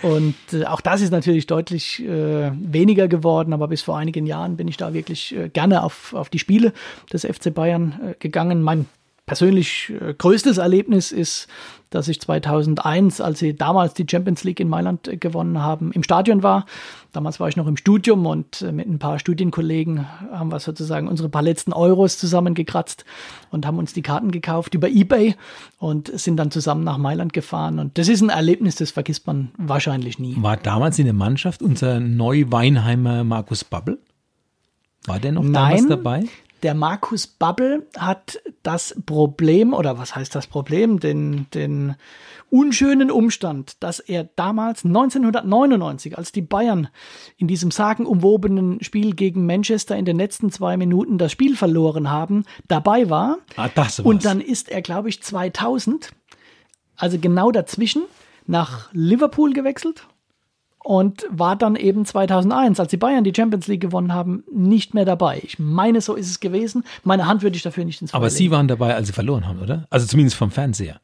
und 0.09 0.37
äh, 0.53 0.65
auch 0.67 0.81
das 0.81 1.01
ist 1.01 1.11
natürlich 1.11 1.47
deutlich 1.47 2.01
äh, 2.05 2.53
weniger 2.55 3.09
geworden, 3.09 3.53
aber 3.53 3.67
bis 3.67 3.83
vor 3.83 3.99
einigen 3.99 4.27
Jahren 4.27 4.57
bin 4.57 4.69
ich 4.69 4.77
da 4.77 4.95
wirklich 4.95 5.35
äh, 5.35 5.49
gerne 5.49 5.83
auf, 5.83 6.15
auf 6.15 6.29
die 6.29 6.39
Spiele 6.39 6.73
des 7.13 7.25
FC 7.25 7.53
Bayern 7.53 8.01
äh, 8.03 8.15
gegangen. 8.21 8.63
Mein 8.63 8.87
persönlich 9.27 9.93
äh, 10.01 10.15
größtes 10.15 10.59
Erlebnis 10.59 11.13
ist, 11.13 11.49
dass 11.91 12.09
ich 12.09 12.21
2001, 12.21 13.21
als 13.21 13.39
sie 13.39 13.55
damals 13.55 13.95
die 13.95 14.07
Champions 14.11 14.45
League 14.45 14.61
in 14.61 14.69
Mailand 14.69 15.09
äh, 15.09 15.17
gewonnen 15.17 15.61
haben, 15.61 15.93
im 15.93 16.03
Stadion 16.03 16.43
war. 16.43 16.67
Damals 17.13 17.41
war 17.41 17.49
ich 17.49 17.57
noch 17.57 17.67
im 17.67 17.77
Studium 17.77 18.27
und 18.27 18.63
äh, 18.63 18.73
mit 18.73 18.87
ein 18.87 18.99
paar 18.99 19.19
Studienkollegen 19.19 20.07
haben 20.33 20.51
wir 20.53 20.61
sozusagen 20.61 21.09
unsere 21.09 21.29
paar 21.29 21.43
letzten 21.43 21.73
Euros 21.73 22.19
zusammengekratzt 22.19 23.05
und 23.51 23.67
haben 23.67 23.79
uns 23.79 23.93
die 23.95 24.03
Karten 24.03 24.31
gekauft 24.31 24.75
über 24.75 24.89
eBay 24.89 25.37
und 25.79 26.09
sind 26.19 26.37
dann 26.37 26.51
zusammen 26.51 26.85
nach 26.85 26.99
Mailand 26.99 27.33
gefahren. 27.33 27.79
Und 27.79 27.97
das 27.97 28.09
ist 28.09 28.21
ein 28.21 28.31
Erlebnis, 28.31 28.77
das 28.77 28.91
vergisst 28.91 29.27
man 29.27 29.53
wahrscheinlich 29.57 30.19
nie. 30.19 30.37
War 30.39 30.57
damals 30.57 30.99
in 30.99 31.07
der 31.07 31.15
Mannschaft 31.15 31.63
unser 31.63 32.01
Neu-Weinheimer 32.01 33.25
Markus 33.25 33.65
Babbel? 33.65 33.99
War 35.07 35.21
der 35.21 35.33
noch 35.33 35.43
Nein, 35.43 35.53
damals 35.53 35.87
dabei? 35.87 36.25
Der 36.65 36.73
Markus 36.73 37.27
Babbel 37.27 37.87
hat 37.95 38.41
das 38.63 38.97
Problem, 39.05 39.75
oder 39.75 39.99
was 39.99 40.17
heißt 40.17 40.35
das 40.35 40.47
Problem, 40.47 40.99
den, 40.99 41.47
den 41.53 41.95
unschönen 42.49 43.11
Umstand, 43.11 43.83
dass 43.83 44.01
er 44.01 44.25
damals 44.25 44.83
1999, 44.83 46.17
als 46.17 46.33
die 46.33 46.41
Bayern 46.41 46.89
in 47.37 47.49
diesem 47.49 47.71
sagenumwobenen 47.71 48.83
Spiel 48.83 49.15
gegen 49.15 49.45
Manchester 49.45 49.95
in 49.95 50.07
den 50.07 50.17
letzten 50.17 50.51
zwei 50.51 50.79
Minuten 50.79 51.19
das 51.19 51.33
Spiel 51.33 51.55
verloren 51.55 52.11
haben, 52.11 52.47
dabei 52.67 53.11
war. 53.11 53.37
Ah, 53.57 53.69
das 53.69 53.99
war's. 53.99 54.01
Und 54.01 54.25
dann 54.25 54.41
ist 54.41 54.71
er, 54.71 54.81
glaube 54.81 55.11
ich, 55.11 55.23
2000, 55.23 56.13
also 56.97 57.19
genau 57.19 57.53
dazwischen, 57.53 58.05
nach 58.47 58.89
Liverpool 58.95 59.53
gewechselt 59.53 60.07
und 60.85 61.27
war 61.31 61.57
dann 61.57 61.77
eben 61.77 62.05
2001, 62.05 62.79
als 62.79 62.91
die 62.91 62.99
Bayern 62.99 63.25
die 63.25 63.33
Champions 63.35 63.67
League 63.67 63.81
gewonnen 63.81 64.13
haben, 64.13 64.45
nicht 64.53 64.93
mehr 64.93 65.07
dabei. 65.07 65.41
Ich 65.43 65.59
meine, 65.59 66.03
so 66.03 66.15
ist 66.15 66.29
es 66.29 66.41
gewesen. 66.41 66.85
Meine 67.05 67.27
Hand 67.27 67.43
würde 67.43 67.57
ich 67.57 67.63
dafür 67.63 67.87
nicht 67.87 68.03
ins 68.03 68.11
Feuer 68.11 68.19
Aber 68.19 68.27
legen. 68.27 68.37
Sie 68.37 68.51
waren 68.51 68.69
dabei, 68.69 68.95
als 68.95 69.07
Sie 69.07 69.15
verloren 69.15 69.49
haben, 69.49 69.61
oder? 69.61 69.87
Also 69.89 70.07
zumindest 70.07 70.37
vom 70.37 70.51
Fernseher. 70.51 71.01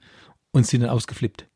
Und 0.53 0.67
Sie 0.67 0.79
dann 0.79 0.91
ausgeflippt. 0.91 1.47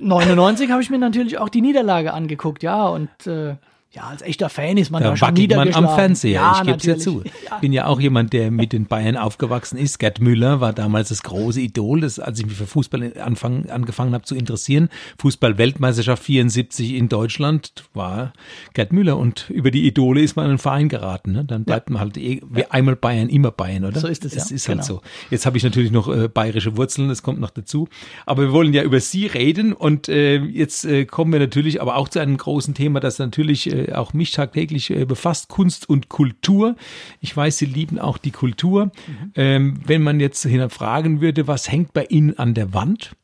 99 0.00 0.70
habe 0.70 0.82
ich 0.82 0.90
mir 0.90 0.98
natürlich 0.98 1.38
auch 1.38 1.48
die 1.48 1.62
Niederlage 1.62 2.12
angeguckt, 2.12 2.62
ja, 2.64 2.88
und 2.88 3.08
äh, 3.26 3.54
ja, 3.94 4.04
als 4.04 4.22
echter 4.22 4.48
Fan 4.48 4.78
ist 4.78 4.90
man 4.90 5.02
da, 5.02 5.10
da 5.10 5.16
schon 5.18 5.34
niedergeschlagen. 5.34 5.82
man 5.82 5.90
am 5.90 5.94
Fernseher, 5.94 6.32
ja, 6.32 6.56
ich 6.56 6.66
gebe 6.66 6.78
es 6.78 6.84
ja 6.86 6.96
zu. 6.96 7.22
Ja. 7.44 7.58
Bin 7.58 7.74
ja 7.74 7.86
auch 7.86 8.00
jemand, 8.00 8.32
der 8.32 8.50
mit 8.50 8.72
den 8.72 8.86
Bayern 8.86 9.18
aufgewachsen 9.18 9.76
ist. 9.76 9.98
Gerd 9.98 10.18
Müller 10.18 10.62
war 10.62 10.72
damals 10.72 11.10
das 11.10 11.22
große 11.22 11.60
Idol, 11.60 12.00
das, 12.00 12.18
als 12.18 12.38
ich 12.38 12.46
mich 12.46 12.56
für 12.56 12.66
Fußball 12.66 13.18
anfang, 13.18 13.68
angefangen 13.68 14.14
habe 14.14 14.24
zu 14.24 14.34
interessieren. 14.34 14.88
Fußball-Weltmeisterschaft 15.18 16.22
74 16.22 16.94
in 16.94 17.10
Deutschland 17.10 17.84
war 17.92 18.32
Gerd 18.72 18.94
Müller 18.94 19.18
und 19.18 19.50
über 19.50 19.70
die 19.70 19.86
Idole 19.86 20.22
ist 20.22 20.36
man 20.36 20.46
in 20.46 20.50
einen 20.52 20.58
Verein 20.58 20.88
geraten. 20.88 21.32
Ne? 21.32 21.44
Dann 21.44 21.64
bleibt 21.64 21.90
ja. 21.90 21.92
man 21.92 22.00
halt 22.00 22.16
eh, 22.16 22.40
einmal 22.70 22.96
Bayern, 22.96 23.28
immer 23.28 23.50
Bayern, 23.50 23.84
oder? 23.84 24.00
So 24.00 24.08
ist 24.08 24.24
es, 24.24 24.32
das 24.32 24.48
ja. 24.48 24.56
ist 24.56 24.68
halt 24.68 24.78
genau. 24.78 24.86
so. 24.86 25.02
Jetzt 25.30 25.44
habe 25.44 25.58
ich 25.58 25.64
natürlich 25.64 25.90
noch 25.90 26.08
äh, 26.08 26.28
bayerische 26.28 26.78
Wurzeln, 26.78 27.10
das 27.10 27.22
kommt 27.22 27.40
noch 27.40 27.50
dazu. 27.50 27.88
Aber 28.24 28.40
wir 28.40 28.52
wollen 28.52 28.72
ja 28.72 28.84
über 28.84 29.00
Sie 29.00 29.26
reden 29.26 29.74
und 29.74 30.08
äh, 30.08 30.38
jetzt 30.38 30.86
äh, 30.86 31.04
kommen 31.04 31.30
wir 31.30 31.40
natürlich 31.40 31.82
aber 31.82 31.96
auch 31.96 32.08
zu 32.08 32.20
einem 32.20 32.38
großen 32.38 32.72
Thema, 32.72 32.98
das 32.98 33.18
natürlich 33.18 33.70
äh, 33.88 33.92
auch 33.92 34.12
mich 34.12 34.32
tagtäglich 34.32 34.90
äh, 34.90 35.04
befasst, 35.04 35.48
Kunst 35.48 35.88
und 35.88 36.08
Kultur. 36.08 36.76
Ich 37.20 37.36
weiß, 37.36 37.58
Sie 37.58 37.66
lieben 37.66 37.98
auch 37.98 38.18
die 38.18 38.30
Kultur. 38.30 38.86
Mhm. 38.86 39.32
Ähm, 39.34 39.80
wenn 39.84 40.02
man 40.02 40.20
jetzt 40.20 40.42
hinterfragen 40.44 41.20
würde, 41.20 41.46
was 41.46 41.70
hängt 41.70 41.92
bei 41.92 42.04
Ihnen 42.06 42.38
an 42.38 42.54
der 42.54 42.74
Wand? 42.74 43.16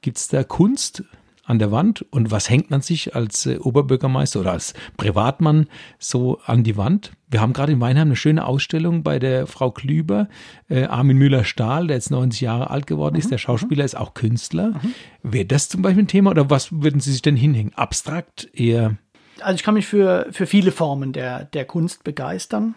Gibt 0.00 0.18
es 0.18 0.28
da 0.28 0.44
Kunst? 0.44 1.04
an 1.44 1.58
der 1.58 1.72
Wand 1.72 2.04
und 2.10 2.30
was 2.30 2.48
hängt 2.48 2.70
man 2.70 2.82
sich 2.82 3.16
als 3.16 3.46
äh, 3.46 3.58
Oberbürgermeister 3.58 4.40
oder 4.40 4.52
als 4.52 4.74
Privatmann 4.96 5.66
so 5.98 6.38
an 6.46 6.62
die 6.62 6.76
Wand? 6.76 7.12
Wir 7.28 7.40
haben 7.40 7.52
gerade 7.52 7.72
in 7.72 7.80
Weinheim 7.80 8.08
eine 8.08 8.16
schöne 8.16 8.46
Ausstellung 8.46 9.02
bei 9.02 9.18
der 9.18 9.46
Frau 9.46 9.70
Klüber, 9.70 10.28
äh, 10.68 10.84
Armin 10.84 11.18
Müller-Stahl, 11.18 11.88
der 11.88 11.96
jetzt 11.96 12.10
90 12.10 12.40
Jahre 12.40 12.70
alt 12.70 12.86
geworden 12.86 13.16
ist, 13.16 13.26
mhm. 13.26 13.30
der 13.30 13.38
Schauspieler 13.38 13.84
ist 13.84 13.96
auch 13.96 14.14
Künstler. 14.14 14.70
Mhm. 14.70 14.94
Wäre 15.22 15.46
das 15.46 15.68
zum 15.68 15.82
Beispiel 15.82 16.04
ein 16.04 16.08
Thema 16.08 16.30
oder 16.30 16.48
was 16.48 16.70
würden 16.70 17.00
Sie 17.00 17.12
sich 17.12 17.22
denn 17.22 17.36
hinhängen? 17.36 17.74
Abstrakt 17.74 18.48
eher? 18.52 18.96
Also 19.40 19.54
ich 19.54 19.62
kann 19.62 19.74
mich 19.74 19.86
für, 19.86 20.26
für 20.30 20.46
viele 20.46 20.72
Formen 20.72 21.12
der, 21.12 21.44
der 21.44 21.64
Kunst 21.64 22.04
begeistern. 22.04 22.74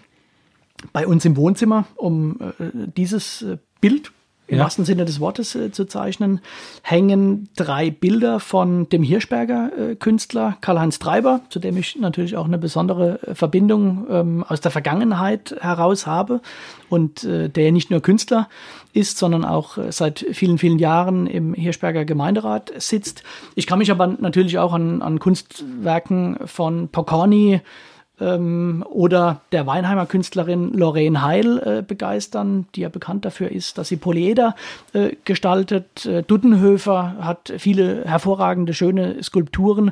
Bei 0.93 1.07
uns 1.07 1.25
im 1.25 1.37
Wohnzimmer, 1.37 1.85
um 1.95 2.39
äh, 2.59 2.69
dieses 2.95 3.41
äh, 3.41 3.57
Bild 3.81 4.11
im 4.47 4.57
ja. 4.57 4.63
wahrsten 4.63 4.85
Sinne 4.85 5.05
des 5.05 5.19
Wortes 5.19 5.55
äh, 5.55 5.71
zu 5.71 5.85
zeichnen, 5.85 6.39
hängen 6.83 7.49
drei 7.55 7.89
Bilder 7.89 8.39
von 8.39 8.87
dem 8.89 9.01
Hirschberger 9.01 9.71
äh, 9.77 9.95
Künstler 9.95 10.57
Karl-Heinz 10.61 10.99
Treiber, 10.99 11.41
zu 11.49 11.59
dem 11.59 11.77
ich 11.77 11.95
natürlich 11.95 12.37
auch 12.37 12.45
eine 12.45 12.57
besondere 12.57 13.21
äh, 13.23 13.35
Verbindung 13.35 14.05
ähm, 14.09 14.43
aus 14.47 14.61
der 14.61 14.71
Vergangenheit 14.71 15.55
heraus 15.61 16.05
habe 16.05 16.41
und 16.89 17.23
äh, 17.23 17.49
der 17.49 17.71
nicht 17.71 17.89
nur 17.89 18.01
Künstler 18.01 18.47
ist, 18.95 19.17
sondern 19.17 19.45
auch 19.45 19.77
äh, 19.77 19.91
seit 19.91 20.25
vielen, 20.31 20.57
vielen 20.57 20.79
Jahren 20.79 21.27
im 21.27 21.53
Hirschberger 21.53 22.05
Gemeinderat 22.05 22.71
sitzt. 22.77 23.23
Ich 23.55 23.67
kann 23.67 23.79
mich 23.79 23.91
aber 23.91 24.07
natürlich 24.07 24.57
auch 24.57 24.73
an, 24.73 25.01
an 25.01 25.19
Kunstwerken 25.19 26.37
von 26.45 26.89
Pocorni, 26.89 27.61
ähm, 28.19 28.85
oder 28.89 29.41
der 29.51 29.67
Weinheimer 29.67 30.05
Künstlerin 30.05 30.73
Lorraine 30.73 31.21
Heil 31.21 31.59
äh, 31.59 31.81
begeistern, 31.81 32.67
die 32.75 32.81
ja 32.81 32.89
bekannt 32.89 33.25
dafür 33.25 33.51
ist, 33.51 33.77
dass 33.77 33.89
sie 33.89 33.97
Polyeder 33.97 34.55
äh, 34.93 35.11
gestaltet. 35.25 36.05
Äh, 36.05 36.23
Duddenhöfer 36.23 37.17
hat 37.19 37.53
viele 37.57 38.05
hervorragende, 38.05 38.73
schöne 38.73 39.21
Skulpturen. 39.21 39.91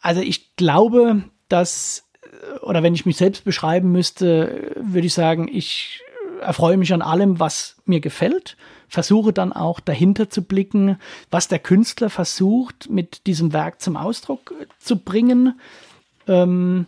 Also 0.00 0.20
ich 0.20 0.56
glaube, 0.56 1.22
dass, 1.48 2.04
äh, 2.22 2.58
oder 2.60 2.82
wenn 2.82 2.94
ich 2.94 3.06
mich 3.06 3.16
selbst 3.16 3.44
beschreiben 3.44 3.92
müsste, 3.92 4.72
würde 4.76 5.06
ich 5.06 5.14
sagen, 5.14 5.48
ich 5.52 6.00
erfreue 6.40 6.76
mich 6.76 6.92
an 6.92 7.02
allem, 7.02 7.40
was 7.40 7.76
mir 7.84 8.00
gefällt 8.00 8.56
versuche 8.88 9.32
dann 9.32 9.52
auch 9.52 9.80
dahinter 9.80 10.30
zu 10.30 10.42
blicken, 10.42 10.96
was 11.30 11.48
der 11.48 11.58
Künstler 11.58 12.10
versucht, 12.10 12.88
mit 12.90 13.26
diesem 13.26 13.52
Werk 13.52 13.80
zum 13.80 13.96
Ausdruck 13.96 14.54
äh, 14.60 14.66
zu 14.78 14.96
bringen. 14.96 15.60
Ähm, 16.26 16.86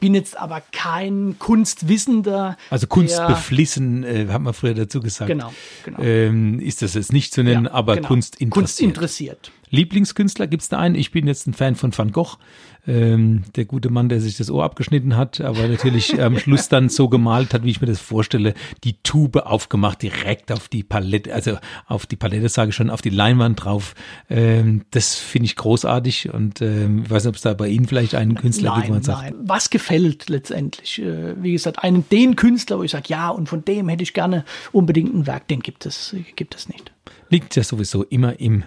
bin 0.00 0.14
jetzt 0.14 0.36
aber 0.36 0.62
kein 0.72 1.36
Kunstwissender. 1.38 2.56
Also 2.68 2.86
kunstbeflissen, 2.86 4.04
äh, 4.04 4.26
hat 4.28 4.42
man 4.42 4.52
früher 4.52 4.74
dazu 4.74 5.00
gesagt. 5.00 5.28
Genau, 5.28 5.52
genau. 5.84 6.00
Ähm, 6.00 6.60
ist 6.60 6.82
das 6.82 6.94
jetzt 6.94 7.12
nicht 7.12 7.32
zu 7.32 7.42
nennen, 7.42 7.66
ja, 7.66 7.72
aber 7.72 7.96
genau. 7.96 8.08
Kunst 8.08 8.40
interessiert. 8.80 9.50
Lieblingskünstler 9.70 10.46
gibt 10.46 10.62
es 10.62 10.68
da 10.68 10.78
einen? 10.78 10.94
Ich 10.94 11.10
bin 11.10 11.26
jetzt 11.26 11.46
ein 11.46 11.54
Fan 11.54 11.74
von 11.74 11.96
Van 11.96 12.12
Gogh 12.12 12.38
ähm, 12.86 13.42
der 13.56 13.64
gute 13.64 13.90
Mann, 13.90 14.08
der 14.08 14.20
sich 14.20 14.36
das 14.36 14.50
Ohr 14.50 14.64
abgeschnitten 14.64 15.16
hat, 15.16 15.40
aber 15.40 15.66
natürlich 15.66 16.20
am 16.22 16.38
Schluss 16.38 16.68
dann 16.68 16.88
so 16.88 17.08
gemalt 17.08 17.54
hat, 17.54 17.64
wie 17.64 17.70
ich 17.70 17.80
mir 17.80 17.86
das 17.86 18.00
vorstelle, 18.00 18.54
die 18.84 18.96
Tube 19.02 19.36
aufgemacht, 19.36 20.02
direkt 20.02 20.52
auf 20.52 20.68
die 20.68 20.82
Palette, 20.82 21.32
also 21.32 21.58
auf 21.86 22.06
die 22.06 22.16
Palette 22.16 22.48
sage 22.48 22.70
ich 22.70 22.76
schon, 22.76 22.90
auf 22.90 23.02
die 23.02 23.10
Leinwand 23.10 23.64
drauf. 23.64 23.94
Ähm, 24.28 24.82
das 24.90 25.14
finde 25.14 25.46
ich 25.46 25.56
großartig 25.56 26.32
und 26.32 26.60
ähm, 26.60 27.02
ich 27.04 27.10
weiß 27.10 27.24
nicht, 27.24 27.30
ob 27.30 27.36
es 27.36 27.42
da 27.42 27.54
bei 27.54 27.68
Ihnen 27.68 27.86
vielleicht 27.86 28.14
einen 28.14 28.34
Künstler 28.34 28.70
nein, 28.70 28.80
gibt, 28.80 28.88
wo 28.88 28.92
man 28.94 29.02
sagt. 29.02 29.22
Nein. 29.22 29.34
Was 29.46 29.70
gefällt 29.70 30.28
letztendlich? 30.28 31.00
Äh, 31.00 31.42
wie 31.42 31.52
gesagt, 31.52 31.82
einen 31.82 32.08
den 32.10 32.36
Künstler, 32.36 32.78
wo 32.78 32.82
ich 32.82 32.90
sage, 32.90 33.04
ja, 33.08 33.30
und 33.30 33.48
von 33.48 33.64
dem 33.64 33.88
hätte 33.88 34.02
ich 34.02 34.12
gerne 34.12 34.44
unbedingt 34.72 35.14
ein 35.14 35.26
Werk, 35.26 35.48
den 35.48 35.60
gibt 35.60 35.86
es, 35.86 36.14
gibt 36.36 36.54
es 36.54 36.68
nicht 36.68 36.93
liegt 37.28 37.56
ja 37.56 37.62
sowieso 37.62 38.04
immer 38.04 38.38
im 38.40 38.64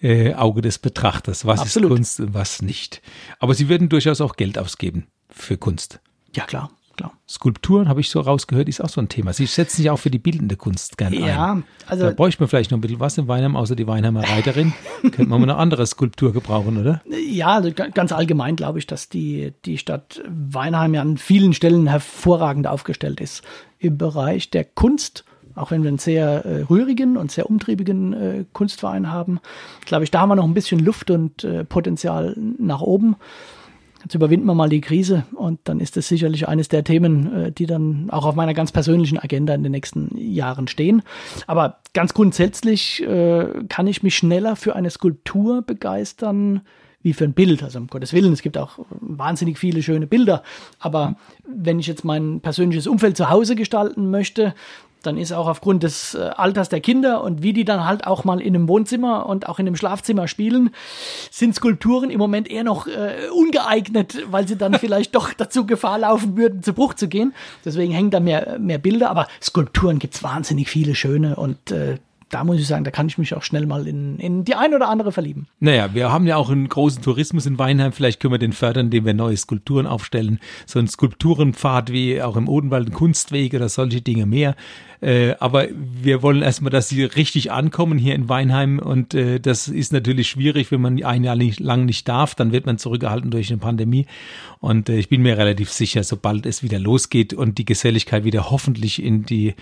äh, 0.00 0.34
Auge 0.34 0.62
des 0.62 0.78
Betrachters. 0.78 1.46
Was 1.46 1.60
Absolut. 1.60 1.90
ist 1.90 1.96
Kunst 1.96 2.20
und 2.20 2.34
was 2.34 2.62
nicht. 2.62 3.02
Aber 3.38 3.54
Sie 3.54 3.68
würden 3.68 3.88
durchaus 3.88 4.20
auch 4.20 4.36
Geld 4.36 4.58
ausgeben 4.58 5.06
für 5.30 5.56
Kunst. 5.56 6.00
Ja, 6.34 6.44
klar. 6.44 6.70
Klar. 6.98 7.12
Skulpturen, 7.28 7.88
habe 7.88 8.00
ich 8.00 8.10
so 8.10 8.18
rausgehört, 8.20 8.68
ist 8.68 8.80
auch 8.80 8.88
so 8.88 9.00
ein 9.00 9.08
Thema. 9.08 9.32
Sie 9.32 9.46
setzen 9.46 9.76
sich 9.76 9.88
auch 9.88 9.98
für 9.98 10.10
die 10.10 10.18
bildende 10.18 10.56
Kunst 10.56 10.98
gerne 10.98 11.14
ja, 11.16 11.52
ein. 11.52 11.64
Also 11.86 12.06
da 12.06 12.10
bräuchte 12.10 12.42
man 12.42 12.48
vielleicht 12.48 12.72
noch 12.72 12.78
ein 12.78 12.80
bisschen 12.80 12.98
was 12.98 13.16
in 13.16 13.28
Weinheim, 13.28 13.54
außer 13.54 13.76
die 13.76 13.86
Weinheimer 13.86 14.28
Reiterin. 14.28 14.72
Könnte 15.02 15.26
man 15.26 15.40
mal 15.40 15.48
eine 15.48 15.56
andere 15.58 15.86
Skulptur 15.86 16.32
gebrauchen, 16.32 16.76
oder? 16.76 17.00
Ja, 17.30 17.54
also 17.54 17.70
ganz 17.72 18.10
allgemein 18.10 18.56
glaube 18.56 18.80
ich, 18.80 18.88
dass 18.88 19.08
die, 19.08 19.52
die 19.64 19.78
Stadt 19.78 20.20
Weinheim 20.28 20.92
ja 20.92 21.02
an 21.02 21.18
vielen 21.18 21.52
Stellen 21.52 21.86
hervorragend 21.86 22.66
aufgestellt 22.66 23.20
ist 23.20 23.44
im 23.78 23.96
Bereich 23.96 24.50
der 24.50 24.64
Kunst 24.64 25.24
auch 25.58 25.70
wenn 25.70 25.82
wir 25.82 25.88
einen 25.88 25.98
sehr 25.98 26.44
äh, 26.44 26.62
rührigen 26.62 27.16
und 27.16 27.30
sehr 27.30 27.48
umtriebigen 27.50 28.12
äh, 28.12 28.44
Kunstverein 28.52 29.10
haben, 29.10 29.40
glaube 29.84 30.04
ich, 30.04 30.10
da 30.10 30.20
haben 30.20 30.28
wir 30.28 30.36
noch 30.36 30.44
ein 30.44 30.54
bisschen 30.54 30.80
Luft 30.80 31.10
und 31.10 31.44
äh, 31.44 31.64
Potenzial 31.64 32.36
nach 32.58 32.80
oben. 32.80 33.16
Jetzt 34.04 34.14
überwinden 34.14 34.46
wir 34.46 34.54
mal 34.54 34.68
die 34.68 34.80
Krise 34.80 35.24
und 35.34 35.58
dann 35.64 35.80
ist 35.80 35.96
das 35.96 36.06
sicherlich 36.06 36.46
eines 36.46 36.68
der 36.68 36.84
Themen, 36.84 37.34
äh, 37.34 37.52
die 37.52 37.66
dann 37.66 38.08
auch 38.10 38.26
auf 38.26 38.36
meiner 38.36 38.54
ganz 38.54 38.70
persönlichen 38.70 39.18
Agenda 39.18 39.54
in 39.54 39.62
den 39.62 39.72
nächsten 39.72 40.16
Jahren 40.16 40.68
stehen. 40.68 41.02
Aber 41.46 41.78
ganz 41.94 42.14
grundsätzlich 42.14 43.02
äh, 43.02 43.64
kann 43.68 43.86
ich 43.86 44.02
mich 44.02 44.16
schneller 44.16 44.54
für 44.54 44.76
eine 44.76 44.90
Skulptur 44.90 45.62
begeistern, 45.62 46.62
wie 47.02 47.12
für 47.12 47.24
ein 47.24 47.32
Bild. 47.32 47.62
Also 47.62 47.78
um 47.78 47.86
Gottes 47.88 48.12
Willen, 48.12 48.32
es 48.32 48.42
gibt 48.42 48.58
auch 48.58 48.78
wahnsinnig 48.90 49.58
viele 49.58 49.82
schöne 49.82 50.06
Bilder. 50.06 50.42
Aber 50.78 51.16
wenn 51.46 51.78
ich 51.78 51.86
jetzt 51.86 52.04
mein 52.04 52.40
persönliches 52.40 52.86
Umfeld 52.86 53.16
zu 53.16 53.30
Hause 53.30 53.56
gestalten 53.56 54.10
möchte, 54.10 54.54
dann 55.02 55.16
ist 55.16 55.32
auch 55.32 55.46
aufgrund 55.46 55.82
des 55.82 56.14
äh, 56.14 56.30
Alters 56.36 56.68
der 56.68 56.80
Kinder 56.80 57.22
und 57.22 57.42
wie 57.42 57.52
die 57.52 57.64
dann 57.64 57.84
halt 57.84 58.06
auch 58.06 58.24
mal 58.24 58.40
in 58.40 58.54
einem 58.54 58.68
Wohnzimmer 58.68 59.26
und 59.26 59.48
auch 59.48 59.58
in 59.58 59.66
einem 59.66 59.76
Schlafzimmer 59.76 60.28
spielen, 60.28 60.70
sind 61.30 61.54
Skulpturen 61.54 62.10
im 62.10 62.18
Moment 62.18 62.50
eher 62.50 62.64
noch 62.64 62.86
äh, 62.86 63.28
ungeeignet, 63.32 64.18
weil 64.30 64.46
sie 64.48 64.56
dann 64.56 64.74
vielleicht 64.78 65.14
doch 65.14 65.32
dazu 65.32 65.66
Gefahr 65.66 65.98
laufen 65.98 66.36
würden, 66.36 66.62
zu 66.62 66.72
Bruch 66.72 66.94
zu 66.94 67.08
gehen. 67.08 67.34
Deswegen 67.64 67.92
hängen 67.92 68.10
da 68.10 68.20
mehr, 68.20 68.58
mehr 68.58 68.78
Bilder, 68.78 69.10
aber 69.10 69.28
Skulpturen 69.42 69.98
gibt 69.98 70.14
es 70.14 70.22
wahnsinnig 70.22 70.68
viele 70.68 70.94
schöne 70.94 71.36
und 71.36 71.70
äh, 71.70 71.98
da 72.28 72.44
muss 72.44 72.60
ich 72.60 72.66
sagen, 72.66 72.84
da 72.84 72.90
kann 72.90 73.06
ich 73.06 73.18
mich 73.18 73.34
auch 73.34 73.42
schnell 73.42 73.66
mal 73.66 73.86
in, 73.86 74.18
in 74.18 74.44
die 74.44 74.54
ein 74.54 74.74
oder 74.74 74.88
andere 74.88 75.12
verlieben. 75.12 75.46
Naja, 75.60 75.94
wir 75.94 76.12
haben 76.12 76.26
ja 76.26 76.36
auch 76.36 76.50
einen 76.50 76.68
großen 76.68 77.02
Tourismus 77.02 77.46
in 77.46 77.58
Weinheim. 77.58 77.92
Vielleicht 77.92 78.20
können 78.20 78.34
wir 78.34 78.38
den 78.38 78.52
fördern, 78.52 78.86
indem 78.86 79.06
wir 79.06 79.14
neue 79.14 79.36
Skulpturen 79.36 79.86
aufstellen. 79.86 80.38
So 80.66 80.78
ein 80.78 80.88
Skulpturenpfad 80.88 81.90
wie 81.90 82.20
auch 82.20 82.36
im 82.36 82.48
Odenwald, 82.48 82.88
ein 82.88 82.92
Kunstweg 82.92 83.54
oder 83.54 83.68
solche 83.68 84.02
Dinge 84.02 84.26
mehr. 84.26 84.56
Äh, 85.00 85.34
aber 85.38 85.68
wir 85.74 86.22
wollen 86.22 86.42
erstmal, 86.42 86.70
dass 86.70 86.88
sie 86.88 87.04
richtig 87.04 87.52
ankommen 87.52 87.98
hier 87.98 88.14
in 88.14 88.28
Weinheim. 88.28 88.78
Und 88.78 89.14
äh, 89.14 89.38
das 89.38 89.68
ist 89.68 89.92
natürlich 89.92 90.28
schwierig, 90.28 90.70
wenn 90.72 90.80
man 90.80 91.02
ein 91.02 91.24
Jahr 91.24 91.36
nicht, 91.36 91.60
lang 91.60 91.84
nicht 91.84 92.08
darf. 92.08 92.34
Dann 92.34 92.52
wird 92.52 92.66
man 92.66 92.78
zurückgehalten 92.78 93.30
durch 93.30 93.50
eine 93.50 93.58
Pandemie. 93.58 94.06
Und 94.60 94.88
äh, 94.88 94.98
ich 94.98 95.08
bin 95.08 95.22
mir 95.22 95.38
relativ 95.38 95.70
sicher, 95.70 96.02
sobald 96.02 96.46
es 96.46 96.62
wieder 96.62 96.78
losgeht 96.78 97.32
und 97.32 97.58
die 97.58 97.64
Geselligkeit 97.64 98.24
wieder 98.24 98.50
hoffentlich 98.50 99.02
in 99.02 99.24
die, 99.24 99.54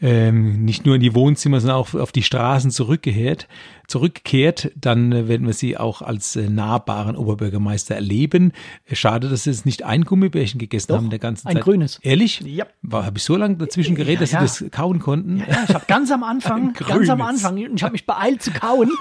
ähm, 0.00 0.64
nicht 0.64 0.86
nur 0.86 0.94
in 0.94 1.02
die 1.02 1.14
Wohnzimmer, 1.14 1.60
sondern 1.60 1.78
auch 1.78 1.94
auf 1.94 2.12
die 2.12 2.22
Straßen 2.22 2.70
zurückgekehrt, 2.70 3.46
zurückkehrt, 3.88 4.70
dann 4.76 5.10
äh, 5.12 5.28
werden 5.28 5.46
wir 5.46 5.54
sie 5.54 5.76
auch 5.78 6.02
als 6.02 6.36
äh, 6.36 6.48
nahbaren 6.48 7.16
Oberbürgermeister 7.16 7.94
erleben. 7.94 8.52
Äh, 8.86 8.94
Schade, 8.94 9.28
dass 9.28 9.44
Sie 9.44 9.50
jetzt 9.50 9.66
nicht 9.66 9.82
ein 9.82 10.04
Gummibärchen 10.04 10.58
gegessen 10.60 10.88
Doch, 10.88 10.96
haben 10.98 11.10
der 11.10 11.18
ganzen 11.18 11.48
ein 11.48 11.54
Zeit. 11.56 11.64
grünes. 11.64 11.98
Ehrlich? 12.02 12.40
Ja. 12.44 12.66
Habe 12.92 13.16
ich 13.18 13.24
so 13.24 13.36
lange 13.36 13.56
dazwischen 13.56 13.96
geredet, 13.96 14.22
dass 14.22 14.32
Ja, 14.32 14.42
ja. 14.42 14.46
Sie 14.46 14.64
das 14.64 14.70
kauen 14.72 14.98
konnten? 14.98 15.38
Ja, 15.38 15.64
ich 15.66 15.74
habe 15.74 15.84
ganz 15.88 16.10
am 16.12 16.22
Anfang, 16.22 16.68
Ein 16.78 16.86
ganz 16.86 17.08
am. 17.08 17.22
Anfang, 17.22 17.56
ich 17.56 17.82
habe 17.82 17.92
mich 17.92 18.06
beeilt 18.06 18.42
zu 18.42 18.50
kauen. 18.52 18.90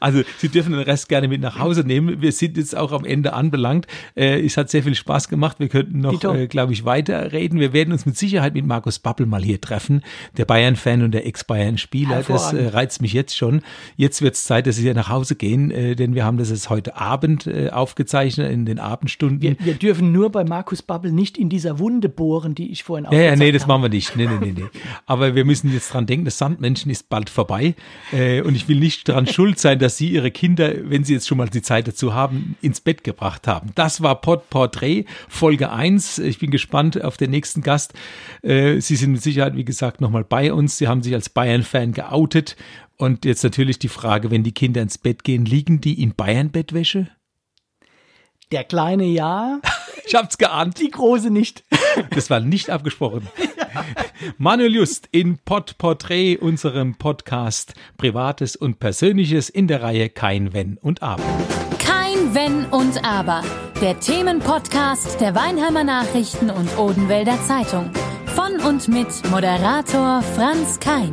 Also 0.00 0.22
Sie 0.38 0.48
dürfen 0.48 0.72
den 0.72 0.80
Rest 0.82 1.08
gerne 1.08 1.28
mit 1.28 1.40
nach 1.42 1.58
Hause 1.58 1.82
nehmen. 1.82 2.20
Wir 2.22 2.32
sind 2.32 2.56
jetzt 2.56 2.76
auch 2.76 2.90
am 2.90 3.04
Ende 3.04 3.34
anbelangt. 3.34 3.86
Es 4.14 4.56
hat 4.56 4.70
sehr 4.70 4.82
viel 4.82 4.94
Spaß 4.94 5.28
gemacht. 5.28 5.60
Wir 5.60 5.68
könnten 5.68 6.00
noch, 6.00 6.18
glaube 6.48 6.72
ich, 6.72 6.84
weiterreden. 6.84 7.60
Wir 7.60 7.72
werden 7.72 7.92
uns 7.92 8.04
mit 8.06 8.16
Sicherheit 8.16 8.54
mit 8.54 8.66
Markus 8.66 8.98
Babbel 8.98 9.26
mal 9.26 9.42
hier 9.42 9.60
treffen, 9.60 10.02
der 10.38 10.44
Bayern-Fan 10.46 11.02
und 11.02 11.12
der 11.12 11.26
Ex-Bayern-Spieler. 11.26 12.24
Das 12.26 12.52
reizt 12.54 13.02
mich 13.02 13.12
jetzt 13.12 13.36
schon. 13.36 13.41
Jetzt 13.96 14.22
wird 14.22 14.34
es 14.34 14.44
Zeit, 14.44 14.66
dass 14.66 14.76
Sie 14.76 14.92
nach 14.94 15.08
Hause 15.08 15.34
gehen, 15.34 15.70
äh, 15.70 15.96
denn 15.96 16.14
wir 16.14 16.24
haben 16.24 16.38
das 16.38 16.50
jetzt 16.50 16.70
heute 16.70 16.96
Abend 16.96 17.46
äh, 17.46 17.70
aufgezeichnet, 17.70 18.50
in 18.50 18.66
den 18.66 18.78
Abendstunden. 18.78 19.40
Wir, 19.40 19.56
wir 19.58 19.74
dürfen 19.74 20.12
nur 20.12 20.30
bei 20.30 20.44
Markus 20.44 20.82
Babbel 20.82 21.12
nicht 21.12 21.38
in 21.38 21.48
dieser 21.48 21.78
Wunde 21.78 22.08
bohren, 22.08 22.54
die 22.54 22.70
ich 22.70 22.84
vorhin 22.84 23.04
Ja, 23.04 23.12
ja, 23.12 23.18
aufgezeigt 23.18 23.38
nee, 23.40 23.52
das 23.52 23.62
habe. 23.62 23.72
machen 23.72 23.82
wir 23.82 23.88
nicht. 23.88 24.16
Nee, 24.16 24.26
nee, 24.26 24.38
nee, 24.40 24.52
nee. 24.56 24.64
Aber 25.06 25.34
wir 25.34 25.44
müssen 25.44 25.72
jetzt 25.72 25.92
dran 25.92 26.06
denken, 26.06 26.24
das 26.24 26.38
Sandmenschen 26.38 26.90
ist 26.90 27.08
bald 27.08 27.30
vorbei. 27.30 27.74
Äh, 28.12 28.42
und 28.42 28.54
ich 28.54 28.68
will 28.68 28.78
nicht 28.78 29.08
daran 29.08 29.26
schuld 29.26 29.58
sein, 29.58 29.78
dass 29.78 29.96
Sie 29.96 30.08
Ihre 30.10 30.30
Kinder, 30.30 30.72
wenn 30.84 31.04
Sie 31.04 31.14
jetzt 31.14 31.26
schon 31.28 31.38
mal 31.38 31.48
die 31.48 31.62
Zeit 31.62 31.88
dazu 31.88 32.14
haben, 32.14 32.56
ins 32.60 32.80
Bett 32.80 33.04
gebracht 33.04 33.46
haben. 33.46 33.70
Das 33.74 34.02
war 34.02 34.20
Pod 34.20 34.48
Portrait, 34.50 35.06
Folge 35.28 35.70
1. 35.70 36.18
Ich 36.18 36.38
bin 36.38 36.50
gespannt 36.50 37.02
auf 37.02 37.16
den 37.16 37.30
nächsten 37.30 37.62
Gast. 37.62 37.94
Äh, 38.42 38.80
Sie 38.80 38.96
sind 38.96 39.12
mit 39.12 39.22
Sicherheit, 39.22 39.56
wie 39.56 39.64
gesagt, 39.64 40.00
nochmal 40.00 40.24
bei 40.24 40.52
uns. 40.52 40.78
Sie 40.78 40.88
haben 40.88 41.02
sich 41.02 41.14
als 41.14 41.28
Bayern-Fan 41.28 41.92
geoutet. 41.92 42.56
Und 42.96 43.24
jetzt 43.24 43.42
natürlich 43.42 43.78
die 43.78 43.88
Frage, 43.88 44.30
wenn 44.30 44.42
die 44.44 44.52
Kinder 44.52 44.82
ins 44.82 44.98
Bett 44.98 45.24
gehen, 45.24 45.44
liegen 45.44 45.80
die 45.80 46.02
in 46.02 46.14
Bayern-Bettwäsche? 46.14 47.08
Der 48.52 48.64
kleine 48.64 49.04
ja, 49.04 49.60
Ich 50.04 50.14
hab's 50.14 50.38
geahnt. 50.38 50.78
die 50.78 50.90
große 50.90 51.30
nicht. 51.30 51.64
Das 52.10 52.30
war 52.30 52.40
nicht 52.40 52.70
abgesprochen. 52.70 53.28
Manuel 54.38 54.74
Just 54.74 55.08
in 55.12 55.38
Pod 55.44 55.76
Portrait, 55.76 56.40
unserem 56.40 56.94
Podcast 56.94 57.74
Privates 57.98 58.56
und 58.56 58.78
Persönliches 58.78 59.50
in 59.50 59.68
der 59.68 59.82
Reihe 59.82 60.08
Kein 60.08 60.54
Wenn 60.54 60.78
und 60.78 61.02
Aber. 61.02 61.22
Kein 61.78 62.34
Wenn 62.34 62.64
und 62.66 63.04
Aber. 63.04 63.42
Der 63.82 64.00
Themenpodcast 64.00 65.20
der 65.20 65.34
Weinheimer 65.34 65.84
Nachrichten 65.84 66.48
und 66.48 66.78
Odenwälder 66.78 67.38
Zeitung. 67.46 67.90
Von 68.34 68.58
und 68.66 68.88
mit 68.88 69.08
Moderator 69.30 70.22
Franz 70.22 70.80
Kein. 70.80 71.12